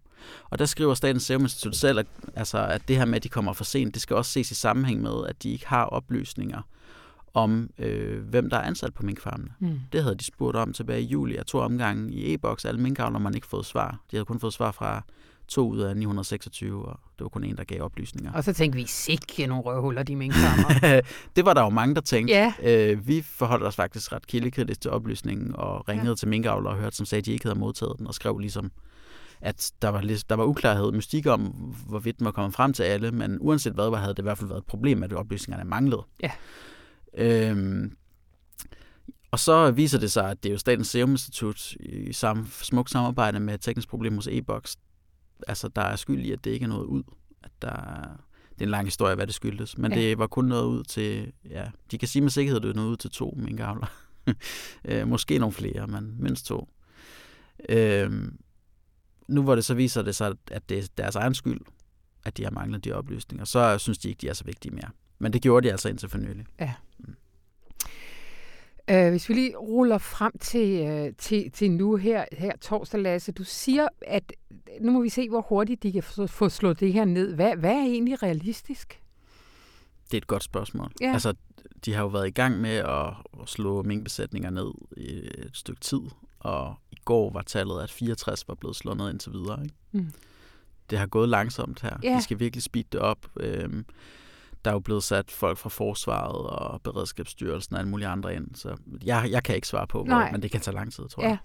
Og 0.51 0.59
der 0.59 0.65
skriver 0.65 0.95
Statens 0.95 1.23
Serum 1.23 1.43
Institut 1.43 1.77
selv, 1.77 1.99
at, 1.99 2.07
altså, 2.37 2.59
at 2.59 2.83
det 2.89 2.97
her 2.97 3.05
med, 3.05 3.17
at 3.17 3.23
de 3.25 3.29
kommer 3.29 3.53
for 3.53 3.65
sent, 3.65 3.95
det 3.95 4.03
skal 4.03 4.17
også 4.17 4.31
ses 4.33 4.51
i 4.51 4.55
sammenhæng 4.55 5.03
med, 5.03 5.27
at 5.29 5.43
de 5.43 5.51
ikke 5.51 5.67
har 5.69 5.85
oplysninger 5.85 6.63
om, 7.35 7.71
øh, 7.79 8.23
hvem 8.29 8.51
der 8.51 8.57
er 8.57 8.63
ansat 8.63 8.95
på 8.95 9.03
minkfarmene. 9.03 9.51
Mm. 9.61 9.81
Det 9.93 10.03
havde 10.03 10.15
de 10.15 10.25
spurgt 10.25 10.57
om 10.57 10.73
tilbage 10.73 11.03
i 11.03 11.07
juli 11.07 11.37
af 11.37 11.45
to 11.45 11.59
omgange 11.59 12.13
i 12.13 12.35
e-boks. 12.35 12.65
Alle 12.65 12.81
minkavler 12.81 13.19
man 13.19 13.35
ikke 13.35 13.47
fået 13.47 13.67
svar. 13.67 13.91
De 14.11 14.17
havde 14.17 14.25
kun 14.25 14.41
fået 14.41 14.53
svar 14.53 14.71
fra 14.71 15.03
to 15.49 15.69
ud 15.69 15.79
af 15.81 15.97
926, 15.97 16.85
og 16.85 17.01
det 17.19 17.23
var 17.25 17.29
kun 17.29 17.45
en, 17.45 17.57
der 17.57 17.65
gav 17.65 17.83
oplysninger. 17.83 18.33
Og 18.33 18.45
så 18.45 18.53
tænkte 18.53 18.77
vi, 18.77 18.85
sikke 18.87 19.47
nogle 19.47 19.63
røvhuller, 19.65 20.03
de 20.03 20.17
minkfarmer. 20.17 21.01
det 21.37 21.45
var 21.45 21.55
der 21.55 21.63
jo 21.63 21.69
mange, 21.69 21.95
der 21.95 22.01
tænkte. 22.01 22.35
ja, 22.35 22.53
Øh, 22.63 23.07
vi 23.09 23.23
forholdt 23.23 23.65
os 23.65 23.77
faktisk 23.77 24.13
ret 24.13 24.27
kildekritisk 24.27 24.81
til 24.81 24.91
oplysningen 24.91 25.57
og 25.57 25.89
ringede 25.89 26.09
Ja. 26.09 26.15
til 26.15 26.29
minkavlere 26.29 26.73
og 26.73 26.79
hørte, 26.79 26.97
som 26.97 27.07
sagde, 27.07 27.21
at 27.21 27.27
de 27.27 27.33
ikke 27.33 27.45
havde 27.45 27.59
modtaget 27.59 27.95
den, 27.99 28.07
og 28.07 28.15
skrev 28.15 28.39
ligesom, 28.39 28.71
at 29.41 29.73
der 29.83 29.89
var, 29.89 30.01
der 30.29 30.35
var 30.35 30.45
uklarhed, 30.45 30.93
mystik 30.93 31.27
om, 31.27 31.41
hvorvidt 31.89 32.19
den 32.19 32.25
var 32.25 32.31
kommet 32.31 32.55
frem 32.55 32.73
til 32.73 32.83
alle, 32.83 33.11
men 33.13 33.39
uanset 33.41 33.73
hvad, 33.73 33.99
havde 33.99 34.15
det 34.15 34.19
i 34.19 34.23
hvert 34.23 34.39
fald 34.39 34.49
været 34.49 34.59
et 34.61 34.67
problem, 34.67 35.03
at 35.03 35.13
oplysningerne 35.13 35.71
manglede. 35.71 36.03
Ja. 36.23 36.31
Øhm, 37.15 37.97
og 39.31 39.39
så 39.39 39.71
viser 39.71 39.99
det 39.99 40.13
sig, 40.13 40.31
at 40.31 40.43
det 40.43 40.49
er 40.49 40.53
jo 40.53 40.59
Statens 40.59 40.89
Serum 40.89 41.11
Institut 41.11 41.73
i 41.81 42.13
sam, 42.13 42.47
smukt 42.47 42.91
samarbejde 42.91 43.41
med 43.41 43.59
Teknisk 43.59 43.89
Problem 43.89 44.15
hos 44.15 44.27
e-boks, 44.27 44.77
altså 45.49 45.69
der 45.69 45.83
er 45.83 45.97
skyld 45.97 46.25
i, 46.25 46.33
at 46.33 46.45
det 46.45 46.51
ikke 46.51 46.65
er 46.65 46.69
noget 46.69 46.85
ud. 46.85 47.03
At 47.43 47.51
der, 47.63 47.71
det 48.51 48.61
er 48.61 48.65
en 48.65 48.71
lang 48.71 48.87
historie, 48.87 49.15
hvad 49.15 49.27
det 49.27 49.35
skyldtes, 49.35 49.79
men 49.79 49.93
Ja. 49.93 49.99
ja. 49.99 50.05
det 50.05 50.19
var 50.19 50.27
kun 50.27 50.45
noget 50.45 50.67
ud 50.67 50.85
til, 50.85 51.33
ja, 51.51 51.71
de 51.91 51.99
kan 51.99 52.09
sige 52.09 52.23
med 52.23 52.31
sikkerhed, 52.31 52.57
at 52.57 52.63
det 52.63 52.71
er 52.71 52.75
noget 52.75 52.89
ud 52.91 52.97
til 52.97 53.11
to 53.11 53.35
minkavler. 53.39 53.87
øh, 54.85 55.09
måske 55.09 55.39
nogle 55.39 55.53
flere, 55.53 55.87
men 55.87 56.17
mindst 56.19 56.47
to. 56.47 56.69
Øhm, 57.69 58.39
nu 59.29 59.43
hvor 59.43 59.55
det 59.55 59.65
så 59.65 59.75
viser 59.75 60.03
det 60.03 60.17
sig, 60.17 60.35
at 60.51 60.69
det 60.69 60.79
er 60.79 60.89
deres 60.97 61.17
egen 61.17 61.35
skyld, 61.35 61.61
at 62.25 62.37
de 62.37 62.45
har 62.45 62.51
manglet 62.51 62.85
de 62.85 62.93
oplysninger, 62.93 63.45
så 63.45 63.79
synes 63.79 63.99
de 63.99 64.09
ikke, 64.09 64.21
de 64.21 64.29
er 64.29 64.33
så 64.33 64.45
vigtige 64.45 64.75
mere. 64.75 64.91
Men 65.19 65.33
det 65.33 65.43
gjorde 65.43 65.67
de 65.67 65.73
altså 65.73 65.89
indtil 65.89 66.09
for 66.09 66.19
nylig. 66.19 66.47
Øh, 68.91 69.11
hvis 69.11 69.29
vi 69.29 69.35
lige 69.35 69.57
ruller 69.57 69.99
frem 69.99 70.33
til, 70.41 70.87
øh, 70.87 71.13
til, 71.19 71.51
til 71.51 71.71
nu 71.71 71.97
her, 71.97 72.25
her 72.33 72.53
torsdag, 72.61 73.01
Lasse. 73.01 73.33
Du 73.33 73.45
siger, 73.45 73.89
at 74.07 74.33
nu 74.81 74.93
må 74.93 75.03
vi 75.03 75.09
se, 75.09 75.29
hvor 75.29 75.41
hurtigt 75.41 75.83
de 75.83 75.93
kan 75.93 76.03
få, 76.03 76.27
få 76.27 76.49
slået 76.49 76.81
det 76.81 76.93
her 76.93 77.05
ned. 77.05 77.35
Hvad, 77.35 77.57
hvad 77.57 77.73
er 77.73 77.85
egentlig 77.85 78.23
realistisk? 78.23 79.01
Det 80.07 80.15
er 80.15 80.19
et 80.19 80.27
godt 80.27 80.45
spørgsmål. 80.45 80.93
Ja. 81.01 81.13
Altså, 81.13 81.35
de 81.85 81.95
har 81.95 82.03
jo 82.03 82.09
været 82.09 82.29
i 82.29 82.31
gang 82.31 82.61
med 82.61 82.77
at, 82.77 83.07
at 83.43 83.49
slå 83.49 83.83
minkbesætninger 83.83 84.51
ned 84.51 84.73
i 84.97 85.17
et 85.17 85.51
stykke 85.53 85.81
tid, 85.81 86.01
og 86.41 86.75
i 86.91 86.97
går 87.05 87.31
var 87.31 87.43
tallet, 87.43 87.83
at 87.83 87.91
64 87.91 88.49
var 88.49 88.55
blevet 88.55 88.77
slået 88.77 88.97
ned 88.97 89.11
indtil 89.11 89.33
videre. 89.33 89.63
Ikke? 89.63 89.75
Mm. 89.93 90.13
Det 90.91 90.99
har 90.99 91.07
gået 91.07 91.29
langsomt 91.29 91.81
her. 91.81 91.97
Ja. 92.03 92.17
De 92.17 92.23
skal 92.23 92.41
virkelig 92.41 92.63
speede 92.63 92.89
det 92.93 93.01
op. 93.01 93.27
Øhm, 93.41 93.85
der 94.65 94.71
er 94.71 94.75
jo 94.75 94.81
blevet 94.81 95.03
sat 95.03 95.31
folk 95.31 95.59
fra 95.59 95.69
Forsvaret 95.69 96.51
og 96.51 96.83
Beredskabsstyrelsen 96.83 97.75
og 97.75 97.81
alle 97.81 97.91
mulige 97.91 98.09
andre 98.09 98.35
ind, 98.35 98.55
så 98.55 98.77
jeg, 99.05 99.29
jeg 99.31 99.43
kan 99.43 99.55
ikke 99.55 99.69
svare 99.69 99.87
på, 99.87 100.05
hvor, 100.05 100.15
men 100.33 100.43
det 100.43 100.51
kan 100.51 100.61
tage 100.61 100.75
lang 100.75 100.93
tid, 100.93 101.09
tror 101.09 101.23
Ja. 101.25 101.39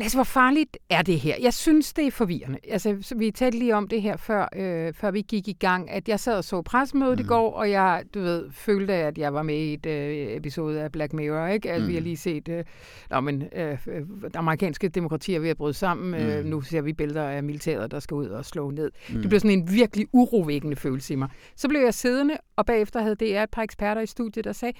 Lasse, 0.00 0.16
hvor 0.16 0.24
farligt 0.24 0.76
er 0.90 1.02
det 1.02 1.20
her? 1.20 1.34
Jeg 1.42 1.54
synes, 1.54 1.92
det 1.92 2.06
er 2.06 2.10
forvirrende. 2.10 2.58
Altså, 2.68 2.96
så 3.00 3.14
vi 3.14 3.30
talte 3.30 3.58
lige 3.58 3.76
om 3.76 3.88
det 3.88 4.02
her, 4.02 4.16
før, 4.16 4.48
øh, 4.56 4.94
før 4.94 5.10
vi 5.10 5.20
gik 5.22 5.48
i 5.48 5.52
gang, 5.52 5.90
at 5.90 6.08
jeg 6.08 6.20
sad 6.20 6.36
og 6.36 6.44
så 6.44 6.62
pressemødet 6.62 7.18
mm. 7.18 7.24
i 7.24 7.26
går, 7.28 7.52
og 7.54 7.70
jeg, 7.70 8.04
du 8.14 8.20
ved, 8.20 8.50
følte, 8.52 8.92
at 8.94 9.18
jeg 9.18 9.34
var 9.34 9.42
med 9.42 9.54
i 9.56 9.72
et 9.74 9.86
øh, 9.86 10.36
episode 10.36 10.82
af 10.82 10.92
Black 10.92 11.12
Mirror, 11.12 11.46
ikke? 11.46 11.70
At 11.72 11.82
mm. 11.82 11.88
vi 11.88 11.92
har 11.94 12.00
Mm. 12.00 12.04
lige 12.04 12.16
set, 12.16 12.48
øh, 12.48 12.64
nå, 13.10 13.20
men, 13.20 13.42
øh, 13.56 13.78
øh, 13.86 14.02
amerikanske 14.34 14.88
demokrati 14.88 15.34
er 15.34 15.40
ved 15.40 15.50
at 15.50 15.56
bryde 15.56 15.74
sammen. 15.74 16.08
Mm. 16.08 16.14
Øh, 16.26 16.44
Mm. 16.44 16.50
nu 16.50 16.60
ser 16.60 16.80
vi 16.80 16.92
billeder 16.92 17.24
af 17.28 17.42
militæret, 17.42 17.90
der 17.90 18.00
skal 18.00 18.14
ud 18.14 18.26
og 18.26 18.44
slå 18.44 18.70
ned. 18.70 18.90
Mm. 19.10 19.20
Det 19.20 19.28
blev 19.28 19.40
sådan 19.40 19.58
en 19.58 19.72
virkelig 19.72 20.06
urovækkende 20.12 20.76
følelse 20.76 21.12
i 21.12 21.16
mig. 21.16 21.28
Så 21.56 21.68
blev 21.68 21.80
jeg 21.80 21.94
siddende, 21.94 22.36
og 22.56 22.66
bagefter 22.66 23.00
havde 23.02 23.14
DR 23.16 23.42
et 23.42 23.50
par 23.50 23.62
eksperter 23.62 24.00
i 24.00 24.06
studiet, 24.06 24.44
der 24.44 24.52
sagde, 24.52 24.74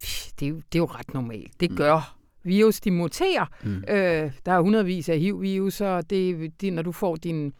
"Pff, 0.00 0.26
det 0.40 0.46
er 0.46 0.50
jo, 0.50 0.56
det 0.56 0.74
er 0.74 0.78
jo 0.78 0.84
ret 0.86 1.14
normalt. 1.14 1.60
Det 1.60 1.70
Mm. 1.70 1.76
gør 1.76 2.16
virus, 2.44 2.80
de 2.80 2.90
muterer. 2.90 3.46
Mm. 3.64 3.84
Øh, 3.88 4.30
der 4.46 4.52
er 4.52 4.60
hundredvis 4.60 5.08
af 5.08 5.18
HIV-virus, 5.18 5.80
og 5.80 6.10
det, 6.10 6.52
det, 6.60 6.72
når 6.72 6.82
du 6.82 6.92
får 6.92 7.16
din 7.16 7.52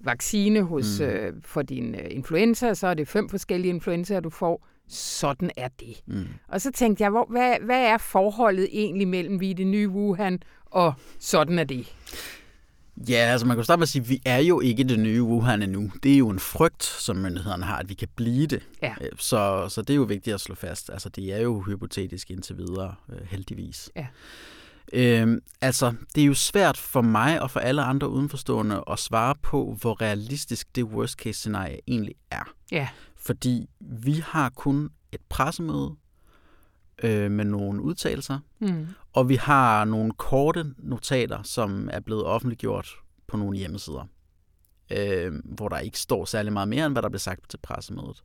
vaccine 0.00 0.62
hos, 0.62 1.00
Mm. 1.00 1.06
øh, 1.06 1.32
for 1.44 1.62
din 1.62 1.94
øh, 1.94 2.06
influenza, 2.10 2.74
så 2.74 2.86
er 2.86 2.94
det 2.94 3.08
fem 3.08 3.28
forskellige 3.28 3.70
influenzaer, 3.74 4.20
du 4.20 4.30
får. 4.30 4.66
Sådan 4.88 5.50
er 5.56 5.68
det. 5.80 6.00
Mm. 6.06 6.24
Og 6.48 6.60
så 6.60 6.70
tænkte 6.72 7.02
jeg, 7.02 7.10
hvor, 7.10 7.26
hvad, 7.30 7.54
hvad 7.60 7.80
er 7.86 7.98
forholdet 7.98 8.68
egentlig 8.72 9.08
mellem 9.08 9.40
vi 9.40 9.52
det 9.52 9.66
nye 9.66 9.88
Wuhan 9.88 10.38
og 10.66 10.92
sådan 11.18 11.58
er 11.58 11.64
det? 11.64 11.94
Ja, 13.08 13.14
altså 13.14 13.46
man 13.46 13.56
kan 13.56 13.64
starte 13.64 13.78
med 13.78 13.82
at 13.82 13.88
sige, 13.88 14.02
at 14.02 14.08
vi 14.08 14.22
er 14.24 14.38
jo 14.38 14.60
ikke 14.60 14.84
det 14.84 14.98
nye 14.98 15.22
Wuhan 15.22 15.62
endnu. 15.62 15.92
Det 16.02 16.14
er 16.14 16.18
jo 16.18 16.28
en 16.28 16.38
frygt, 16.38 16.84
som 16.84 17.16
myndighederne 17.16 17.64
har, 17.64 17.76
at 17.78 17.88
vi 17.88 17.94
kan 17.94 18.08
blive 18.16 18.46
det. 18.46 18.62
Ja. 18.82 18.94
Øh, 19.00 19.08
Så, 19.18 19.66
så 19.68 19.82
det 19.82 19.90
er 19.90 19.96
jo 19.96 20.02
vigtigt 20.02 20.34
at 20.34 20.40
slå 20.40 20.54
fast. 20.54 20.90
Altså 20.90 21.08
det 21.08 21.32
er 21.32 21.38
jo 21.38 21.60
hypotetisk 21.60 22.30
indtil 22.30 22.56
videre, 22.58 22.94
øh, 23.12 23.26
heldigvis. 23.26 23.90
Ja. 23.96 24.06
Øhm, 24.92 25.40
altså, 25.60 25.94
det 26.14 26.22
er 26.22 26.26
jo 26.26 26.34
svært 26.34 26.76
for 26.76 27.02
mig 27.02 27.42
og 27.42 27.50
for 27.50 27.60
alle 27.60 27.82
andre 27.82 28.08
udenforstående 28.08 28.84
at 28.90 28.98
svare 28.98 29.34
på, 29.42 29.76
hvor 29.80 30.00
realistisk 30.02 30.76
det 30.76 30.84
worst 30.84 31.14
case 31.14 31.38
scenarie 31.38 31.78
egentlig 31.88 32.14
er. 32.30 32.52
Ja. 32.72 32.88
Fordi 33.16 33.66
vi 33.80 34.22
har 34.26 34.48
kun 34.50 34.90
et 35.12 35.20
pressemøde 35.28 35.94
øh, 37.02 37.30
med 37.30 37.44
nogle 37.44 37.82
udtalelser, 37.82 38.38
Mm. 38.58 38.86
og 39.12 39.28
vi 39.28 39.34
har 39.34 39.84
nogle 39.84 40.12
korte 40.12 40.74
notater, 40.78 41.42
som 41.42 41.88
er 41.92 42.00
blevet 42.00 42.24
offentliggjort 42.24 42.90
på 43.26 43.36
nogle 43.36 43.58
hjemmesider, 43.58 44.08
øh, 44.92 45.32
hvor 45.44 45.68
der 45.68 45.78
ikke 45.78 45.98
står 45.98 46.24
særlig 46.24 46.52
meget 46.52 46.68
mere, 46.68 46.86
end 46.86 46.94
hvad 46.94 47.02
der 47.02 47.08
blev 47.08 47.18
sagt 47.18 47.50
til 47.50 47.58
pressemødet. 47.62 48.24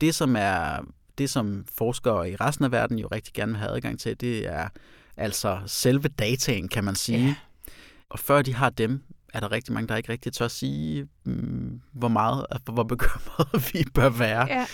Det, 0.00 0.14
som 0.14 0.36
er 0.38 0.78
det, 1.18 1.30
som 1.30 1.64
forskere 1.78 2.30
i 2.30 2.36
resten 2.36 2.64
af 2.64 2.72
verden 2.72 2.98
jo 2.98 3.06
rigtig 3.12 3.34
gerne 3.34 3.52
vil 3.52 3.58
have 3.58 3.70
adgang 3.70 4.00
til, 4.00 4.20
det 4.20 4.46
er 4.46 4.68
altså 5.16 5.60
selve 5.66 6.08
dataen, 6.08 6.68
kan 6.68 6.84
man 6.84 6.94
sige. 6.94 7.26
Ja. 7.26 7.34
Og 8.08 8.18
før 8.18 8.42
de 8.42 8.54
har 8.54 8.70
dem, 8.70 9.02
er 9.34 9.40
der 9.40 9.52
rigtig 9.52 9.74
mange, 9.74 9.88
der 9.88 9.96
ikke 9.96 10.12
rigtig 10.12 10.32
tør 10.32 10.44
at 10.44 10.50
sige, 10.50 11.08
mm, 11.24 11.80
hvor 11.92 12.08
meget, 12.08 12.46
hvor 12.64 12.82
bekymrede 12.82 13.62
vi 13.72 13.84
bør 13.94 14.08
være. 14.08 14.48
Ja. 14.48 14.66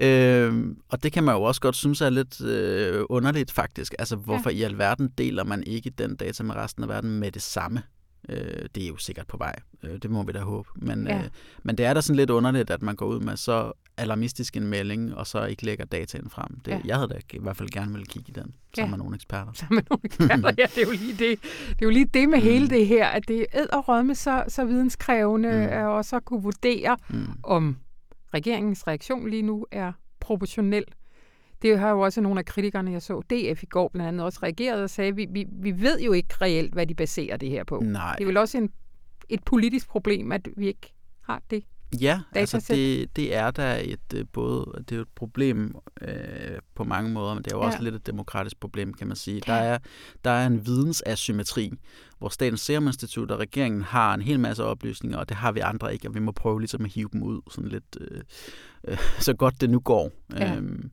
Øh, 0.00 0.74
og 0.88 1.02
det 1.02 1.12
kan 1.12 1.24
man 1.24 1.34
jo 1.34 1.42
også 1.42 1.60
godt 1.60 1.76
synes 1.76 2.00
er 2.00 2.10
lidt 2.10 2.40
øh, 2.40 3.04
underligt 3.08 3.50
faktisk. 3.50 3.94
Altså, 3.98 4.16
hvorfor 4.16 4.50
ja. 4.50 4.56
i 4.56 4.62
alverden 4.62 5.08
deler 5.18 5.44
man 5.44 5.62
ikke 5.66 5.90
den 5.90 6.16
data 6.16 6.42
med 6.42 6.54
resten 6.54 6.82
af 6.82 6.88
verden 6.88 7.10
med 7.10 7.32
det 7.32 7.42
samme? 7.42 7.82
Øh, 8.28 8.64
det 8.74 8.84
er 8.84 8.88
jo 8.88 8.96
sikkert 8.96 9.26
på 9.26 9.36
vej. 9.36 9.56
Øh, 9.82 9.98
det 10.02 10.10
må 10.10 10.22
vi 10.22 10.32
da 10.32 10.38
håbe. 10.40 10.68
Men, 10.76 11.06
Ja. 11.06 11.18
øh, 11.18 11.24
men 11.62 11.78
det 11.78 11.86
er 11.86 11.94
da 11.94 12.00
sådan 12.00 12.16
lidt 12.16 12.30
underligt, 12.30 12.70
at 12.70 12.82
man 12.82 12.96
går 12.96 13.06
ud 13.06 13.20
med 13.20 13.36
så 13.36 13.72
alarmistisk 14.00 14.56
en 14.56 14.66
melding, 14.66 15.14
og 15.14 15.26
så 15.26 15.44
ikke 15.44 15.64
lægger 15.64 15.84
dataen 15.84 16.30
frem. 16.30 16.60
Det, 16.64 16.70
Ja. 16.72 16.80
Jeg 16.84 16.96
havde 16.96 17.08
da 17.08 17.18
i 17.32 17.38
hvert 17.40 17.56
fald 17.56 17.68
gerne 17.70 17.92
ville 17.92 18.06
kigge 18.06 18.28
i 18.28 18.32
den, 18.32 18.54
sammen 18.76 18.78
Ja. 18.78 18.86
med 18.86 18.98
nogle 18.98 19.14
eksperter. 19.14 19.52
sammen 19.52 19.74
med 19.76 19.82
nogle 19.90 20.00
eksperter. 20.04 20.52
Ja, 20.58 20.66
det 20.74 20.78
er 20.78 20.86
jo 20.86 20.90
lige 20.92 21.12
det, 21.12 21.18
det, 21.68 21.82
er 21.82 21.86
jo 21.86 21.90
lige 21.90 22.04
det 22.04 22.28
med 22.28 22.38
Mm. 22.38 22.44
hele 22.44 22.68
det 22.68 22.86
her, 22.86 23.06
at 23.06 23.28
det 23.28 23.40
er 23.40 23.44
æderrømme 23.54 24.14
så, 24.14 24.44
så 24.48 24.64
videnskrævende, 24.64 25.48
Mm. 25.72 25.78
mm. 25.80 25.86
og 25.86 26.04
så 26.04 26.20
kunne 26.20 26.42
vurdere, 26.42 26.96
Mm. 27.10 27.26
om 27.42 27.76
regeringens 28.34 28.86
reaktion 28.86 29.28
lige 29.30 29.42
nu 29.42 29.66
er 29.72 29.92
proportionel. 30.20 30.84
Det 31.62 31.78
har 31.78 31.90
jo 31.90 32.00
også 32.00 32.20
nogle 32.20 32.38
af 32.38 32.44
kritikerne, 32.44 32.92
jeg 32.92 33.02
så, 33.02 33.20
DF 33.20 33.62
i 33.62 33.66
går 33.66 33.88
blandt 33.88 34.08
andet 34.08 34.24
også 34.26 34.38
reagerede 34.42 34.84
og 34.84 34.90
sagde, 34.90 35.14
vi, 35.16 35.26
vi, 35.30 35.46
vi 35.52 35.80
ved 35.80 36.00
jo 36.00 36.12
ikke 36.12 36.34
reelt, 36.40 36.72
hvad 36.72 36.86
de 36.86 36.94
baserer 36.94 37.36
det 37.36 37.50
her 37.50 37.64
på. 37.64 37.80
Nej. 37.84 38.14
Det 38.18 38.24
er 38.24 38.26
vel 38.26 38.36
også 38.36 38.58
en, 38.58 38.70
et 39.28 39.44
politisk 39.44 39.88
problem, 39.88 40.32
at 40.32 40.48
vi 40.56 40.66
ikke 40.66 40.92
har 41.22 41.42
det. 41.50 41.64
Ja, 42.00 42.20
altså 42.34 42.64
det, 42.68 43.16
det 43.16 43.34
er 43.34 43.50
da 43.50 43.80
et 43.84 44.00
øh, 44.14 44.24
både 44.32 44.72
det 44.78 44.92
er 44.92 44.96
jo 44.96 45.02
et 45.02 45.08
problem 45.14 45.74
øh, 46.00 46.58
på 46.74 46.84
mange 46.84 47.10
måder, 47.10 47.34
men 47.34 47.42
det 47.44 47.52
er 47.52 47.56
jo 47.56 47.62
Ja. 47.62 47.66
også 47.66 47.82
lidt 47.82 47.94
et 47.94 48.06
demokratisk 48.06 48.60
problem, 48.60 48.94
kan 48.94 49.06
man 49.06 49.16
sige. 49.16 49.40
Der 49.46 49.52
er 49.52 49.78
der 50.24 50.30
er 50.30 50.46
en 50.46 50.66
vidensasymmetri, 50.66 51.72
hvor 52.18 52.28
Statens 52.28 52.60
Serum 52.60 52.86
Institut 52.86 53.30
og 53.30 53.38
regeringen 53.38 53.82
har 53.82 54.14
en 54.14 54.22
hel 54.22 54.40
masse 54.40 54.64
oplysninger, 54.64 55.18
og 55.18 55.28
det 55.28 55.36
har 55.36 55.52
vi 55.52 55.60
andre 55.60 55.92
ikke, 55.92 56.08
og 56.08 56.14
vi 56.14 56.20
må 56.20 56.32
prøve 56.32 56.60
ligesom 56.60 56.84
at 56.84 56.90
hive 56.92 57.08
dem 57.12 57.22
ud 57.22 57.40
sådan 57.50 57.70
lidt 57.70 57.96
øh, 58.00 58.20
øh, 58.88 58.98
så 59.18 59.34
godt 59.34 59.60
det 59.60 59.70
nu 59.70 59.80
går. 59.80 60.10
Ja. 60.38 60.56
Øhm, 60.56 60.90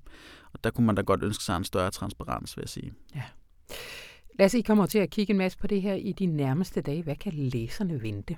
og 0.53 0.63
der 0.63 0.69
kunne 0.71 0.85
man 0.87 0.95
da 0.95 1.01
godt 1.01 1.23
ønske 1.23 1.43
sig 1.43 1.57
en 1.57 1.63
større 1.63 1.91
transparens, 1.91 2.57
vil 2.57 2.61
jeg 2.61 2.69
sige. 2.69 2.93
Lasse, 4.39 4.59
I 4.59 4.61
kommer 4.61 4.85
til 4.85 4.99
at 4.99 5.09
kigge 5.09 5.31
en 5.31 5.37
masse 5.37 5.57
på 5.57 5.67
det 5.67 5.81
her 5.81 5.93
i 5.93 6.11
de 6.11 6.25
nærmeste 6.25 6.81
dage. 6.81 7.03
Hvad 7.03 7.15
kan 7.15 7.33
læserne 7.35 8.01
vente? 8.01 8.37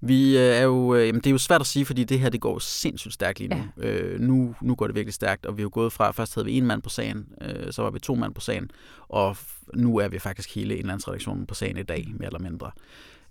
Vi 0.00 0.38
øh, 0.38 0.42
er 0.42 0.62
jo, 0.62 0.94
øh, 0.94 1.06
jamen 1.06 1.20
det 1.20 1.26
er 1.26 1.30
jo 1.30 1.38
svært 1.38 1.60
at 1.60 1.66
sige, 1.66 1.84
fordi 1.84 2.04
det 2.04 2.20
her 2.20 2.28
det 2.28 2.40
går 2.40 2.52
jo 2.52 2.58
sindssygt 2.58 3.14
stærkt 3.14 3.38
lige 3.38 3.54
nu. 3.54 3.62
Ja. 3.82 3.88
Øh, 3.88 4.20
nu. 4.20 4.54
Nu 4.62 4.74
går 4.74 4.86
det 4.86 4.94
virkelig 4.94 5.14
stærkt, 5.14 5.46
og 5.46 5.56
vi 5.56 5.60
er 5.60 5.64
jo 5.64 5.70
gået 5.72 5.92
fra, 5.92 6.10
først 6.10 6.34
havde 6.34 6.44
vi 6.44 6.52
en 6.52 6.66
mand 6.66 6.82
på 6.82 6.88
sagen, 6.88 7.26
øh, 7.40 7.72
så 7.72 7.82
var 7.82 7.90
vi 7.90 7.98
to 7.98 8.14
mand 8.14 8.34
på 8.34 8.40
sagen, 8.40 8.70
og 9.08 9.36
nu 9.74 9.96
er 9.96 10.08
vi 10.08 10.18
faktisk 10.18 10.54
hele 10.54 10.76
indlandsredaktionen 10.76 11.46
på 11.46 11.54
sagen 11.54 11.78
i 11.78 11.82
dag, 11.82 12.12
mere 12.16 12.26
eller 12.26 12.38
mindre. 12.38 12.70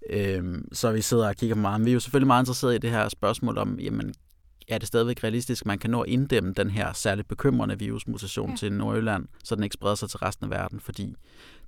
Øh, 0.10 0.44
så 0.72 0.92
vi 0.92 1.02
sidder 1.02 1.28
og 1.28 1.36
kigger 1.36 1.56
på 1.56 1.62
meget. 1.62 1.80
Men 1.80 1.86
vi 1.86 1.92
er 1.92 1.94
jo 1.94 2.00
selvfølgelig 2.00 2.28
meget 2.28 2.42
interesseret 2.42 2.76
i 2.76 2.78
det 2.78 2.90
her 2.90 3.10
spørgsmål 3.10 3.58
om, 3.58 3.80
jamen, 3.80 4.14
er 4.68 4.78
det 4.78 4.88
stadigvæk 4.88 5.24
realistisk, 5.24 5.62
at 5.62 5.66
man 5.66 5.80
kan 5.80 5.90
nå 5.90 6.02
at 6.02 6.10
inddæmme 6.10 6.54
den 6.54 6.70
her 6.70 6.94
særligt 6.94 7.28
bekymrende 7.28 7.80
virusmutation 7.80 8.50
ja. 8.50 8.56
til 8.56 8.74
Nordjylland, 8.74 9.28
så 9.44 9.56
den 9.56 9.64
ikke 9.64 9.74
spreder 9.74 9.96
sig 9.96 10.10
til 10.10 10.20
resten 10.20 10.44
af 10.44 10.50
verden, 10.50 10.80
fordi 10.80 11.16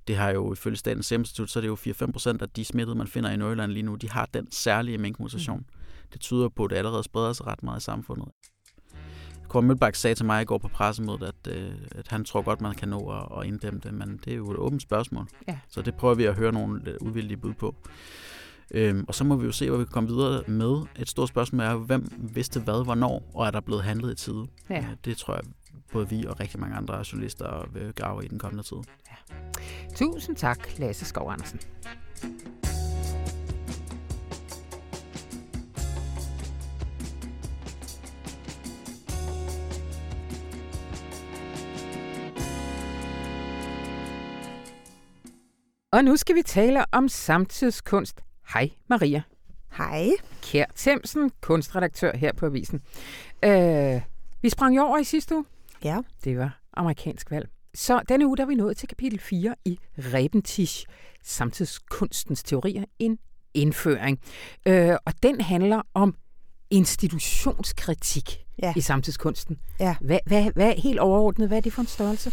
det 0.08 0.16
har 0.16 0.30
jo 0.30 0.52
ifølge 0.52 0.76
Statens 0.76 1.06
Serum 1.06 1.20
Institut, 1.20 1.50
så 1.50 1.58
er 1.58 1.60
det 1.60 1.68
jo 1.68 1.74
4-5 1.74 2.12
procent 2.12 2.42
af 2.42 2.50
de 2.50 2.64
smittede, 2.64 2.98
man 2.98 3.06
finder 3.06 3.30
i 3.30 3.36
Nordjylland 3.36 3.72
lige 3.72 3.82
nu, 3.82 3.94
de 3.94 4.10
har 4.10 4.28
den 4.34 4.52
særlige 4.52 4.98
minkmutation. 4.98 5.58
Mm. 5.58 5.64
Det 6.12 6.20
tyder 6.20 6.48
på, 6.48 6.64
at 6.64 6.70
det 6.70 6.76
allerede 6.76 7.02
spreder 7.02 7.32
sig 7.32 7.46
ret 7.46 7.62
meget 7.62 7.80
i 7.80 7.84
samfundet. 7.84 8.28
Kåre 9.48 9.62
Mølbak 9.62 9.94
sagde 9.94 10.14
til 10.14 10.26
mig 10.26 10.42
i 10.42 10.44
går 10.44 10.58
på 10.58 10.68
pressemødet, 10.68 11.22
at, 11.22 11.56
øh, 11.56 11.72
at 11.90 12.08
han 12.08 12.24
tror 12.24 12.42
godt, 12.42 12.60
man 12.60 12.74
kan 12.74 12.88
nå 12.88 12.98
at, 13.10 13.38
at 13.40 13.46
inddæmme 13.46 13.80
det, 13.82 13.94
men 13.94 14.20
det 14.24 14.32
er 14.32 14.36
jo 14.36 14.50
et 14.50 14.56
åbent 14.56 14.82
spørgsmål. 14.82 15.26
Ja. 15.48 15.58
Så 15.68 15.82
det 15.82 15.94
prøver 15.94 16.14
vi 16.14 16.24
at 16.24 16.34
høre 16.34 16.52
nogle 16.52 16.84
lidt 16.84 16.96
uvildige 17.00 17.36
bud 17.36 17.54
på. 17.54 17.74
Øhm, 18.70 19.04
og 19.08 19.14
så 19.14 19.24
må 19.24 19.36
vi 19.36 19.46
jo 19.46 19.52
se, 19.52 19.68
hvad 19.68 19.78
vi 19.78 19.84
kan 19.84 19.92
komme 19.92 20.08
videre 20.08 20.42
med. 20.48 20.86
Et 20.98 21.08
stort 21.08 21.28
spørgsmål 21.28 21.60
er, 21.60 21.74
hvem 21.74 22.28
vidste 22.34 22.60
hvad, 22.60 22.84
hvornår, 22.84 23.30
og 23.34 23.46
er 23.46 23.50
der 23.50 23.60
blevet 23.60 23.84
handlet 23.84 24.12
i 24.12 24.24
tide? 24.24 24.46
Ja. 24.70 24.78
Øh, 24.78 24.84
Det 25.04 25.16
tror 25.16 25.34
jeg, 25.34 25.42
både 25.92 26.08
vi 26.08 26.24
og 26.26 26.40
rigtig 26.40 26.60
mange 26.60 26.76
andre 26.76 27.04
journalister 27.12 27.68
vil 27.72 27.92
grave 27.94 28.24
i 28.24 28.28
den 28.28 28.38
kommende 28.38 28.62
tid. 28.62 28.76
Tusind 29.98 30.36
tak, 30.36 30.78
Lasse 30.78 31.04
Skov 31.04 31.30
Andersen. 31.30 31.60
Og 45.92 46.04
nu 46.04 46.16
skal 46.16 46.36
vi 46.36 46.42
tale 46.42 46.84
om 46.92 47.08
samtidskunst. 47.08 48.20
Hej 48.52 48.70
Maria. 48.88 49.22
Hej. 49.76 50.08
Kjær 50.42 50.66
Themsen, 50.76 51.30
kunstredaktør 51.40 52.16
her 52.16 52.32
på 52.32 52.46
Avisen. 52.46 52.82
Øh, 53.44 54.00
vi 54.42 54.48
sprang 54.48 54.76
jo 54.76 54.82
over 54.82 54.98
i 54.98 55.04
sidste 55.04 55.34
uge. 55.34 55.44
Ja. 55.84 55.98
Det 56.24 56.38
var 56.38 56.60
amerikansk 56.72 57.30
valg. 57.30 57.48
Så 57.78 58.00
denne 58.08 58.26
uge 58.26 58.36
der 58.36 58.42
er 58.42 58.46
vi 58.46 58.54
nået 58.54 58.76
til 58.76 58.88
kapitel 58.88 59.20
4 59.20 59.54
i 59.64 59.78
Rebentisch, 59.98 60.86
samtidskunstens 61.24 62.42
teorier, 62.42 62.84
en 62.98 63.18
indføring. 63.54 64.18
Øh, 64.66 64.96
og 65.04 65.12
den 65.22 65.40
handler 65.40 65.82
om 65.94 66.14
institutionskritik 66.70 68.44
Ja. 68.62 68.72
i 68.76 68.80
samtidskunsten. 68.80 69.58
Ja. 69.80 69.96
Hvad, 70.00 70.18
hvad, 70.26 70.50
hvad 70.54 70.74
helt 70.74 70.98
overordnet, 70.98 71.48
hvad 71.48 71.56
er 71.58 71.62
det 71.62 71.72
for 71.72 71.80
en 71.80 71.88
størrelse? 71.88 72.32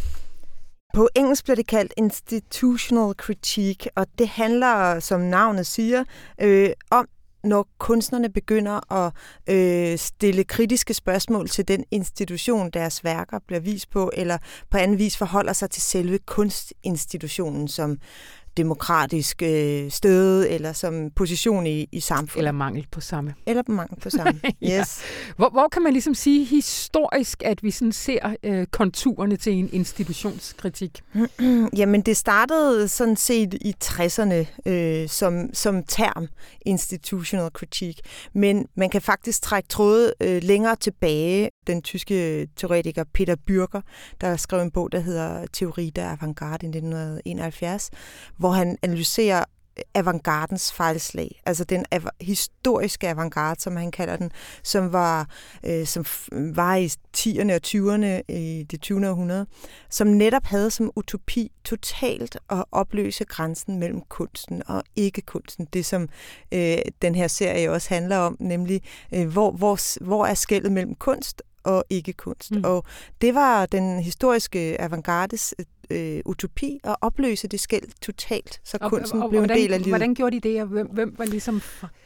På 0.94 1.10
engelsk 1.16 1.44
bliver 1.44 1.56
det 1.56 1.68
kaldt 1.68 1.94
institutional 1.98 3.14
critique, 3.14 3.92
og 3.96 4.08
det 4.20 4.28
handler, 4.28 5.00
som 5.00 5.22
navnet 5.22 5.68
siger, 5.68 6.04
øh, 6.42 6.70
om, 6.92 7.08
når 7.46 7.68
kunstnerne 7.78 8.30
begynder 8.30 8.94
at 8.94 9.14
øh, 9.50 9.98
stille 9.98 10.44
kritiske 10.44 10.94
spørgsmål 10.94 11.50
til 11.50 11.68
den 11.68 11.84
institution, 11.92 12.70
deres 12.70 13.04
værker 13.04 13.40
bliver 13.48 13.60
vist 13.60 13.90
på, 13.90 14.12
eller 14.14 14.38
på 14.70 14.78
anden 14.78 14.98
vis 14.98 15.18
forholder 15.18 15.54
sig 15.54 15.70
til 15.70 15.82
selve 15.82 16.18
kunstinstitutionen 16.18 17.68
som 17.68 17.98
demokratisk 18.58 19.42
øh, 19.42 19.92
støde, 19.92 20.50
eller 20.50 20.74
som 20.74 21.12
position 21.16 21.68
i, 21.68 21.90
i 21.92 22.00
samfundet. 22.00 22.38
Eller 22.38 22.52
mangel 22.52 22.88
på 22.92 23.02
samme. 23.02 23.34
eller 23.46 23.64
mangel 23.68 24.00
på 24.00 24.10
samme. 24.10 24.42
Ja. 24.62 24.80
yes. 24.80 25.02
Hvor, 25.38 25.50
hvor 25.50 25.68
kan 25.68 25.82
man 25.82 25.94
ligesom 25.94 26.14
sige 26.14 26.46
historisk, 26.46 27.44
at 27.46 27.64
vi 27.64 27.72
sådan 27.72 27.92
ser 27.92 28.36
øh, 28.44 28.68
konturerne 28.68 29.38
til 29.38 29.54
en 29.54 29.70
institutionskritik? 29.74 31.02
Jamen, 31.80 32.02
det 32.02 32.18
startede 32.18 32.88
sådan 32.88 33.16
set 33.16 33.54
i 33.54 33.76
60'erne 33.84 34.70
øh, 34.70 35.10
som, 35.10 35.50
som 35.54 35.84
term, 35.84 36.28
institutional 36.66 37.50
critique. 37.50 38.04
Men 38.34 38.68
man 38.76 38.90
kan 38.90 39.02
faktisk 39.02 39.42
trække 39.42 39.70
tråde 39.70 40.14
øh, 40.22 40.44
længere 40.44 40.76
tilbage. 40.76 41.50
Den 41.68 41.82
tyske 41.82 42.48
teoretiker 42.56 43.04
Peter 43.14 43.36
Bürger, 43.50 43.82
der 44.22 44.38
skrev 44.38 44.62
en 44.62 44.72
bog, 44.72 44.92
der 44.92 45.00
hedder 45.00 45.46
Teori 45.54 45.92
der 45.96 46.10
avantgarde 46.10 46.66
i 46.66 46.70
1971, 46.70 47.90
hvor 48.46 48.52
han 48.52 48.78
analyserer 48.82 49.44
avantgardens 49.94 50.74
fejlslag, 50.74 51.42
altså 51.46 51.64
den 51.64 51.86
av- 51.92 52.10
historiske 52.22 53.10
avantgarde, 53.10 53.62
som 53.62 53.76
han 53.76 53.92
kalder 53.92 54.16
den, 54.16 54.32
som 54.64 54.94
var, 54.94 55.30
øh, 55.64 55.86
som 55.86 56.06
var 56.32 56.76
i 56.76 56.90
10'erne 57.18 57.54
og 57.54 57.62
20'erne 57.68 58.34
i 58.36 58.66
det 58.72 58.82
20. 58.82 59.10
århundrede, 59.10 59.46
som 59.90 60.08
netop 60.08 60.46
havde 60.46 60.72
som 60.72 60.92
utopi 60.96 61.52
totalt 61.64 62.38
at 62.50 62.64
opløse 62.72 63.26
grænsen 63.26 63.80
mellem 63.80 64.02
kunsten 64.02 64.64
og 64.68 64.84
ikke-kunsten. 64.96 65.68
Det, 65.74 65.86
som 65.86 66.10
øh, 66.52 66.78
den 67.02 67.16
her 67.16 67.28
serie 67.28 67.72
også 67.72 67.90
handler 67.90 68.18
om, 68.18 68.38
nemlig 68.40 68.82
øh, 69.14 69.28
hvor, 69.28 69.52
hvor, 69.52 70.04
hvor 70.04 70.26
er 70.26 70.34
skældet 70.34 70.72
mellem 70.72 70.96
kunst 70.96 71.42
og 71.66 71.84
ikke-kunst. 71.90 72.52
Mm. 72.52 72.62
Og 72.66 72.86
det 73.22 73.36
var 73.36 73.66
den 73.66 74.00
historiske 74.00 74.82
avantgardes 74.82 75.54
øh, 75.90 76.22
utopi 76.26 76.80
at 76.84 76.96
opløse 77.02 77.48
det 77.48 77.60
skæld 77.60 77.84
totalt, 78.02 78.60
så 78.64 78.78
og, 78.82 78.90
kunsten 78.90 79.20
og, 79.20 79.26
og, 79.26 79.30
blev 79.30 79.42
hvordan, 79.42 79.58
en 79.58 79.64
del 79.64 79.74
af 79.74 79.80
livet. 79.80 79.92
Hvordan 79.92 80.16
gjorde 80.16 80.40
de 80.40 80.50
det, 80.50 80.62
og 80.62 80.68
hvem, 80.68 80.88
hvem 80.88 81.16
var 81.18 81.26
ligesom... 81.26 81.62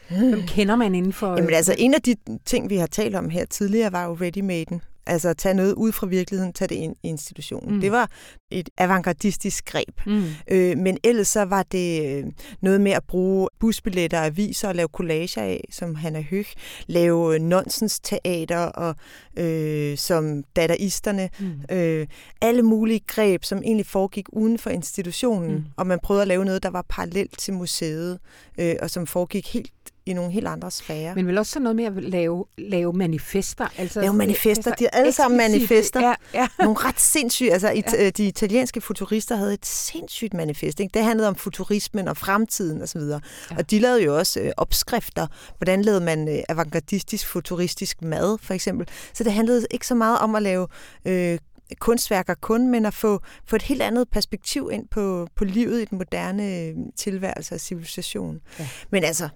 Hvem 0.09 0.41
kender 0.47 0.75
man 0.75 0.95
inden 0.95 1.13
for... 1.13 1.35
Jamen 1.35 1.53
altså, 1.53 1.75
en 1.77 1.93
af 1.93 2.01
de 2.01 2.15
ting, 2.45 2.69
vi 2.69 2.75
har 2.75 2.87
talt 2.87 3.15
om 3.15 3.29
her 3.29 3.45
tidligere, 3.45 3.91
var 3.91 4.05
jo 4.05 4.17
Ready 4.21 4.41
Maiden. 4.41 4.81
Altså 5.09 5.33
tage 5.33 5.53
noget 5.53 5.73
ud 5.73 5.91
fra 5.91 6.07
virkeligheden, 6.07 6.53
tage 6.53 6.67
det 6.67 6.75
ind 6.75 6.95
i 7.03 7.07
institutionen. 7.07 7.75
Mm. 7.75 7.81
Det 7.81 7.91
var 7.91 8.09
et 8.51 8.69
avantgardistisk 8.77 9.65
greb. 9.65 10.05
Mm. 10.05 10.23
Øh, 10.51 10.77
men 10.77 10.97
ellers 11.03 11.27
så 11.27 11.43
var 11.45 11.63
det 11.63 12.17
øh, 12.17 12.25
noget 12.61 12.81
med 12.81 12.91
at 12.91 13.03
bruge 13.03 13.49
busbilletter 13.59 14.19
og 14.19 14.25
aviser 14.25 14.67
og 14.67 14.75
lave 14.75 14.87
collager 14.93 15.41
af, 15.41 15.63
som 15.71 15.95
han 15.95 16.15
er 16.15 16.23
Høg. 16.29 16.45
Lave 16.87 17.39
nonsens 17.39 17.99
teater 17.99 18.59
og 18.59 18.95
øh, 19.37 19.97
som 19.97 20.43
dadaisterne. 20.55 21.29
Mm. 21.39 21.75
Øh, 21.77 22.07
alle 22.41 22.61
mulige 22.61 23.01
greb, 23.07 23.43
som 23.43 23.57
egentlig 23.57 23.85
foregik 23.85 24.25
uden 24.33 24.57
for 24.59 24.69
institutionen. 24.69 25.55
Mm. 25.55 25.63
Og 25.77 25.87
man 25.87 25.99
prøvede 26.03 26.21
at 26.21 26.27
lave 26.27 26.45
noget, 26.45 26.63
der 26.63 26.69
var 26.69 26.85
parallelt 26.89 27.39
til 27.39 27.53
museet, 27.53 28.19
øh, 28.59 28.75
og 28.81 28.89
som 28.89 29.07
foregik 29.07 29.53
helt 29.53 29.71
i 30.09 30.13
nogle 30.13 30.31
helt 30.31 30.47
andre 30.47 30.71
sfære. 30.71 31.15
Men 31.15 31.27
vel 31.27 31.37
også 31.37 31.51
sådan 31.51 31.63
noget 31.63 31.75
med 31.75 31.85
at 31.85 32.03
lave, 32.03 32.45
lave 32.57 32.93
manifester? 32.93 33.67
Altså, 33.77 34.01
lave 34.01 34.13
manifester. 34.13 34.75
De 34.75 34.85
er 34.85 34.89
alle 34.93 35.11
sammen 35.11 35.37
manifester. 35.37 36.01
Ja, 36.01 36.13
ja. 36.33 36.47
Nogle 36.63 36.75
ret 36.79 36.99
sindssyge. 36.99 37.53
Altså, 37.53 37.67
ja. 37.67 38.05
Øh, 38.05 38.11
de 38.17 38.27
italienske 38.27 38.81
futurister 38.81 39.35
havde 39.35 39.53
et 39.53 39.65
sindssygt 39.65 40.33
manifest. 40.33 40.79
Ikke? 40.79 40.93
Det 40.93 41.03
handlede 41.03 41.27
om 41.27 41.35
futurismen 41.35 42.07
og 42.07 42.17
fremtiden 42.17 42.81
osv. 42.81 42.97
Og, 42.97 43.21
ja. 43.51 43.57
og 43.57 43.71
de 43.71 43.79
lavede 43.79 44.03
jo 44.03 44.17
også 44.17 44.39
øh, 44.39 44.51
opskrifter. 44.57 45.27
Hvordan 45.57 45.81
lavede 45.81 46.01
man 46.01 46.27
øh, 46.27 46.43
avantgardistisk, 46.49 47.27
futuristisk 47.27 48.01
mad, 48.01 48.37
for 48.41 48.53
eksempel. 48.53 48.87
Så 49.13 49.23
det 49.23 49.33
handlede 49.33 49.67
ikke 49.71 49.87
så 49.87 49.95
meget 49.95 50.19
om 50.19 50.35
at 50.35 50.41
lave 50.41 50.67
øh, 51.05 51.37
kunstværker 51.79 52.33
kun, 52.33 52.67
men 52.67 52.85
at 52.85 52.93
få, 52.93 53.21
få 53.45 53.55
et 53.55 53.61
helt 53.61 53.81
andet 53.81 54.09
perspektiv 54.09 54.69
ind 54.73 54.87
på, 54.87 55.27
på 55.35 55.45
livet 55.45 55.81
i 55.81 55.85
den 55.85 55.97
moderne 55.97 56.55
øh, 56.55 56.73
tilværelse 56.95 57.55
og 57.55 57.61
civilisation. 57.61 58.39
Ja. 58.59 58.67
Men 58.89 59.03
altså, 59.03 59.29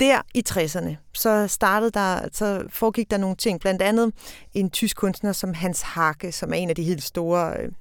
der 0.00 0.22
i 0.34 0.42
60'erne, 0.48 0.96
så 1.12 1.46
startede 1.48 1.90
der, 1.90 2.28
så 2.32 2.64
foregik 2.68 3.10
der 3.10 3.16
nogle 3.16 3.36
ting. 3.36 3.60
Blandt 3.60 3.82
andet 3.82 4.12
en 4.52 4.70
tysk 4.70 4.96
kunstner 4.96 5.32
som 5.32 5.54
Hans 5.54 5.82
Hake, 5.82 6.32
som 6.32 6.50
er 6.52 6.56
en 6.56 6.70
af 6.70 6.76
de 6.76 6.82
helt 6.82 7.02
store 7.02 7.56
øh, 7.60 7.72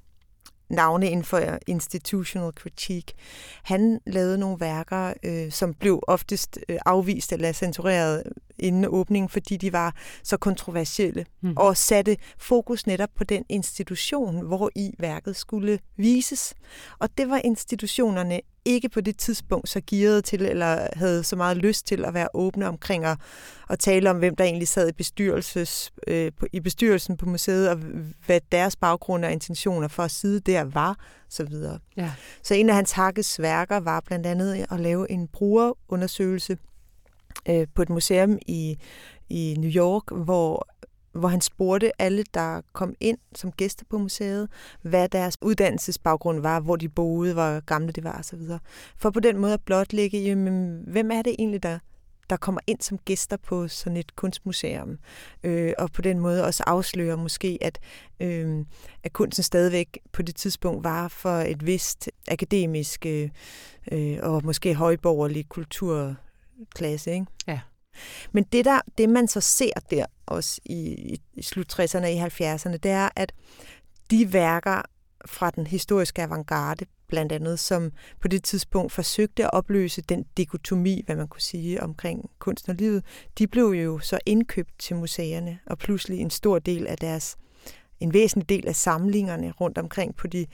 navne 0.70 1.10
inden 1.10 1.24
for 1.24 1.38
øh, 1.38 1.58
institutional 1.68 2.52
critique. 2.52 3.16
Han 3.64 4.00
lavede 4.06 4.38
nogle 4.38 4.60
værker, 4.60 5.14
øh, 5.24 5.52
som 5.52 5.74
blev 5.74 6.04
oftest 6.08 6.60
øh, 6.70 6.80
afvist 6.86 7.34
eller 7.34 7.52
censureret 7.52 8.24
inden 8.60 8.86
åbningen, 8.86 9.30
fordi 9.30 9.58
de 9.58 9.74
var 9.74 9.96
så 10.24 10.38
kontroversielle, 10.38 11.26
mm. 11.42 11.54
og 11.58 11.78
satte 11.78 12.18
fokus 12.38 12.88
netop 12.88 13.10
på 13.16 13.24
den 13.24 13.46
institution, 13.50 14.46
hvor 14.46 14.70
i 14.76 14.94
værket 15.00 15.36
skulle 15.36 15.80
vises. 15.98 16.54
Og 17.00 17.10
det 17.18 17.30
var 17.30 17.42
institutionerne 17.44 18.42
ikke 18.66 18.90
på 18.90 19.02
det 19.02 19.18
tidspunkt 19.18 19.70
så 19.70 19.82
gearet 19.88 20.26
til, 20.26 20.42
eller 20.42 20.88
havde 20.94 21.24
så 21.24 21.36
meget 21.36 21.58
lyst 21.58 21.88
til 21.88 22.06
at 22.06 22.14
være 22.14 22.28
åbne 22.34 22.68
omkring 22.68 23.06
at, 23.06 23.18
at 23.70 23.80
tale 23.80 24.10
om, 24.10 24.18
hvem 24.18 24.36
der 24.36 24.44
egentlig 24.44 24.68
sad 24.68 24.90
i, 24.90 24.92
bestyrelses, 24.92 25.92
øh, 26.08 26.32
på, 26.40 26.46
i 26.54 26.60
bestyrelsen 26.60 27.18
på 27.18 27.26
museet, 27.26 27.70
og 27.70 27.78
hvad 28.26 28.40
deres 28.52 28.76
baggrund 28.76 29.26
og 29.26 29.32
intentioner 29.32 29.88
for 29.88 30.04
at 30.04 30.12
sidde 30.12 30.40
der 30.40 30.64
var, 30.64 30.98
så 31.30 31.44
videre. 31.44 31.80
Ja. 31.98 32.12
Så 32.44 32.54
en 32.54 32.70
af 32.70 32.76
hans 32.76 32.92
hakkes 32.92 33.42
værker 33.42 33.80
var 33.80 34.00
blandt 34.00 34.26
andet 34.26 34.66
at 34.72 34.80
lave 34.80 35.12
en 35.12 35.28
brugerundersøgelse 35.28 36.58
øh, 37.50 37.68
på 37.76 37.82
et 37.82 37.90
museum 37.90 38.38
i, 38.48 38.78
i 39.30 39.56
New 39.60 39.72
York, 39.72 40.12
hvor 40.26 40.68
hvor 41.14 41.28
han 41.28 41.42
spurgte 41.42 42.02
alle, 42.02 42.24
der 42.34 42.62
kom 42.74 42.96
ind 43.00 43.18
som 43.36 43.52
gæster 43.52 43.86
på 43.90 43.98
museet, 43.98 44.50
hvad 44.82 45.10
deres 45.10 45.38
uddannelsesbaggrund 45.42 46.40
var, 46.40 46.60
hvor 46.60 46.76
de 46.76 46.90
boede, 46.90 47.34
hvor 47.34 47.60
gamle 47.60 47.92
de 47.92 48.04
var 48.04 48.20
osv. 48.20 48.40
For 48.98 49.10
på 49.10 49.20
den 49.20 49.38
måde 49.38 49.54
at 49.54 49.62
blotlægge, 49.62 50.20
jamen, 50.20 50.84
hvem 50.88 51.12
er 51.12 51.22
det 51.22 51.36
egentlig, 51.40 51.64
der, 51.64 51.80
der 52.30 52.38
kommer 52.38 52.62
ind 52.68 52.82
som 52.82 52.98
gæster 52.98 53.38
på 53.38 53.68
sådan 53.68 53.98
et 53.98 54.16
kunstmuseum. 54.16 54.98
Øh, 55.44 55.74
og 55.78 55.92
på 55.92 56.02
den 56.02 56.20
måde 56.20 56.46
også 56.46 56.64
afsløre 56.68 57.18
måske, 57.18 57.58
at, 57.62 57.80
øh, 58.20 58.66
at 59.04 59.14
kunsten 59.14 59.44
stadigvæk 59.44 60.00
på 60.12 60.22
det 60.22 60.36
tidspunkt 60.36 60.84
var 60.84 61.08
for 61.08 61.38
et 61.38 61.66
vist 61.66 62.10
akademisk 62.28 63.06
øh, 63.06 63.30
øh 63.92 64.18
og 64.22 64.42
måske 64.46 64.76
højborgerlig 64.76 65.50
kultur 65.50 66.16
kulturklasse. 66.58 67.12
Ikke? 67.12 67.26
Ja. 67.48 67.60
Men 68.32 68.44
det, 68.44 68.66
der, 68.66 68.82
det 68.98 69.10
man 69.10 69.28
så 69.28 69.42
ser 69.42 69.74
der, 69.92 70.06
også 70.26 70.62
i, 70.66 71.20
i 71.34 71.42
slut 71.42 71.80
60'erne 71.80 72.04
og 72.04 72.12
i 72.12 72.20
70'erne, 72.20 72.78
det 72.78 72.92
er, 72.92 73.10
at 73.16 73.34
de 74.12 74.34
værker 74.34 74.82
fra 75.26 75.50
den 75.50 75.68
historiske 75.68 76.24
avantgarde, 76.24 76.86
blandt 77.08 77.32
andet, 77.32 77.60
som 77.60 77.92
på 78.22 78.28
det 78.28 78.44
tidspunkt 78.44 78.92
forsøgte 78.92 79.44
at 79.44 79.54
opløse 79.54 80.02
den 80.02 80.26
dikotomi, 80.38 81.04
hvad 81.06 81.16
man 81.16 81.28
kunne 81.28 81.42
sige, 81.42 81.84
omkring 81.84 82.30
kunst 82.40 82.70
og 82.70 82.76
livet, 82.76 83.04
de 83.38 83.48
blev 83.48 83.66
jo 83.66 84.00
så 84.00 84.20
indkøbt 84.26 84.80
til 84.80 84.96
museerne, 84.96 85.60
og 85.66 85.78
pludselig 85.78 86.20
en 86.20 86.30
stor 86.30 86.60
del 86.60 86.88
af 86.88 86.98
deres, 86.98 87.36
en 88.00 88.14
væsentlig 88.14 88.50
del 88.50 88.68
af 88.68 88.76
samlingerne 88.76 89.52
rundt 89.52 89.78
omkring 89.78 90.16
på 90.16 90.28
de 90.28 90.46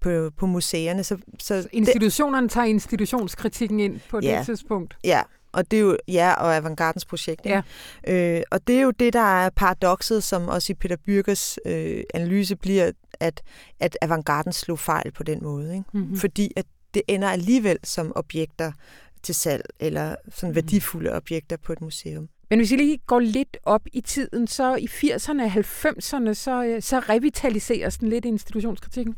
på, 0.00 0.30
på 0.36 0.46
museerne. 0.46 1.04
Så, 1.04 1.18
så 1.38 1.68
Institutionerne 1.72 2.46
det, 2.46 2.52
tager 2.52 2.66
institutionskritikken 2.66 3.80
ind 3.80 4.00
på 4.10 4.20
ja, 4.22 4.38
det 4.38 4.46
tidspunkt? 4.46 4.96
Ja, 5.04 5.22
og 5.52 5.70
det 5.70 5.76
er 5.76 5.80
jo, 5.80 5.96
ja, 6.08 6.32
og 6.32 6.56
Avantgardens 6.56 7.04
projekt. 7.04 7.46
Ikke? 7.46 7.62
Ja. 8.06 8.36
Øh, 8.36 8.42
og 8.50 8.66
det 8.66 8.78
er 8.78 8.82
jo 8.82 8.90
det, 8.90 9.12
der 9.12 9.44
er 9.44 9.50
paradokset, 9.50 10.22
som 10.22 10.48
også 10.48 10.72
i 10.72 10.74
Peter 10.74 10.96
Byrkes 10.96 11.58
øh, 11.66 12.02
analyse 12.14 12.56
bliver, 12.56 12.90
at, 13.20 13.42
at 13.80 13.98
Avantgarden 14.02 14.52
slog 14.52 14.78
fejl 14.78 15.12
på 15.12 15.22
den 15.22 15.38
måde. 15.42 15.72
Ikke? 15.72 15.84
Mm-hmm. 15.92 16.16
Fordi 16.16 16.52
at 16.56 16.66
det 16.94 17.02
ender 17.08 17.28
alligevel 17.28 17.78
som 17.84 18.12
objekter 18.14 18.72
til 19.22 19.34
salg, 19.34 19.64
eller 19.80 20.16
sådan 20.28 20.48
mm-hmm. 20.48 20.54
værdifulde 20.54 21.12
objekter 21.12 21.56
på 21.56 21.72
et 21.72 21.80
museum. 21.80 22.28
Men 22.50 22.58
hvis 22.58 22.70
vi 22.70 22.76
lige 22.76 22.98
går 23.06 23.20
lidt 23.20 23.56
op 23.62 23.80
i 23.92 24.00
tiden, 24.00 24.46
så 24.46 24.74
i 24.74 24.88
80'erne 24.90 25.42
og 25.42 25.52
90'erne, 25.52 26.34
så, 26.34 26.64
øh, 26.64 26.82
så 26.82 26.98
revitaliseres 26.98 27.98
den 27.98 28.08
lidt 28.08 28.24
i 28.24 28.28
institutionskritikken. 28.28 29.16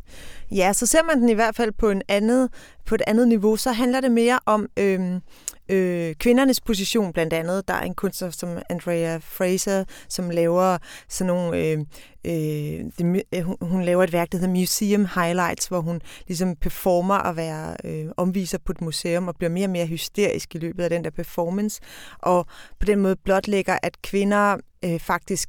Ja, 0.50 0.72
så 0.72 0.86
ser 0.86 1.02
man 1.02 1.20
den 1.20 1.28
i 1.28 1.32
hvert 1.32 1.56
fald 1.56 1.72
på, 1.72 1.90
en 1.90 2.02
andet, 2.08 2.50
på 2.88 2.94
et 2.94 3.02
andet 3.06 3.28
niveau. 3.28 3.56
Så 3.56 3.72
handler 3.72 4.00
det 4.00 4.12
mere 4.12 4.38
om 4.46 4.66
øh, 4.76 5.20
øh, 5.68 6.14
kvindernes 6.14 6.60
position 6.60 7.12
blandt 7.12 7.32
andet. 7.32 7.68
Der 7.68 7.74
er 7.74 7.82
en 7.82 7.94
kunstner 7.94 8.30
som 8.30 8.58
Andrea 8.70 9.16
Fraser, 9.16 9.84
som 10.08 10.30
laver 10.30 10.78
sådan 11.08 11.26
nogle... 11.26 11.58
Øh, 11.58 11.78
øh, 12.24 12.84
det, 12.98 13.22
øh, 13.34 13.42
hun, 13.42 13.56
hun 13.60 13.82
laver 13.82 14.04
et 14.04 14.12
værk, 14.12 14.32
der 14.32 14.38
hedder 14.38 14.54
Museum 14.54 15.06
Highlights, 15.14 15.66
hvor 15.66 15.80
hun 15.80 16.00
ligesom 16.26 16.56
performer 16.56 17.14
at 17.14 17.36
være 17.36 17.76
øh, 17.84 18.06
omviser 18.16 18.58
på 18.58 18.72
et 18.72 18.80
museum 18.80 19.28
og 19.28 19.36
bliver 19.36 19.50
mere 19.50 19.66
og 19.66 19.70
mere 19.70 19.86
hysterisk 19.86 20.54
i 20.54 20.58
løbet 20.58 20.84
af 20.84 20.90
den 20.90 21.04
der 21.04 21.10
performance. 21.10 21.80
Og 22.18 22.46
på 22.80 22.86
den 22.86 22.98
måde 22.98 23.16
blotlægger, 23.16 23.78
at 23.82 24.02
kvinder 24.02 24.56
øh, 24.84 25.00
faktisk 25.00 25.48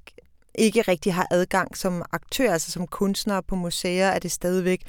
ikke 0.55 0.81
rigtig 0.81 1.13
har 1.13 1.27
adgang 1.31 1.77
som 1.77 2.03
aktør, 2.11 2.53
altså 2.53 2.71
som 2.71 2.87
kunstnere 2.87 3.43
på 3.43 3.55
museer, 3.55 4.07
er 4.07 4.19
det 4.19 4.31
stadigvæk 4.31 4.81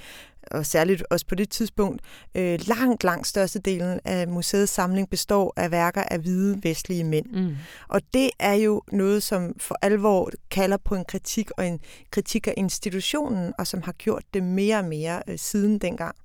og 0.50 0.66
særligt 0.66 1.04
også 1.10 1.26
på 1.26 1.34
det 1.34 1.50
tidspunkt, 1.50 2.02
øh, 2.34 2.58
langt, 2.66 3.04
langt 3.04 3.26
størstedelen 3.26 4.00
af 4.04 4.28
museets 4.28 4.72
samling 4.72 5.10
består 5.10 5.52
af 5.56 5.70
værker 5.70 6.02
af 6.02 6.18
hvide 6.18 6.60
vestlige 6.62 7.04
mænd. 7.04 7.26
Mm. 7.26 7.56
Og 7.88 8.00
det 8.14 8.30
er 8.38 8.54
jo 8.54 8.82
noget, 8.92 9.22
som 9.22 9.54
for 9.58 9.76
alvor 9.82 10.30
kalder 10.50 10.76
på 10.84 10.94
en 10.94 11.04
kritik, 11.04 11.50
og 11.50 11.66
en 11.66 11.80
kritik 12.10 12.46
af 12.46 12.54
institutionen, 12.56 13.52
og 13.58 13.66
som 13.66 13.82
har 13.82 13.92
gjort 13.92 14.24
det 14.34 14.42
mere 14.42 14.78
og 14.78 14.84
mere 14.84 15.22
øh, 15.28 15.38
siden 15.38 15.78
dengang. 15.78 16.16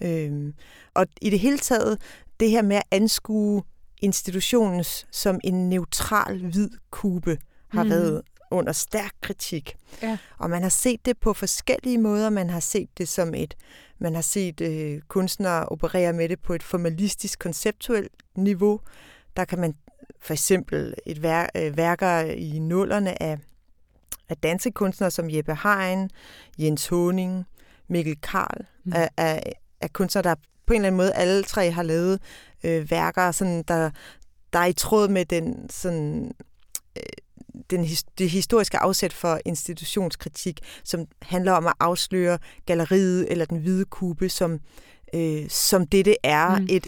Øh, 0.00 0.52
og 0.94 1.06
i 1.20 1.30
det 1.30 1.38
hele 1.38 1.58
taget, 1.58 1.98
det 2.40 2.50
her 2.50 2.62
med 2.62 2.76
at 2.76 2.82
anskue 2.90 3.62
institutionen 4.02 4.84
som 5.10 5.40
en 5.44 5.68
neutral 5.68 6.46
hvid 6.46 6.70
kube, 6.90 7.38
har 7.68 7.82
mm. 7.82 7.90
været 7.90 8.22
under 8.50 8.72
stærk 8.72 9.12
kritik. 9.20 9.76
Ja. 10.02 10.18
Og 10.38 10.50
man 10.50 10.62
har 10.62 10.68
set 10.68 11.06
det 11.06 11.18
på 11.18 11.32
forskellige 11.32 11.98
måder. 11.98 12.30
Man 12.30 12.50
har 12.50 12.60
set 12.60 12.88
det 12.98 13.08
som 13.08 13.34
et, 13.34 13.54
man 13.98 14.14
har 14.14 14.22
set 14.22 14.60
øh, 14.60 15.00
kunstnere 15.08 15.66
operere 15.66 16.12
med 16.12 16.28
det 16.28 16.40
på 16.40 16.54
et 16.54 16.62
formalistisk, 16.62 17.38
konceptuelt 17.38 18.12
niveau. 18.36 18.80
Der 19.36 19.44
kan 19.44 19.58
man 19.58 19.74
for 20.20 20.32
eksempel 20.32 20.94
et 21.06 21.22
vær, 21.22 21.46
øh, 21.56 21.76
værker 21.76 22.20
i 22.20 22.58
nullerne 22.58 23.22
af, 23.22 23.38
af 24.28 24.36
dansekunstnere 24.36 25.10
som 25.10 25.30
Jeppe 25.30 25.56
Hein, 25.62 26.10
Jens 26.58 26.88
Honing, 26.88 27.44
Mikkel 27.88 28.20
Karl, 28.20 28.66
mm. 28.84 28.92
af, 28.92 29.10
af, 29.16 29.52
af 29.80 29.92
kunstnere, 29.92 30.22
der 30.22 30.34
på 30.66 30.72
en 30.72 30.80
eller 30.80 30.86
anden 30.86 30.96
måde 30.96 31.12
alle 31.12 31.42
tre 31.42 31.70
har 31.70 31.82
lavet 31.82 32.20
øh, 32.64 32.90
værker, 32.90 33.30
sådan, 33.30 33.62
der, 33.62 33.90
der 34.52 34.58
er 34.58 34.66
i 34.66 34.72
tråd 34.72 35.08
med 35.08 35.24
den, 35.24 35.70
sådan, 35.70 36.32
øh, 36.96 37.02
den, 37.70 37.86
det 38.18 38.30
historiske 38.30 38.78
afsæt 38.78 39.12
for 39.12 39.40
institutionskritik, 39.44 40.60
som 40.84 41.06
handler 41.22 41.52
om 41.52 41.66
at 41.66 41.72
afsløre 41.80 42.38
galleriet 42.66 43.30
eller 43.30 43.44
den 43.44 43.58
hvide 43.58 43.84
kube, 43.84 44.28
som, 44.28 44.60
øh, 45.14 45.48
som 45.48 45.86
det 45.86 46.16
er, 46.22 46.58
mm. 46.58 46.66
et, 46.70 46.86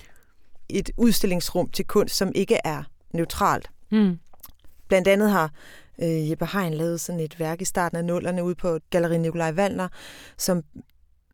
et 0.69 0.91
udstillingsrum 0.97 1.69
til 1.69 1.85
kunst, 1.85 2.17
som 2.17 2.33
ikke 2.35 2.59
er 2.65 2.83
neutralt. 3.13 3.71
Mm. 3.93 4.19
Blandt 4.89 5.09
andet 5.09 5.31
har 5.31 5.51
øh, 6.03 6.31
Jeppe 6.31 6.47
Hein 6.47 6.75
lavet 6.75 7.01
sådan 7.01 7.21
et 7.21 7.41
værk 7.41 7.61
i 7.61 7.65
starten 7.65 7.99
af 7.99 8.05
nullerne 8.05 8.45
ude 8.45 8.55
på 8.55 8.79
Galeri 8.91 9.19
Nikolaj 9.19 9.53
Wallner, 9.53 9.89
som 10.39 10.63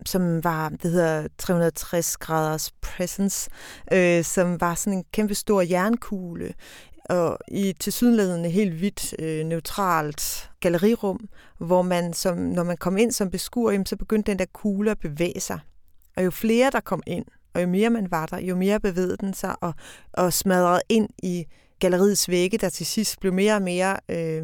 som 0.06 0.44
var, 0.44 0.68
det 0.68 0.90
hedder 0.90 1.28
360 1.38 2.16
graders 2.16 2.70
presence, 2.80 3.50
øh, 3.92 4.24
som 4.24 4.60
var 4.60 4.74
sådan 4.74 4.98
en 4.98 5.04
kæmpe 5.12 5.34
stor 5.34 5.60
jernkugle, 5.60 6.54
og 7.04 7.38
i 7.48 7.72
tilsyneladende 7.80 8.50
helt 8.50 8.74
hvidt 8.74 9.14
øh, 9.18 9.46
neutralt 9.46 10.50
gallerirum, 10.60 11.28
hvor 11.58 11.82
man, 11.82 12.12
som, 12.12 12.38
når 12.38 12.62
man 12.62 12.76
kom 12.76 12.96
ind 12.96 13.12
som 13.12 13.30
beskuer, 13.30 13.82
så 13.86 13.96
begyndte 13.96 14.30
den 14.30 14.38
der 14.38 14.44
kugle 14.52 14.90
at 14.90 14.98
bevæge 14.98 15.40
sig. 15.40 15.58
Og 16.16 16.24
jo 16.24 16.30
flere, 16.30 16.70
der 16.70 16.80
kom 16.80 17.02
ind, 17.06 17.24
og 17.54 17.62
jo 17.62 17.68
mere 17.68 17.90
man 17.90 18.10
var 18.10 18.26
der, 18.26 18.38
jo 18.38 18.56
mere 18.56 18.80
bevægede 18.80 19.16
den 19.16 19.34
sig 19.34 19.56
og, 19.60 19.74
og 20.12 20.32
smadrede 20.32 20.80
ind 20.88 21.08
i 21.22 21.44
galleriets 21.78 22.28
vægge, 22.28 22.58
der 22.58 22.68
til 22.68 22.86
sidst 22.86 23.20
blev 23.20 23.32
mere 23.32 23.54
og 23.54 23.62
mere 23.62 23.96
øh, 24.08 24.42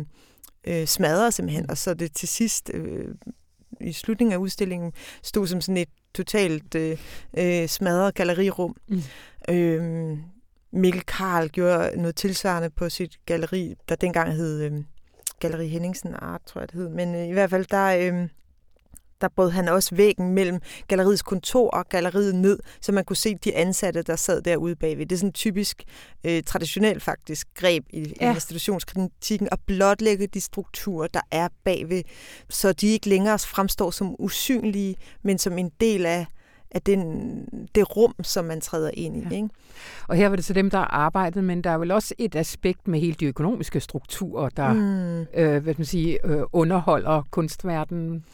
øh, 0.67 0.87
smadret 0.87 1.35
simpelthen. 1.35 1.71
Og 1.71 1.79
så 1.79 1.95
det 1.95 2.13
til 2.13 2.29
sidst 2.29 2.71
øh, 2.75 3.15
i 3.81 3.93
slutningen 3.93 4.33
af 4.33 4.37
udstillingen 4.37 4.93
stod 5.23 5.47
som 5.47 5.61
sådan 5.61 5.77
et 5.77 5.89
totalt 6.15 6.75
øh, 6.75 6.99
øh, 7.39 7.69
smadret 7.69 8.15
gallerirum. 8.15 8.77
Mm. 8.89 9.03
Øh, 9.55 10.19
Mikkel 10.73 11.03
Karl 11.03 11.49
gjorde 11.49 12.01
noget 12.01 12.17
tilsvarende 12.17 12.71
på 12.71 12.89
sit 12.89 13.19
galleri, 13.27 13.75
der 13.89 13.95
dengang 13.95 14.33
hed 14.33 14.63
øh, 14.63 14.73
Galleri 15.41 15.69
Henningsen 15.69 16.15
Art, 16.15 16.41
tror 16.47 16.61
jeg 16.61 16.69
det 16.69 16.81
hed. 16.81 16.89
Men 16.89 17.15
øh, 17.15 17.29
i 17.29 17.33
hvert 17.33 17.51
fald, 17.51 17.67
der, 17.67 17.87
øh, 17.87 18.29
der 19.21 19.29
brød 19.29 19.51
han 19.51 19.69
også 19.69 19.95
væggen 19.95 20.33
mellem 20.33 20.61
galleriets 20.89 21.23
kontor 21.23 21.71
og 21.71 21.89
galleriet 21.89 22.35
ned, 22.35 22.59
så 22.81 22.93
man 22.93 23.05
kunne 23.05 23.17
se 23.17 23.35
de 23.35 23.55
ansatte, 23.55 24.03
der 24.03 24.17
sad 24.17 24.43
derude 24.43 24.77
bagved. 24.77 25.07
Det 25.07 25.17
er 25.17 25.19
sådan 25.19 25.33
typisk 25.33 25.85
øh, 26.25 26.43
traditionelt 26.43 27.03
faktisk 27.03 27.47
greb 27.55 27.85
i, 27.91 28.15
ja. 28.21 28.35
institutionskritikken 28.35 29.49
at 29.53 29.59
blotlægge 29.67 30.27
de 30.27 30.41
strukturer, 30.41 31.07
der 31.07 31.21
er 31.31 31.49
bagved, 31.65 32.03
så 32.49 32.73
de 32.73 32.87
ikke 32.87 33.09
længere 33.09 33.39
fremstår 33.39 33.91
som 33.91 34.17
usynlige, 34.19 34.97
men 35.23 35.39
som 35.39 35.59
en 35.59 35.71
del 35.81 36.07
af 36.07 36.27
af 36.71 36.83
den, 36.83 37.69
det 37.75 37.97
rum, 37.97 38.15
som 38.23 38.45
man 38.45 38.61
træder 38.61 38.91
ind 38.95 39.17
i. 39.17 39.21
Ja. 39.31 39.37
Ikke? 39.37 39.49
Og 40.09 40.17
her 40.17 40.29
var 40.29 40.37
det 40.37 40.45
så 40.45 40.53
dem, 40.53 40.71
der 40.71 40.79
arbejdede, 40.79 41.43
men 41.43 41.65
der 41.65 41.71
er 41.71 41.79
vel 41.79 41.91
også 41.91 42.15
et 42.19 42.37
aspekt 42.37 42.89
med 42.89 43.01
hele 43.01 43.15
de 43.21 43.27
økonomiske 43.27 43.81
strukturer, 43.81 44.49
der 44.49 44.73
mm. 44.73 45.21
øh, 45.35 45.63
hvad 45.63 45.75
man 45.79 45.85
sige, 45.85 46.27
øh, 46.27 46.43
underholder 46.53 47.23
kunstverdenen. 47.31 48.25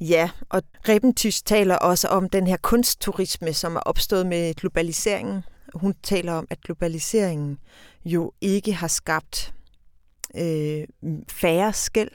Ja, 0.00 0.30
og 0.48 0.62
Rebentisch 0.88 1.44
taler 1.44 1.76
også 1.76 2.08
om 2.08 2.28
den 2.28 2.46
her 2.46 2.56
kunstturisme, 2.56 3.52
som 3.52 3.76
er 3.76 3.80
opstået 3.80 4.26
med 4.26 4.54
globaliseringen. 4.54 5.42
Hun 5.74 5.94
taler 6.02 6.32
om, 6.32 6.46
at 6.50 6.60
globaliseringen 6.60 7.58
jo 8.04 8.32
ikke 8.40 8.72
har 8.72 8.88
skabt 8.88 9.54
øh, 10.36 10.84
færre 11.28 11.72
skæld, 11.72 12.10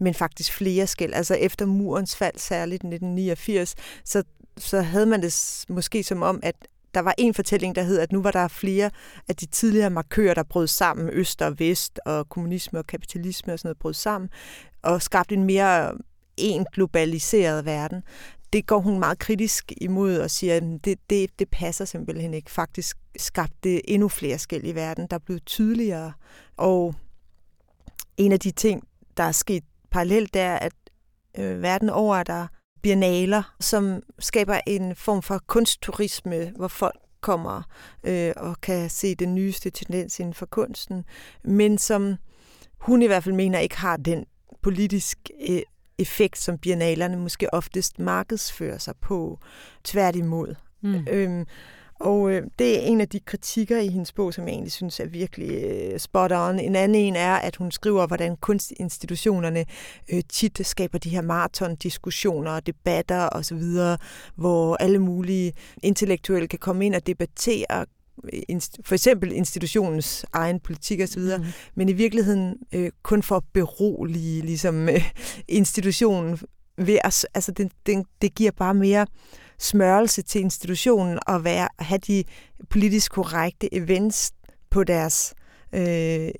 men 0.00 0.14
faktisk 0.14 0.52
flere 0.52 0.86
skæld. 0.86 1.14
Altså 1.14 1.34
efter 1.34 1.66
murens 1.66 2.16
fald, 2.16 2.38
særligt 2.38 2.84
1989, 2.84 3.74
så, 4.04 4.22
så 4.58 4.80
havde 4.80 5.06
man 5.06 5.22
det 5.22 5.64
måske 5.68 6.04
som 6.04 6.22
om, 6.22 6.40
at 6.42 6.54
der 6.94 7.00
var 7.00 7.14
en 7.18 7.34
fortælling, 7.34 7.74
der 7.74 7.82
hed, 7.82 7.98
at 7.98 8.12
nu 8.12 8.22
var 8.22 8.30
der 8.30 8.48
flere 8.48 8.90
af 9.28 9.36
de 9.36 9.46
tidligere 9.46 9.90
markører, 9.90 10.34
der 10.34 10.42
brød 10.42 10.66
sammen, 10.66 11.08
øst 11.12 11.42
og 11.42 11.58
vest, 11.58 12.00
og 12.06 12.28
kommunisme 12.28 12.78
og 12.78 12.86
kapitalisme 12.86 13.52
og 13.52 13.58
sådan 13.58 13.68
noget 13.68 13.78
brød 13.78 13.94
sammen, 13.94 14.30
og 14.82 15.02
skabte 15.02 15.34
en 15.34 15.44
mere 15.44 15.88
øh, 15.88 15.98
en 16.36 16.66
globaliseret 16.72 17.64
verden. 17.64 18.02
Det 18.52 18.66
går 18.66 18.78
hun 18.78 18.98
meget 18.98 19.18
kritisk 19.18 19.72
imod 19.80 20.18
og 20.18 20.30
siger, 20.30 20.56
at 20.56 20.62
det, 20.84 20.98
det, 21.10 21.38
det 21.38 21.48
passer 21.48 21.84
simpelthen 21.84 22.34
ikke. 22.34 22.50
Faktisk 22.50 22.98
skabte 23.16 23.90
endnu 23.90 24.08
flere 24.08 24.38
skæld 24.38 24.64
i 24.64 24.74
verden, 24.74 25.06
der 25.06 25.18
blev 25.18 25.38
tydeligere. 25.46 26.12
Og 26.56 26.94
en 28.16 28.32
af 28.32 28.40
de 28.40 28.50
ting, 28.50 28.82
der 29.16 29.22
er 29.22 29.32
sket 29.32 29.64
parallelt, 29.90 30.34
det 30.34 30.42
er, 30.42 30.56
at 30.56 30.72
øh, 31.38 31.62
verden 31.62 31.90
over 31.90 32.16
er 32.16 32.22
der 32.22 32.46
biennaler, 32.82 33.54
som 33.60 34.02
skaber 34.18 34.60
en 34.66 34.96
form 34.96 35.22
for 35.22 35.40
kunstturisme, 35.46 36.52
hvor 36.56 36.68
folk 36.68 36.96
kommer 37.20 37.62
øh, 38.04 38.32
og 38.36 38.60
kan 38.60 38.90
se 38.90 39.14
den 39.14 39.34
nyeste 39.34 39.70
tendens 39.70 40.20
inden 40.20 40.34
for 40.34 40.46
kunsten, 40.46 41.04
men 41.44 41.78
som 41.78 42.16
hun 42.78 43.02
i 43.02 43.06
hvert 43.06 43.24
fald 43.24 43.34
mener 43.34 43.58
ikke 43.58 43.78
har 43.78 43.96
den 43.96 44.24
politisk 44.62 45.18
øh, 45.48 45.60
effekt, 45.98 46.38
som 46.38 46.58
biennalerne 46.58 47.16
måske 47.16 47.54
oftest 47.54 47.98
markedsfører 47.98 48.78
sig 48.78 48.94
på. 49.00 49.38
Tværtimod. 49.84 50.54
Mm. 50.80 51.06
Øhm, 51.10 51.46
og 52.02 52.32
øh, 52.32 52.42
det 52.58 52.76
er 52.76 52.80
en 52.80 53.00
af 53.00 53.08
de 53.08 53.20
kritikker 53.20 53.78
i 53.78 53.88
hendes 53.88 54.12
bog, 54.12 54.34
som 54.34 54.44
jeg 54.44 54.52
egentlig 54.52 54.72
synes 54.72 55.00
er 55.00 55.06
virkelig 55.06 55.64
øh, 55.64 55.98
spot 55.98 56.32
on. 56.32 56.58
En 56.58 56.76
anden 56.76 56.94
en 56.94 57.16
er, 57.16 57.34
at 57.34 57.56
hun 57.56 57.70
skriver, 57.70 58.06
hvordan 58.06 58.36
kunstinstitutionerne 58.36 59.64
øh, 60.12 60.22
tit 60.28 60.66
skaber 60.66 60.98
de 60.98 61.08
her 61.08 61.22
maraton-diskussioner 61.22 62.50
og 62.50 62.66
debatter 62.66 63.28
osv., 63.32 63.62
hvor 64.36 64.76
alle 64.76 64.98
mulige 64.98 65.52
intellektuelle 65.82 66.48
kan 66.48 66.58
komme 66.58 66.86
ind 66.86 66.94
og 66.94 67.06
debattere 67.06 67.86
for 68.84 68.94
eksempel 68.94 69.32
institutionens 69.32 70.26
egen 70.32 70.60
politik 70.60 71.00
osv., 71.00 71.22
mm. 71.38 71.44
men 71.74 71.88
i 71.88 71.92
virkeligheden 71.92 72.56
øh, 72.72 72.90
kun 73.02 73.22
for 73.22 73.36
at 73.36 73.44
berolige 73.52 74.40
ligesom, 74.40 74.88
øh, 74.88 75.10
institutionen 75.48 76.38
ved 76.78 76.98
at, 77.04 77.26
altså 77.34 77.52
det, 77.52 77.72
det, 77.86 78.04
det 78.22 78.34
giver 78.34 78.50
bare 78.50 78.74
mere 78.74 79.06
smørelse 79.62 80.22
til 80.22 80.40
institutionen 80.40 81.18
og 81.26 81.44
være, 81.44 81.68
have 81.78 81.98
de 81.98 82.24
politisk 82.70 83.12
korrekte 83.12 83.74
events 83.74 84.32
på 84.70 84.84
deres 84.84 85.34
øh, 85.74 86.30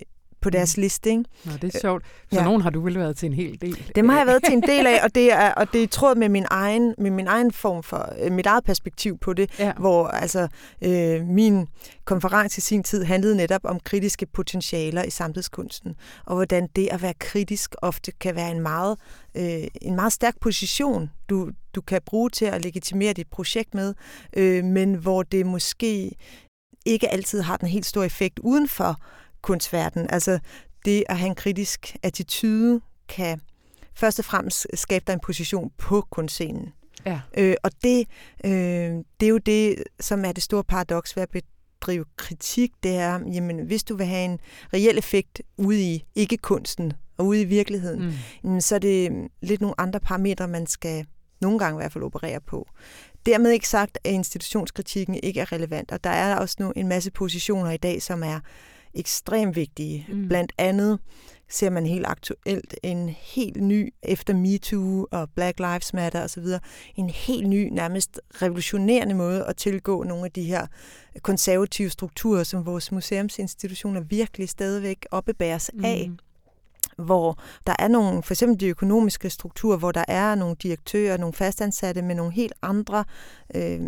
på 0.43 0.51
deres 0.51 0.77
mm. 0.77 0.81
liste. 0.81 1.11
Ikke? 1.11 1.25
Nå, 1.45 1.53
det 1.63 1.75
er 1.75 1.79
sjovt. 1.81 2.05
Så 2.33 2.39
ja. 2.39 2.45
nogen 2.45 2.63
har 2.63 2.71
du 2.71 2.81
vel 2.81 2.99
været 2.99 3.17
til 3.17 3.27
en 3.27 3.33
hel 3.33 3.61
del? 3.61 3.93
Dem 3.95 4.09
har 4.09 4.19
jeg 4.19 4.27
været 4.27 4.45
til 4.45 4.53
en 4.55 4.63
del 4.63 4.87
af, 4.87 5.01
og 5.05 5.15
det 5.15 5.33
er, 5.33 5.53
og 5.53 5.73
det 5.73 5.83
er 5.83 5.87
tråd 5.87 6.15
med 6.15 6.29
min 6.29 6.47
egen, 6.51 6.95
med 6.99 7.11
min 7.11 7.27
egen 7.27 7.53
form 7.53 7.83
for, 7.83 8.13
øh, 8.23 8.33
mit 8.33 8.47
eget 8.47 8.65
perspektiv 8.65 9.19
på 9.19 9.33
det, 9.33 9.59
ja. 9.59 9.73
hvor 9.79 10.07
altså 10.07 10.49
øh, 10.83 11.27
min 11.27 11.67
konference 12.05 12.59
i 12.59 12.61
sin 12.61 12.83
tid 12.83 13.05
handlede 13.05 13.37
netop 13.37 13.61
om 13.65 13.81
kritiske 13.81 14.27
potentialer 14.27 15.03
i 15.03 15.11
samtidskunsten, 15.11 15.95
og 16.27 16.35
hvordan 16.35 16.69
det 16.77 16.89
at 16.91 17.03
være 17.03 17.15
kritisk 17.15 17.75
ofte 17.83 18.13
kan 18.13 18.35
være 18.35 18.51
en 18.51 18.61
meget, 18.61 18.99
øh, 19.37 19.65
en 19.83 19.95
meget 19.95 20.13
stærk 20.13 20.35
position, 20.41 21.11
du, 21.31 21.51
du 21.75 21.81
kan 21.81 22.01
bruge 22.07 22.31
til 22.31 22.45
at 22.45 22.65
legitimere 22.65 23.13
dit 23.13 23.29
projekt 23.31 23.75
med, 23.75 23.95
øh, 24.37 24.65
men 24.65 24.95
hvor 24.95 25.23
det 25.23 25.47
måske 25.47 26.13
ikke 26.87 27.09
altid 27.09 27.41
har 27.41 27.57
den 27.57 27.69
helt 27.69 27.87
store 27.87 28.07
effekt 28.07 28.39
uden 28.39 28.69
for 28.69 29.01
kunstverden. 29.43 30.07
Altså 30.11 30.39
det 30.85 31.05
at 31.09 31.19
have 31.19 31.29
en 31.29 31.35
kritisk 31.35 31.97
attitude 32.03 32.81
kan 33.09 33.41
først 33.95 34.19
og 34.19 34.25
fremmest 34.25 34.67
skabe 34.75 35.05
dig 35.07 35.13
en 35.13 35.21
position 35.21 35.71
på 35.79 36.07
kunstscenen. 36.11 36.73
Ja. 37.07 37.21
Øh, 37.39 37.55
og 37.63 37.71
det, 37.85 38.07
øh, 38.45 38.53
det 39.21 39.27
er 39.27 39.29
jo 39.29 39.39
det, 39.39 39.85
som 40.01 40.25
er 40.25 40.33
det 40.33 40.43
store 40.43 40.65
paradoks 40.65 41.17
ved 41.17 41.23
at 41.23 41.31
bedrive 41.31 42.05
kritik, 42.17 42.71
det 42.83 42.97
er, 42.97 43.21
jamen 43.33 43.67
hvis 43.67 43.85
du 43.85 43.97
vil 43.97 44.07
have 44.07 44.25
en 44.25 44.41
reel 44.75 44.99
effekt 44.99 45.43
ude 45.57 45.83
i 45.83 46.05
ikke-kunsten 46.15 46.93
og 47.17 47.27
ude 47.27 47.41
i 47.41 47.45
virkeligheden, 47.45 48.19
mm. 48.45 48.61
så 48.61 48.75
er 48.75 48.79
det 48.79 49.29
lidt 49.43 49.61
nogle 49.61 49.81
andre 49.81 50.01
parametre, 50.01 50.49
man 50.49 50.67
skal 50.67 51.07
nogle 51.41 51.59
gange 51.59 51.77
i 51.77 51.81
hvert 51.81 51.93
fald 51.93 52.05
operere 52.05 52.41
på. 52.41 52.69
Dermed 53.27 53.51
ikke 53.51 53.69
sagt, 53.69 53.99
at 54.05 54.13
institutionskritikken 54.13 55.15
ikke 55.23 55.41
er 55.41 55.53
relevant, 55.53 55.93
og 55.93 56.05
der 56.05 56.11
er 56.11 56.37
også 56.37 56.57
nu 56.59 56.73
en 56.77 56.89
masse 56.89 57.11
positioner 57.11 57.71
i 57.71 57.77
dag, 57.77 58.03
som 58.03 58.23
er 58.23 58.41
ekstremt 58.95 59.57
vigtige. 59.57 60.07
Mm. 60.09 60.29
Blandt 60.29 60.53
andet 60.59 60.99
ser 61.49 61.71
man 61.71 61.87
helt 61.87 62.07
aktuelt 62.07 62.75
en 62.83 63.09
helt 63.09 63.63
ny, 63.63 63.95
efter 64.03 64.35
MeToo 64.35 65.07
og 65.11 65.31
Black 65.35 65.59
Lives 65.59 65.95
Matter 65.95 66.25
osv., 66.25 66.45
en 66.97 67.11
helt 67.11 67.49
ny, 67.49 67.69
nærmest 67.73 68.21
revolutionerende 68.43 69.15
måde 69.15 69.45
at 69.45 69.57
tilgå 69.57 70.03
nogle 70.03 70.25
af 70.25 70.33
de 70.33 70.43
her 70.43 70.67
konservative 71.23 71.91
strukturer, 71.91 72.45
som 72.45 72.67
vores 72.67 72.93
museumsinstitutioner 72.93 74.01
virkelig 74.01 74.49
stadigvæk 74.49 75.07
oppebæres 75.11 75.71
mm. 75.75 75.85
af 75.85 76.11
hvor 76.99 77.39
der 77.67 77.75
er 77.79 77.89
nogle, 77.89 78.23
for 78.23 78.35
eksempel 78.35 78.61
de 78.61 78.67
økonomiske 78.67 79.31
strukturer, 79.31 79.77
hvor 79.77 79.93
der 79.93 80.05
er 80.09 80.35
nogle 80.35 80.57
direktører, 80.63 81.17
nogle 81.17 81.33
fastansatte 81.33 82.03
med 82.03 82.15
nogle 82.15 82.33
helt 82.33 82.53
andre 82.63 83.05
øh, 83.55 83.81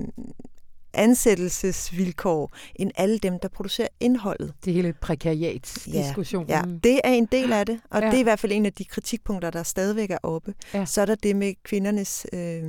ansættelsesvilkår 0.95 2.55
end 2.77 2.91
alle 2.97 3.19
dem, 3.19 3.39
der 3.39 3.49
producerer 3.49 3.89
indholdet. 4.01 4.55
Det 4.65 4.73
hele 4.73 4.93
prekariatsdiskussionen. 4.93 6.49
Ja, 6.49 6.57
ja, 6.57 6.63
det 6.85 7.01
er 7.05 7.11
en 7.11 7.27
del 7.33 7.53
af 7.53 7.67
det, 7.67 7.81
og 7.91 8.01
Ja. 8.01 8.07
det 8.07 8.15
er 8.15 8.21
i 8.21 8.23
hvert 8.23 8.39
fald 8.39 8.53
en 8.53 8.67
af 8.67 8.73
de 8.73 8.85
kritikpunkter, 8.85 9.51
der 9.51 9.63
stadigvæk 9.63 10.11
er 10.11 10.19
oppe. 10.23 10.55
Ja. 10.75 10.85
Så 10.85 11.01
er 11.01 11.07
der 11.07 11.15
det 11.15 11.37
med 11.37 11.55
kvindernes 11.65 12.27
øh, 12.33 12.63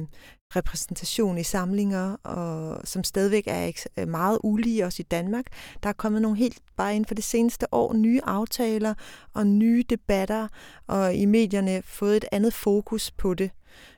repræsentation 0.55 1.37
i 1.37 1.43
samlinger, 1.43 2.15
og 2.23 2.81
som 2.87 3.03
stadigvæk 3.03 3.43
er 3.47 3.71
er 3.95 4.05
meget 4.05 4.39
ulige 4.43 4.85
også 4.85 5.01
i 5.01 5.05
Danmark. 5.11 5.45
Der 5.83 5.89
er 5.89 5.93
kommet 5.93 6.21
nogle 6.21 6.37
helt, 6.37 6.57
bare 6.77 6.95
inden 6.95 7.07
for 7.07 7.15
det 7.15 7.23
seneste 7.23 7.73
år, 7.73 7.93
nye 7.93 8.21
aftaler 8.23 8.93
og 9.33 9.47
nye 9.47 9.83
debatter, 9.89 10.47
og 10.87 11.15
i 11.15 11.25
medierne 11.25 11.81
fået 11.85 12.17
et 12.17 12.25
andet 12.31 12.53
fokus 12.53 13.11
på 13.11 13.33
det. 13.33 13.51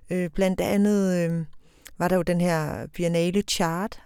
Øh, 0.10 0.30
blandt 0.30 0.62
andet 0.62 1.30
øh, 1.32 1.46
var 1.98 2.08
der 2.08 2.16
jo 2.16 2.22
den 2.22 2.42
her 2.42 2.88
Biennale 2.88 3.42
Chart 3.42 4.00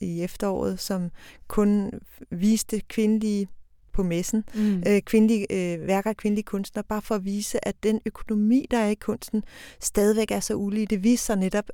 i 0.00 0.22
efteråret, 0.22 0.80
som 0.80 1.10
kun 1.48 1.90
viste 2.30 2.80
kvindelige 2.80 3.48
på 3.92 4.02
messen, 4.02 4.44
Mm. 4.54 4.82
øh, 4.86 5.00
kvindelige, 5.02 5.46
øh, 5.52 5.86
værker 5.86 6.10
af 6.10 6.16
kvindelige 6.16 6.44
kunstnere, 6.44 6.84
bare 6.88 7.02
for 7.02 7.14
at 7.14 7.24
vise, 7.24 7.68
at 7.68 7.82
den 7.82 8.00
økonomi, 8.06 8.66
der 8.70 8.78
er 8.78 8.88
i 8.88 8.94
kunsten, 8.94 9.44
stadigvæk 9.80 10.30
er 10.30 10.40
så 10.40 10.54
ulige. 10.54 10.86
Det 10.86 11.04
viste 11.04 11.26
sig 11.26 11.36
netop, 11.36 11.70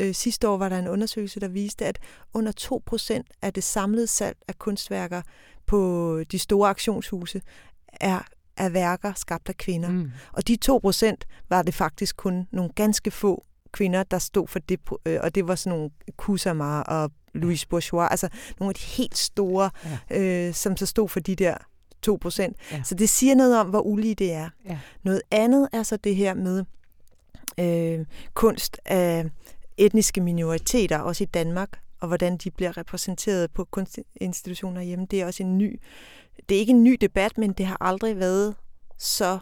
øh, 0.00 0.14
sidste 0.14 0.48
år 0.48 0.56
var 0.56 0.68
der 0.68 0.78
en 0.78 0.88
undersøgelse, 0.88 1.40
der 1.40 1.48
viste, 1.48 1.84
at 1.86 1.98
under 2.34 2.52
2% 2.52 3.26
af 3.42 3.52
det 3.52 3.64
samlede 3.64 4.06
salg 4.06 4.36
af 4.48 4.58
kunstværker 4.58 5.22
på 5.66 6.20
de 6.32 6.38
store 6.38 6.68
auktionshuse 6.68 7.40
er, 7.88 8.20
er 8.56 8.68
værker 8.68 9.12
skabt 9.16 9.48
af 9.48 9.56
kvinder. 9.56 9.88
Mm. 9.90 10.10
Og 10.32 10.48
de 10.48 10.56
2% 10.64 11.14
var 11.48 11.62
det 11.62 11.74
faktisk 11.74 12.16
kun 12.16 12.48
nogle 12.52 12.70
ganske 12.74 13.10
få 13.10 13.44
kvinder, 13.76 14.02
der 14.02 14.18
stod 14.18 14.48
for 14.48 14.58
det, 14.58 14.80
øh, 15.06 15.18
og 15.22 15.34
det 15.34 15.48
var 15.48 15.54
sådan 15.54 15.78
nogle 15.78 15.90
Kusama 16.16 16.80
og 16.80 17.10
Louise 17.34 17.68
Bourgeois, 17.68 18.08
altså 18.10 18.28
nogle 18.60 18.70
af 18.70 18.74
de 18.74 18.84
helt 18.84 19.18
store, 19.18 19.70
ja. 20.10 20.20
øh, 20.20 20.54
som 20.54 20.76
så 20.76 20.86
stod 20.86 21.08
for 21.08 21.20
de 21.20 21.34
der 21.34 21.56
2 22.02 22.18
procent. 22.20 22.56
Ja. 22.70 22.76
Ja. 22.76 22.82
Så 22.82 22.94
det 22.94 23.08
siger 23.08 23.34
noget 23.34 23.60
om, 23.60 23.66
hvor 23.66 23.80
ulige 23.80 24.14
det 24.14 24.32
er. 24.32 24.48
Ja. 24.64 24.78
Noget 25.02 25.22
andet 25.30 25.68
er 25.72 25.82
så 25.82 25.96
det 25.96 26.16
her 26.16 26.34
med 26.34 26.64
øh, 27.60 28.06
kunst 28.34 28.80
af 28.84 29.24
etniske 29.76 30.20
minoriteter, 30.20 30.98
også 30.98 31.24
i 31.24 31.26
Danmark, 31.26 31.80
og 32.00 32.08
hvordan 32.08 32.36
de 32.36 32.50
bliver 32.50 32.76
repræsenteret 32.76 33.50
på 33.50 33.64
kunstinstitutioner 33.64 34.80
hjemme. 34.82 35.06
Det 35.10 35.20
er 35.20 35.26
også 35.26 35.42
en 35.42 35.58
ny, 35.58 35.80
det 36.48 36.54
er 36.54 36.58
ikke 36.58 36.72
en 36.72 36.84
ny 36.84 36.98
debat, 37.00 37.38
men 37.38 37.52
det 37.52 37.66
har 37.66 37.76
aldrig 37.80 38.18
været 38.18 38.54
så 38.98 39.38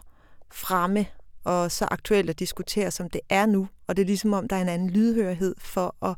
fremme 0.51 1.05
og 1.45 1.71
så 1.71 1.87
aktuelt 1.91 2.29
at 2.29 2.39
diskutere, 2.39 2.91
som 2.91 3.09
det 3.09 3.21
er 3.29 3.45
nu. 3.45 3.67
Og 3.87 3.95
det 3.97 4.01
er 4.03 4.07
ligesom 4.07 4.33
om, 4.33 4.47
der 4.47 4.55
er 4.55 4.61
en 4.61 4.69
anden 4.69 4.89
lydhørighed 4.89 5.55
for 5.59 6.05
at 6.05 6.15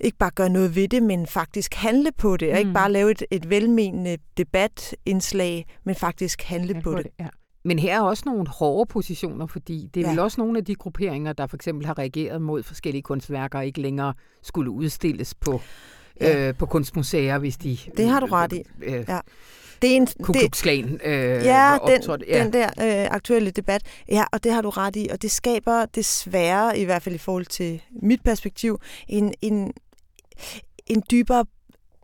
ikke 0.00 0.18
bare 0.18 0.30
gøre 0.30 0.48
noget 0.48 0.74
ved 0.76 0.88
det, 0.88 1.02
men 1.02 1.26
faktisk 1.26 1.74
handle 1.74 2.10
på 2.18 2.36
det, 2.36 2.52
og 2.52 2.58
ikke 2.58 2.68
Mm. 2.68 2.74
bare 2.74 2.92
lave 2.92 3.10
et, 3.10 3.22
et 3.30 3.50
velmenende 3.50 4.16
debatindslag, 4.36 5.66
men 5.84 5.94
faktisk 5.94 6.42
handle 6.42 6.74
Ja, 6.74 6.80
på 6.80 6.94
det. 6.94 7.06
Ja. 7.20 7.28
Men 7.64 7.78
her 7.78 7.96
er 7.96 8.00
også 8.02 8.22
nogle 8.26 8.48
hårde 8.48 8.88
positioner, 8.88 9.46
fordi 9.46 9.90
det 9.94 10.00
er 10.00 10.04
ja. 10.04 10.06
Ja. 10.08 10.12
vel 10.12 10.18
også 10.18 10.40
nogle 10.40 10.58
af 10.58 10.64
de 10.64 10.74
grupperinger, 10.74 11.32
der 11.32 11.46
for 11.46 11.56
eksempel 11.56 11.86
har 11.86 11.98
reageret 11.98 12.42
mod 12.42 12.62
forskellige 12.62 13.02
kunstværker, 13.02 13.60
ikke 13.60 13.80
længere 13.80 14.14
skulle 14.42 14.70
udstilles 14.70 15.34
på, 15.34 15.60
Ja. 16.20 16.48
øh, 16.48 16.54
på 16.54 16.66
kunstmuseer, 16.66 17.38
hvis 17.38 17.56
de... 17.56 17.78
Det 17.96 18.06
har 18.08 18.20
du 18.20 18.26
ret 18.26 18.52
i. 18.52 18.62
Øh, 18.82 19.04
Ja. 19.08 19.18
Det 19.82 19.92
er 19.92 19.96
en, 19.96 20.08
Ku 20.22 20.32
Klux 20.32 20.62
Klan 20.62 21.00
øh, 21.04 21.12
ja, 21.44 21.78
den. 21.86 22.22
Ja. 22.28 22.44
den 22.44 22.52
der 22.52 22.66
øh, 22.66 23.08
aktuelle 23.10 23.50
debat. 23.50 23.82
Ja, 24.08 24.24
og 24.32 24.44
det 24.44 24.52
har 24.52 24.62
du 24.62 24.70
ret 24.70 24.96
i. 24.96 25.08
Og 25.12 25.22
det 25.22 25.30
skaber 25.30 25.86
desværre, 25.86 26.78
i 26.78 26.84
hvert 26.84 27.02
fald 27.02 27.14
i 27.14 27.18
forhold 27.18 27.46
til 27.46 27.82
mit 28.02 28.22
perspektiv, 28.24 28.78
en, 29.08 29.34
en, 29.42 29.72
en 30.86 31.02
dybere 31.10 31.44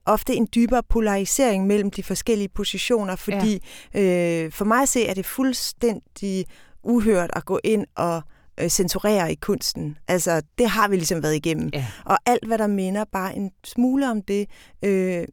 ofte 0.09 0.35
en 0.35 0.49
dybere 0.55 0.83
polarisering 0.89 1.67
mellem 1.67 1.91
de 1.91 2.03
forskellige 2.03 2.49
positioner, 2.49 3.17
fordi 3.17 3.63
ja. 3.95 4.45
øh, 4.45 4.53
for 4.53 4.65
mig 4.65 4.83
at 4.83 4.89
se 4.89 5.07
er 5.07 5.15
det 5.15 5.27
fuldstændig 5.27 6.47
uhørt 6.83 7.31
at 7.33 7.45
gå 7.45 7.61
ind 7.65 7.87
og 7.95 8.23
øh, 8.61 8.69
censurere 8.69 9.33
i 9.33 9.35
kunsten. 9.35 9.99
Altså, 10.09 10.43
det 10.59 10.69
har 10.69 10.89
vi 10.89 10.97
ligesom 10.97 11.23
været 11.23 11.35
igennem. 11.35 11.71
Ja. 11.73 11.87
Og 12.05 12.19
alt, 12.27 12.47
hvad 12.47 12.59
der 12.59 12.67
minder 12.67 13.05
bare 13.13 13.37
en 13.37 13.51
smule 13.65 14.11
om 14.11 14.23
det, 14.23 14.49
øh, 14.85 15.25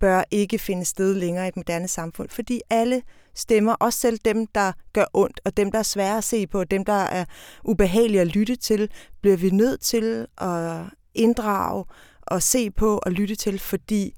bør 0.00 0.24
ikke 0.30 0.58
finde 0.58 0.84
sted 0.84 1.14
længere 1.14 1.44
i 1.44 1.48
et 1.48 1.56
moderne 1.56 1.88
samfund, 1.88 2.28
fordi 2.28 2.60
alle 2.70 3.02
stemmer, 3.34 3.72
også 3.72 3.98
selv 3.98 4.18
dem, 4.24 4.46
der 4.46 4.72
gør 4.92 5.04
ondt, 5.14 5.40
og 5.44 5.56
dem, 5.56 5.72
der 5.72 5.78
er 5.78 5.82
svære 5.82 6.18
at 6.18 6.24
se 6.24 6.46
på, 6.46 6.60
og 6.60 6.70
dem, 6.70 6.84
der 6.84 6.92
er 6.92 7.24
ubehagelige 7.64 8.20
at 8.20 8.26
lytte 8.26 8.56
til, 8.56 8.90
bliver 9.20 9.36
vi 9.36 9.50
nødt 9.50 9.80
til 9.80 10.26
at 10.38 10.76
inddrage 11.14 11.84
og 12.22 12.42
se 12.42 12.70
på 12.70 13.00
og 13.02 13.12
lytte 13.12 13.34
til, 13.34 13.58
fordi 13.58 14.14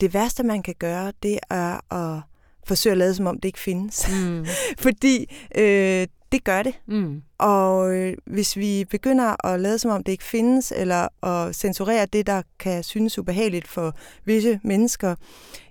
det 0.00 0.14
værste, 0.14 0.42
man 0.42 0.62
kan 0.62 0.74
gøre, 0.78 1.12
det 1.22 1.38
er 1.50 1.94
at 1.94 2.22
forsøge 2.66 2.92
at 2.92 2.98
lade, 2.98 3.14
som 3.14 3.26
om 3.26 3.40
det 3.40 3.44
ikke 3.44 3.58
findes. 3.58 4.08
Mm. 4.10 4.46
fordi 4.84 5.36
øh, 5.56 6.06
det 6.32 6.44
gør 6.44 6.62
det. 6.62 6.80
Mm. 6.86 7.22
Og 7.38 7.94
øh, 7.96 8.16
hvis 8.26 8.56
vi 8.56 8.84
begynder 8.90 9.46
at 9.46 9.60
lade 9.60 9.78
som 9.78 9.90
om 9.90 10.04
det 10.04 10.12
ikke 10.12 10.24
findes, 10.24 10.72
eller 10.76 11.24
at 11.26 11.54
censurere 11.56 12.06
det, 12.06 12.26
der 12.26 12.42
kan 12.58 12.82
synes 12.82 13.18
ubehageligt 13.18 13.68
for 13.68 13.94
visse 14.24 14.60
mennesker, 14.64 15.14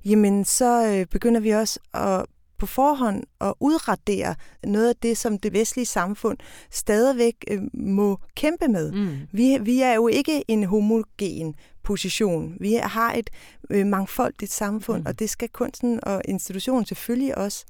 jamen 0.06 0.46
så 0.46 0.88
øh, 0.88 1.06
begynder 1.06 1.40
vi 1.40 1.50
også 1.50 1.80
at 1.94 2.26
på 2.58 2.66
forhånd 2.66 3.24
at 3.42 3.54
udradere 3.60 4.36
noget 4.64 4.90
af 4.90 4.96
det, 4.96 5.18
som 5.18 5.38
det 5.38 5.54
vestlige 5.54 5.86
samfund 5.86 6.38
stadigvæk 6.72 7.36
øh, 7.48 7.62
må 7.74 8.20
kæmpe 8.36 8.68
med. 8.68 8.92
Mm. 8.92 9.18
Vi, 9.32 9.58
vi 9.62 9.82
er 9.82 9.94
jo 9.94 10.08
ikke 10.08 10.44
en 10.48 10.64
homogen 10.64 11.56
position. 11.84 12.56
Vi 12.60 12.74
har 12.84 13.14
et 13.14 13.30
øh, 13.70 13.86
mangfoldigt 13.88 14.52
samfund, 14.52 15.00
Mm. 15.02 15.06
og 15.08 15.20
det 15.20 15.30
skal 15.30 15.50
kunsten 15.50 16.00
og 16.04 16.22
institutionen 16.26 16.86
selvfølgelig 16.86 17.38
også 17.38 17.66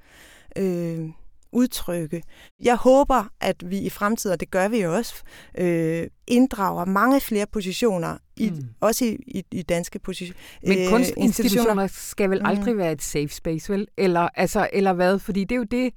øh, 0.55 0.99
udtrykke. 1.51 2.23
Jeg 2.63 2.75
håber, 2.75 3.29
at 3.41 3.55
vi 3.71 3.77
i 3.79 3.89
fremtiden, 3.89 4.33
og 4.33 4.39
det 4.39 4.51
gør 4.51 4.67
vi 4.67 4.81
jo 4.81 4.95
også, 4.95 5.13
øh, 5.57 6.07
inddrager 6.27 6.85
mange 6.85 7.21
flere 7.21 7.45
positioner, 7.53 8.17
i, 8.37 8.49
Mm. 8.49 8.55
mm. 8.55 8.63
også 8.79 9.05
i, 9.05 9.17
i, 9.27 9.43
i 9.51 9.61
danske 9.61 9.99
positioner. 9.99 10.39
Men 10.67 10.89
kunstinstitutioner 10.89 11.87
skal 11.87 12.29
vel 12.29 12.39
Mm. 12.39 12.45
aldrig 12.45 12.77
være 12.77 12.91
et 12.91 13.01
safe 13.01 13.27
space, 13.29 13.73
vel? 13.73 13.87
Eller, 13.97 14.29
altså, 14.35 14.69
eller 14.73 14.93
hvad? 14.93 15.19
Fordi 15.19 15.43
det 15.43 15.51
er 15.51 15.57
jo 15.57 15.63
det, 15.71 15.93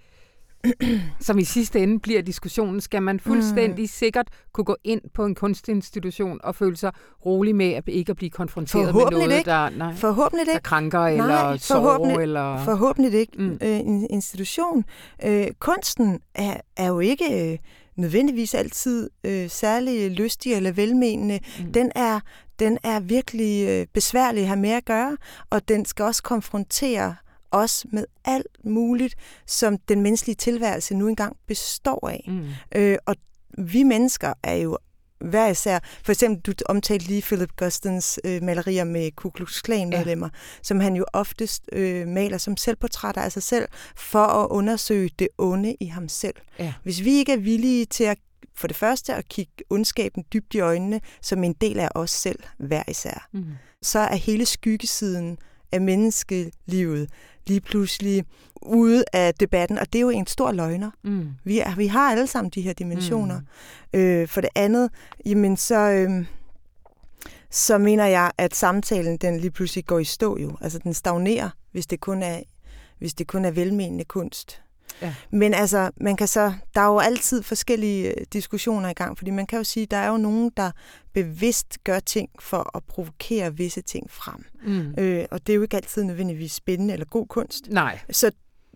som 1.20 1.38
i 1.38 1.44
sidste 1.44 1.80
ende 1.80 2.00
bliver 2.00 2.22
diskussionen. 2.22 2.80
Skal 2.80 3.02
man 3.02 3.20
fuldstændig 3.20 3.82
mm. 3.82 3.86
sikkert 3.86 4.28
kunne 4.52 4.64
gå 4.64 4.76
ind 4.84 5.00
på 5.14 5.24
en 5.24 5.34
kunstinstitution 5.34 6.40
og 6.44 6.54
føle 6.54 6.76
sig 6.76 6.92
rolig 7.26 7.56
med 7.56 7.72
at 7.72 7.84
ikke 7.86 8.10
at 8.10 8.16
blive 8.16 8.30
konfronteret 8.30 8.94
med 8.94 9.04
noget, 9.10 9.38
ikke. 9.38 9.50
der, 9.50 9.70
nej, 9.70 9.94
Forhåbentlig 9.94 10.46
der 10.46 10.52
ikke. 10.52 10.62
krænker 10.62 10.98
Nej, 10.98 11.10
eller 11.12 11.56
forhåbentlig- 11.58 12.22
Eller... 12.22 12.64
Forhåbentlig 12.64 13.14
ikke. 13.20 13.32
Mm. 13.38 13.58
Øh, 13.62 13.78
en 13.78 14.06
institution. 14.10 14.84
Øh, 15.24 15.46
kunsten 15.58 16.20
er, 16.34 16.56
er 16.76 16.88
jo 16.88 17.00
ikke 17.00 17.52
øh, 17.52 17.58
nødvendigvis 17.96 18.54
altid 18.54 19.10
øh, 19.24 19.50
særlig 19.50 20.10
lystig 20.10 20.52
eller 20.54 20.72
velmenende. 20.72 21.38
Mm. 21.58 21.72
Den 21.72 21.92
er, 21.94 22.20
den 22.58 22.78
er 22.82 23.00
virkelig 23.00 23.68
øh, 23.68 23.86
besværlig 23.94 24.40
at 24.42 24.46
have 24.48 24.60
med 24.60 24.70
at 24.70 24.84
gøre, 24.84 25.16
og 25.50 25.68
den 25.68 25.84
skal 25.84 26.04
også 26.04 26.22
konfrontere 26.22 27.14
os 27.52 27.86
med 27.92 28.04
alt 28.24 28.46
muligt, 28.64 29.14
som 29.46 29.78
den 29.78 30.02
menneskelige 30.02 30.36
tilværelse 30.36 30.94
nu 30.94 31.08
engang 31.08 31.36
består 31.46 32.08
af. 32.08 32.24
Mm. 32.28 32.48
Øh, 32.74 32.98
og 33.06 33.16
vi 33.58 33.82
mennesker 33.82 34.32
er 34.42 34.54
jo 34.54 34.78
hver 35.20 35.48
især, 35.48 35.78
for 36.04 36.12
eksempel 36.12 36.40
du 36.42 36.64
omtalte 36.66 37.06
lige 37.06 37.22
Philip 37.22 37.56
Gustons 37.56 38.20
øh, 38.24 38.42
malerier 38.42 38.84
med 38.84 39.10
Ku 39.10 39.30
Klux 39.30 39.62
Klan 39.62 39.88
medlemmer, 39.88 40.28
ja. 40.32 40.38
som 40.62 40.80
han 40.80 40.96
jo 40.96 41.04
oftest 41.12 41.62
øh, 41.72 42.08
maler 42.08 42.38
som 42.38 42.56
selvportrætter 42.56 43.22
af 43.22 43.32
sig 43.32 43.42
selv, 43.42 43.68
for 43.96 44.24
at 44.24 44.48
undersøge 44.50 45.10
det 45.18 45.28
onde 45.38 45.76
i 45.80 45.86
ham 45.86 46.08
selv. 46.08 46.34
Ja. 46.58 46.72
Hvis 46.82 47.04
vi 47.04 47.10
ikke 47.12 47.32
er 47.32 47.36
villige 47.36 47.84
til 47.84 48.04
at 48.04 48.18
for 48.54 48.66
det 48.66 48.76
første 48.76 49.14
at 49.14 49.28
kigge 49.28 49.52
ondskaben 49.70 50.24
dybt 50.32 50.54
i 50.54 50.60
øjnene, 50.60 51.00
som 51.22 51.44
en 51.44 51.52
del 51.52 51.78
af 51.80 51.88
os 51.94 52.10
selv 52.10 52.38
hver 52.58 52.82
især, 52.88 53.28
Mm. 53.32 53.44
så 53.82 53.98
er 53.98 54.14
hele 54.16 54.46
skyggesiden 54.46 55.38
af 55.72 55.80
menneskelivet 55.80 57.10
lige 57.46 57.60
pludselig 57.60 58.24
ude 58.62 59.04
af 59.12 59.34
debatten, 59.34 59.78
og 59.78 59.92
det 59.92 59.98
er 59.98 60.02
jo 60.02 60.10
en 60.10 60.26
stor 60.26 60.52
løgner. 60.52 60.90
Mm. 61.04 61.28
Vi, 61.44 61.58
er, 61.58 61.76
vi 61.76 61.86
har 61.86 62.10
alle 62.10 62.26
sammen 62.26 62.50
de 62.50 62.60
her 62.60 62.72
dimensioner. 62.72 63.40
Mm. 63.94 64.00
Øh, 64.00 64.28
for 64.28 64.40
det 64.40 64.50
andet, 64.54 64.90
jamen 65.26 65.56
så, 65.56 65.90
øh, 65.90 66.24
så 67.50 67.78
mener 67.78 68.06
jeg, 68.06 68.30
at 68.38 68.54
samtalen 68.54 69.16
den 69.16 69.38
lige 69.38 69.50
pludselig 69.50 69.86
går 69.86 69.98
i 69.98 70.04
stå 70.04 70.38
jo. 70.38 70.56
Altså 70.60 70.78
den 70.78 70.94
stagnerer, 70.94 71.50
hvis 71.72 71.86
det 71.86 72.00
kun 72.00 72.22
er, 72.22 72.40
hvis 72.98 73.14
det 73.14 73.26
kun 73.26 73.44
er 73.44 73.50
velmenende 73.50 74.04
kunst. 74.04 74.62
Ja. 75.02 75.14
Men 75.30 75.54
altså, 75.54 75.90
man 75.96 76.16
kan 76.16 76.26
så, 76.28 76.52
der 76.74 76.80
er 76.80 76.86
jo 76.86 76.98
altid 76.98 77.42
forskellige 77.42 78.08
øh, 78.08 78.26
diskussioner 78.32 78.88
i 78.88 78.92
gang, 78.92 79.18
fordi 79.18 79.30
man 79.30 79.46
kan 79.46 79.58
jo 79.58 79.64
sige, 79.64 79.86
der 79.86 79.96
er 79.96 80.08
jo 80.08 80.16
nogen, 80.16 80.50
der 80.56 80.70
bevidst 81.12 81.78
gør 81.84 81.98
ting 82.00 82.28
for 82.40 82.76
at 82.76 82.84
provokere 82.84 83.56
visse 83.56 83.80
ting 83.82 84.10
frem. 84.10 84.44
Mm. 84.66 84.94
Øh, 84.98 85.24
og 85.30 85.46
det 85.46 85.52
er 85.52 85.56
jo 85.56 85.62
ikke 85.62 85.76
altid 85.76 86.04
nødvendigvis 86.04 86.52
spændende 86.52 86.92
eller 86.92 87.06
god 87.06 87.26
kunst. 87.26 87.68
Nej. 87.70 87.98
Så 88.10 88.30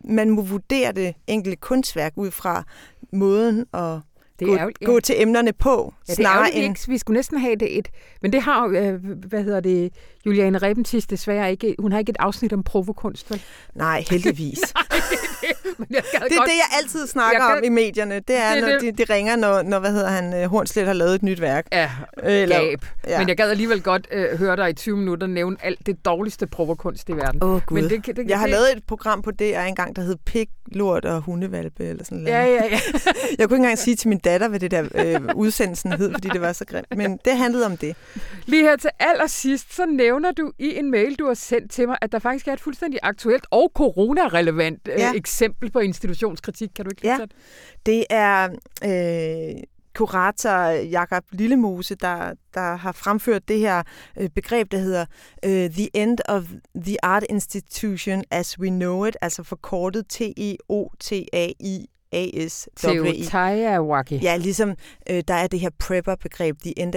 man 0.05 0.31
må 0.31 0.43
vurdere 0.43 0.93
det 0.93 1.15
enkelte 1.27 1.57
kunstværk 1.57 2.13
ud 2.17 2.31
fra 2.31 2.65
måden 3.13 3.61
at 3.75 4.01
Det 4.39 4.47
gå, 4.47 4.53
er 4.55 4.59
ærgerligt, 4.59 4.79
ja. 4.81 4.87
gå 4.87 5.01
til 5.01 5.15
emnerne 5.23 5.53
på, 5.53 5.95
Ja, 6.09 6.15
det 6.15 6.25
er 6.25 6.45
end... 6.45 6.65
ikke. 6.65 6.81
Vi 6.89 6.99
skulle 6.99 7.17
næsten 7.19 7.39
have 7.39 7.57
det 7.57 7.79
et... 7.79 7.89
Men 8.23 8.33
det 8.33 8.43
har 8.43 8.67
øh, 8.67 8.95
hvad 9.29 9.45
hedder 9.45 9.61
det, 9.61 9.93
Juliane 10.27 10.59
Rebentis 10.59 11.07
desværre 11.07 11.51
ikke... 11.51 11.75
Hun 11.79 11.93
har 11.93 11.99
ikke 11.99 12.11
et 12.11 12.17
afsnit 12.19 12.53
om 12.53 12.63
provokunst, 12.63 13.31
vel? 13.31 13.43
Nej, 13.75 14.05
heldigvis. 14.11 14.59
Men 15.79 15.87
jeg 15.91 16.03
Det 16.13 16.15
er 16.15 16.19
godt- 16.21 16.31
det, 16.31 16.37
jeg 16.57 16.79
altid 16.83 17.07
snakker 17.07 17.43
Jeg 17.45 17.51
om 17.55 17.57
kan- 17.63 17.65
i 17.65 17.69
medierne. 17.69 18.15
Det 18.15 18.37
er, 18.37 18.55
Det 18.55 18.63
når 18.63 18.69
det. 18.71 18.99
de, 18.99 19.05
de 19.07 19.13
ringer, 19.15 19.37
når, 19.37 19.63
når 19.63 19.79
hvad 19.79 19.93
hedder 19.93 20.09
han, 20.09 20.35
øh, 20.35 20.51
Hornslet 20.51 20.87
har 20.87 20.93
lavet 20.93 21.15
et 21.15 21.23
nyt 21.23 21.41
værk. 21.41 21.67
Ja, 21.73 21.91
Eller- 22.23 22.59
gab. 22.61 22.85
ja. 23.09 23.19
Men 23.19 23.29
jeg 23.29 23.37
gad 23.37 23.51
alligevel 23.51 23.83
godt 23.83 24.07
øh, 24.13 24.39
høre 24.39 24.57
dig 24.57 24.71
i 24.71 24.73
20 24.73 24.97
minutter 24.97 25.27
nævne 25.27 25.57
alt 25.63 25.87
det 25.87 26.05
dårligste 26.05 26.47
provokunst 26.47 27.09
i 27.09 27.13
verden. 27.13 27.43
Åh, 27.45 27.51
oh, 27.55 27.61
Gud. 27.67 27.81
Men 27.81 27.91
det, 27.91 28.05
kan- 28.05 28.17
det, 28.17 28.29
jeg 28.29 28.39
har 28.39 28.47
det, 28.47 28.51
lavet 28.53 28.77
et 28.77 28.83
program 28.89 29.23
på 29.23 29.31
DR 29.31 29.61
engang, 29.61 29.97
der 29.97 30.03
hed 30.03 30.17
Pik, 30.27 30.49
Lort 30.67 31.05
og 31.05 31.21
Hundevalpe, 31.21 31.85
eller 31.85 32.05
sådan 32.05 32.19
noget. 32.19 32.37
Ja, 32.39 32.45
ja, 32.45 32.65
ja. 32.65 32.79
Jeg 33.39 33.49
kunne 33.49 33.57
ikke 33.57 33.57
engang 33.57 33.79
sige 33.79 33.97
til 33.97 34.09
min 34.09 34.19
datter, 34.19 34.49
hvad 34.49 34.61
det 34.61 34.71
der 34.71 34.85
øh, 34.95 35.21
udsendelsen 35.35 35.93
hed, 35.93 36.13
fordi 36.13 36.29
det 36.29 36.41
var 36.41 36.53
så 36.53 36.65
grimt. 36.65 36.97
Men 36.97 37.19
det 37.25 37.37
handlede 37.37 37.67
om 37.67 37.77
det. 37.77 37.97
Lige 38.47 38.63
her 38.63 38.77
til 38.77 38.91
allersidst, 39.01 39.75
så 39.77 39.87
nævner 39.87 40.33
du 40.33 40.53
i 40.59 40.77
en 40.79 40.91
mail, 40.91 41.15
du 41.15 41.27
har 41.27 41.35
sendt 41.35 41.71
til 41.73 41.87
mig, 41.89 41.97
at 42.03 42.13
der 42.13 42.19
faktisk 42.19 42.49
er 42.49 42.53
et 42.53 42.61
fuldstændig 42.61 43.01
aktuelt 43.03 43.47
og 43.51 43.73
corona-relevant 43.75 44.81
Ja. 44.89 45.09
øh, 45.09 45.17
eksempel 45.37 45.71
på 45.71 45.79
institutionskritik. 45.79 46.71
Kan 46.77 46.85
du 46.85 46.91
ikke 46.91 47.03
lige 47.03 47.13
Ja. 47.21 47.27
det? 47.87 48.05
Er 48.11 48.49
øh, 48.85 49.55
kurator 49.95 50.69
Jakob 50.71 51.25
Lillemose, 51.33 51.95
der, 51.95 52.33
der 52.55 52.77
har 52.77 52.93
fremført 52.93 53.49
det 53.49 53.59
her 53.59 53.83
øh, 54.21 54.29
begreb, 54.29 54.71
der 54.73 54.79
hedder 54.79 55.05
øh, 55.45 55.71
The 55.71 55.97
End 55.97 56.19
of 56.29 56.43
the 56.77 57.05
Art 57.05 57.25
Institution 57.31 58.25
as 58.31 58.59
We 58.59 58.69
Know 58.69 59.05
It, 59.05 59.17
altså 59.23 59.43
forkortet 59.43 60.09
T-E-O-T-A-I-A-S. 60.09 62.69
Teotihuaca. 62.77 63.15
Ja, 64.23 64.37
ligesom 64.37 64.75
øh, 65.11 65.23
der 65.29 65.35
er 65.35 65.47
det 65.47 65.61
her 65.61 65.71
prepper-begreb, 65.79 66.57
the 66.63 66.79
end, 66.79 66.93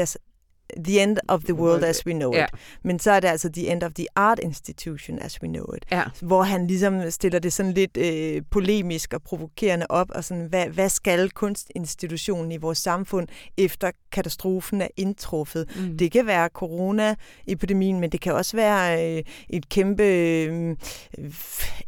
the 0.78 1.04
end 1.04 1.18
of 1.28 1.42
the 1.44 1.54
world 1.54 1.84
as 1.84 2.06
we 2.06 2.14
know 2.14 2.34
Ja. 2.34 2.44
it. 2.46 2.50
Men 2.84 3.00
så 3.00 3.12
er 3.12 3.20
det 3.20 3.28
altså 3.28 3.50
the 3.54 3.72
end 3.72 3.84
of 3.84 3.92
the 3.94 4.06
art 4.16 4.40
institution 4.40 5.20
as 5.20 5.42
we 5.42 5.48
know 5.48 5.66
it. 5.78 5.86
Ja. 5.92 6.04
Hvor 6.22 6.44
han 6.44 6.68
ligesom 6.68 7.12
stiller 7.12 7.40
det 7.40 7.54
sådan 7.54 7.72
lidt 7.74 7.98
øh, 7.98 8.42
polemisk 8.52 9.14
og 9.14 9.22
provokerende 9.22 9.86
op, 9.90 10.08
og 10.16 10.24
sådan, 10.24 10.46
hvad, 10.46 10.68
hvad 10.68 10.90
skal 10.90 11.30
kunstinstitutionen 11.30 12.52
i 12.52 12.58
vores 12.58 12.78
samfund 12.78 13.28
efter 13.58 13.92
katastrofen 14.12 14.82
er 14.82 14.88
indtruffet? 14.98 15.70
Mm. 15.76 15.98
Det 15.98 16.12
kan 16.12 16.26
være 16.26 16.50
coronaepidemien, 16.54 18.00
men 18.00 18.10
det 18.12 18.22
kan 18.22 18.34
også 18.34 18.58
være 18.58 19.16
øh, 19.18 19.24
et 19.50 19.70
kæmpe 19.70 20.04
øh, 20.04 20.76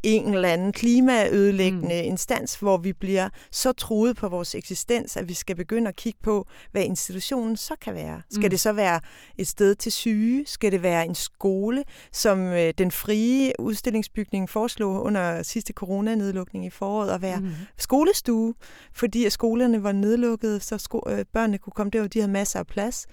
en 0.04 0.34
eller 0.34 0.50
anden 0.50 0.72
klimaødelæggende 0.74 2.02
mm. 2.02 2.08
instans, 2.08 2.56
hvor 2.56 2.78
vi 2.78 2.94
bliver 2.94 3.30
så 3.52 3.72
truet 3.72 4.16
på 4.18 4.30
vores 4.30 4.56
eksistens, 4.56 5.18
at 5.18 5.30
vi 5.30 5.34
skal 5.34 5.56
begynde 5.56 5.88
at 5.88 5.96
kigge 5.96 6.20
på, 6.24 6.48
hvad 6.72 6.84
institutionen 6.84 7.58
så 7.58 7.74
kan 7.82 7.94
være. 7.94 8.22
Skal 8.32 8.44
Mm. 8.44 8.50
det 8.50 8.60
så 8.60 8.71
være 8.76 9.00
et 9.38 9.48
sted 9.48 9.76
til 9.76 9.92
syge? 9.92 10.44
Skal 10.48 10.72
det 10.72 10.84
være 10.84 11.06
en 11.06 11.16
skole, 11.16 11.84
som 12.12 12.40
øh, 12.40 12.74
den 12.78 12.92
frie 12.92 13.54
udstillingsbygning 13.60 14.50
foreslog 14.50 15.04
under 15.04 15.44
sidste 15.44 15.74
coronanedlukning 15.74 16.66
i 16.66 16.70
foråret, 16.70 17.10
at 17.12 17.22
være 17.22 17.40
Mm. 17.40 17.50
skolestue, 17.78 18.54
fordi 18.94 19.26
at 19.26 19.32
skolerne 19.32 19.84
var 19.84 19.92
nedlukkede, 19.92 20.60
så 20.60 20.78
sko- 20.78 21.04
øh, 21.10 21.26
børnene 21.34 21.58
kunne 21.58 21.74
komme 21.76 21.90
derud, 21.90 22.08
de 22.08 22.20
havde 22.20 22.32
masser 22.32 22.60
af 22.60 22.68
plads, 22.68 23.08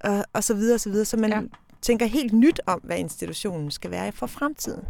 og, 0.00 0.24
og 0.32 0.44
så 0.44 0.54
videre, 0.54 0.74
og 0.74 0.80
så 0.80 0.90
videre. 0.90 1.04
Så 1.04 1.16
man 1.16 1.30
Ja. 1.30 1.36
ja. 1.40 1.42
tænker 1.82 2.06
helt 2.06 2.32
nyt 2.32 2.60
om, 2.66 2.80
hvad 2.84 2.98
institutionen 2.98 3.70
skal 3.70 3.90
være 3.90 4.12
for 4.12 4.26
fremtiden. 4.26 4.82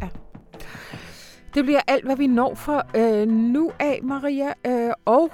Det 1.53 1.65
bliver 1.65 1.81
alt, 1.87 2.05
hvad 2.05 2.15
vi 2.15 2.27
når 2.27 2.55
for 2.55 2.85
øh, 2.95 3.27
nu 3.27 3.71
af, 3.79 3.99
Maria. 4.03 4.53
Øh, 4.67 4.93
og 5.05 5.31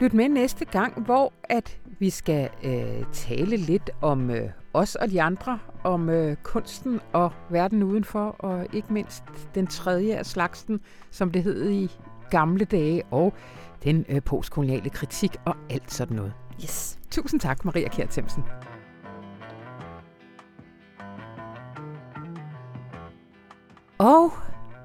lyt 0.00 0.14
med 0.14 0.28
næste 0.28 0.64
gang, 0.64 1.00
hvor 1.04 1.32
at 1.44 1.78
vi 2.02 2.10
skal 2.10 2.50
øh, 2.64 3.04
tale 3.12 3.56
lidt 3.56 3.90
om 4.00 4.30
øh, 4.30 4.50
os 4.72 4.94
og 4.94 5.10
de 5.10 5.22
andre, 5.22 5.58
om 5.84 6.08
øh, 6.08 6.36
kunsten 6.42 7.00
og 7.12 7.32
verden 7.50 7.82
udenfor, 7.82 8.36
og 8.38 8.66
ikke 8.72 8.92
mindst 8.92 9.24
den 9.54 9.66
tredje 9.66 10.16
af 10.16 10.26
slagsen, 10.26 10.80
som 11.10 11.30
det 11.30 11.42
hed 11.42 11.70
i 11.70 11.90
gamle 12.30 12.64
dage, 12.64 13.02
og 13.10 13.32
den 13.84 14.04
øh, 14.08 14.22
postkoloniale 14.22 14.90
kritik 14.90 15.36
og 15.44 15.56
alt 15.70 15.92
sådan 15.92 16.16
noget. 16.16 16.32
Yes. 16.62 16.98
Tusind 17.10 17.40
tak, 17.40 17.64
Maria 17.64 17.88
Kjær 17.88 18.06
Themsen. 18.06 18.44
Og 23.98 24.32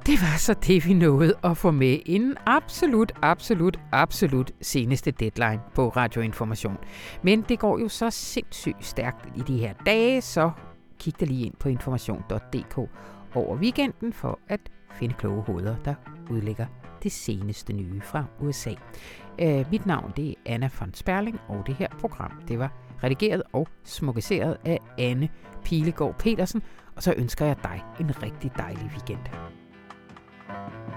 det 0.08 0.22
var 0.22 0.38
så 0.38 0.54
det, 0.54 0.88
vi 0.88 0.94
nåede 0.94 1.34
at 1.44 1.58
få 1.58 1.72
med 1.72 2.00
inden 2.06 2.36
absolut, 2.46 3.12
absolut, 3.22 3.80
absolut 3.92 4.52
seneste 4.62 5.12
deadline 5.12 5.62
på 5.76 5.90
Radioinformation. 5.90 6.78
Men 7.22 7.42
det 7.42 7.60
går 7.60 7.80
jo 7.80 7.88
så 7.88 8.10
sindssygt 8.10 8.86
stærkt 8.86 9.38
i 9.38 9.40
de 9.40 9.58
her 9.58 9.74
dage, 9.86 10.22
så 10.22 10.52
kig 11.00 11.20
da 11.20 11.26
lige 11.26 11.46
ind 11.46 11.54
på 11.60 11.70
information.dk 11.70 12.78
over 13.36 13.56
weekenden 13.56 14.14
for 14.14 14.40
at 14.48 14.60
finde 14.92 15.14
kloge 15.14 15.42
hoveder, 15.42 15.76
der 15.86 15.94
udlægger 16.30 16.66
det 17.04 17.12
seneste 17.12 17.74
nye 17.74 18.02
fra 18.02 18.26
USA. 18.40 18.74
Øh, 19.40 19.66
mit 19.72 19.86
navn 19.86 20.14
det 20.18 20.30
er 20.30 20.34
Anna 20.46 20.70
von 20.80 20.94
Sperling, 20.94 21.40
og 21.48 21.64
det 21.68 21.76
her 21.76 21.88
program 22.00 22.32
det 22.48 22.60
var 22.60 22.72
redigeret 23.04 23.44
og 23.54 23.68
smukkeseret 23.84 24.58
af 24.66 24.80
Anne 24.98 25.30
Pilegaard 25.64 26.16
Petersen, 26.20 26.62
og 26.96 27.04
så 27.04 27.14
ønsker 27.18 27.46
jeg 27.46 27.56
dig 27.64 27.84
en 28.00 28.24
rigtig 28.24 28.52
dejlig 28.58 28.86
weekend. 28.86 29.20
Thank 30.48 30.72
you. 30.90 30.97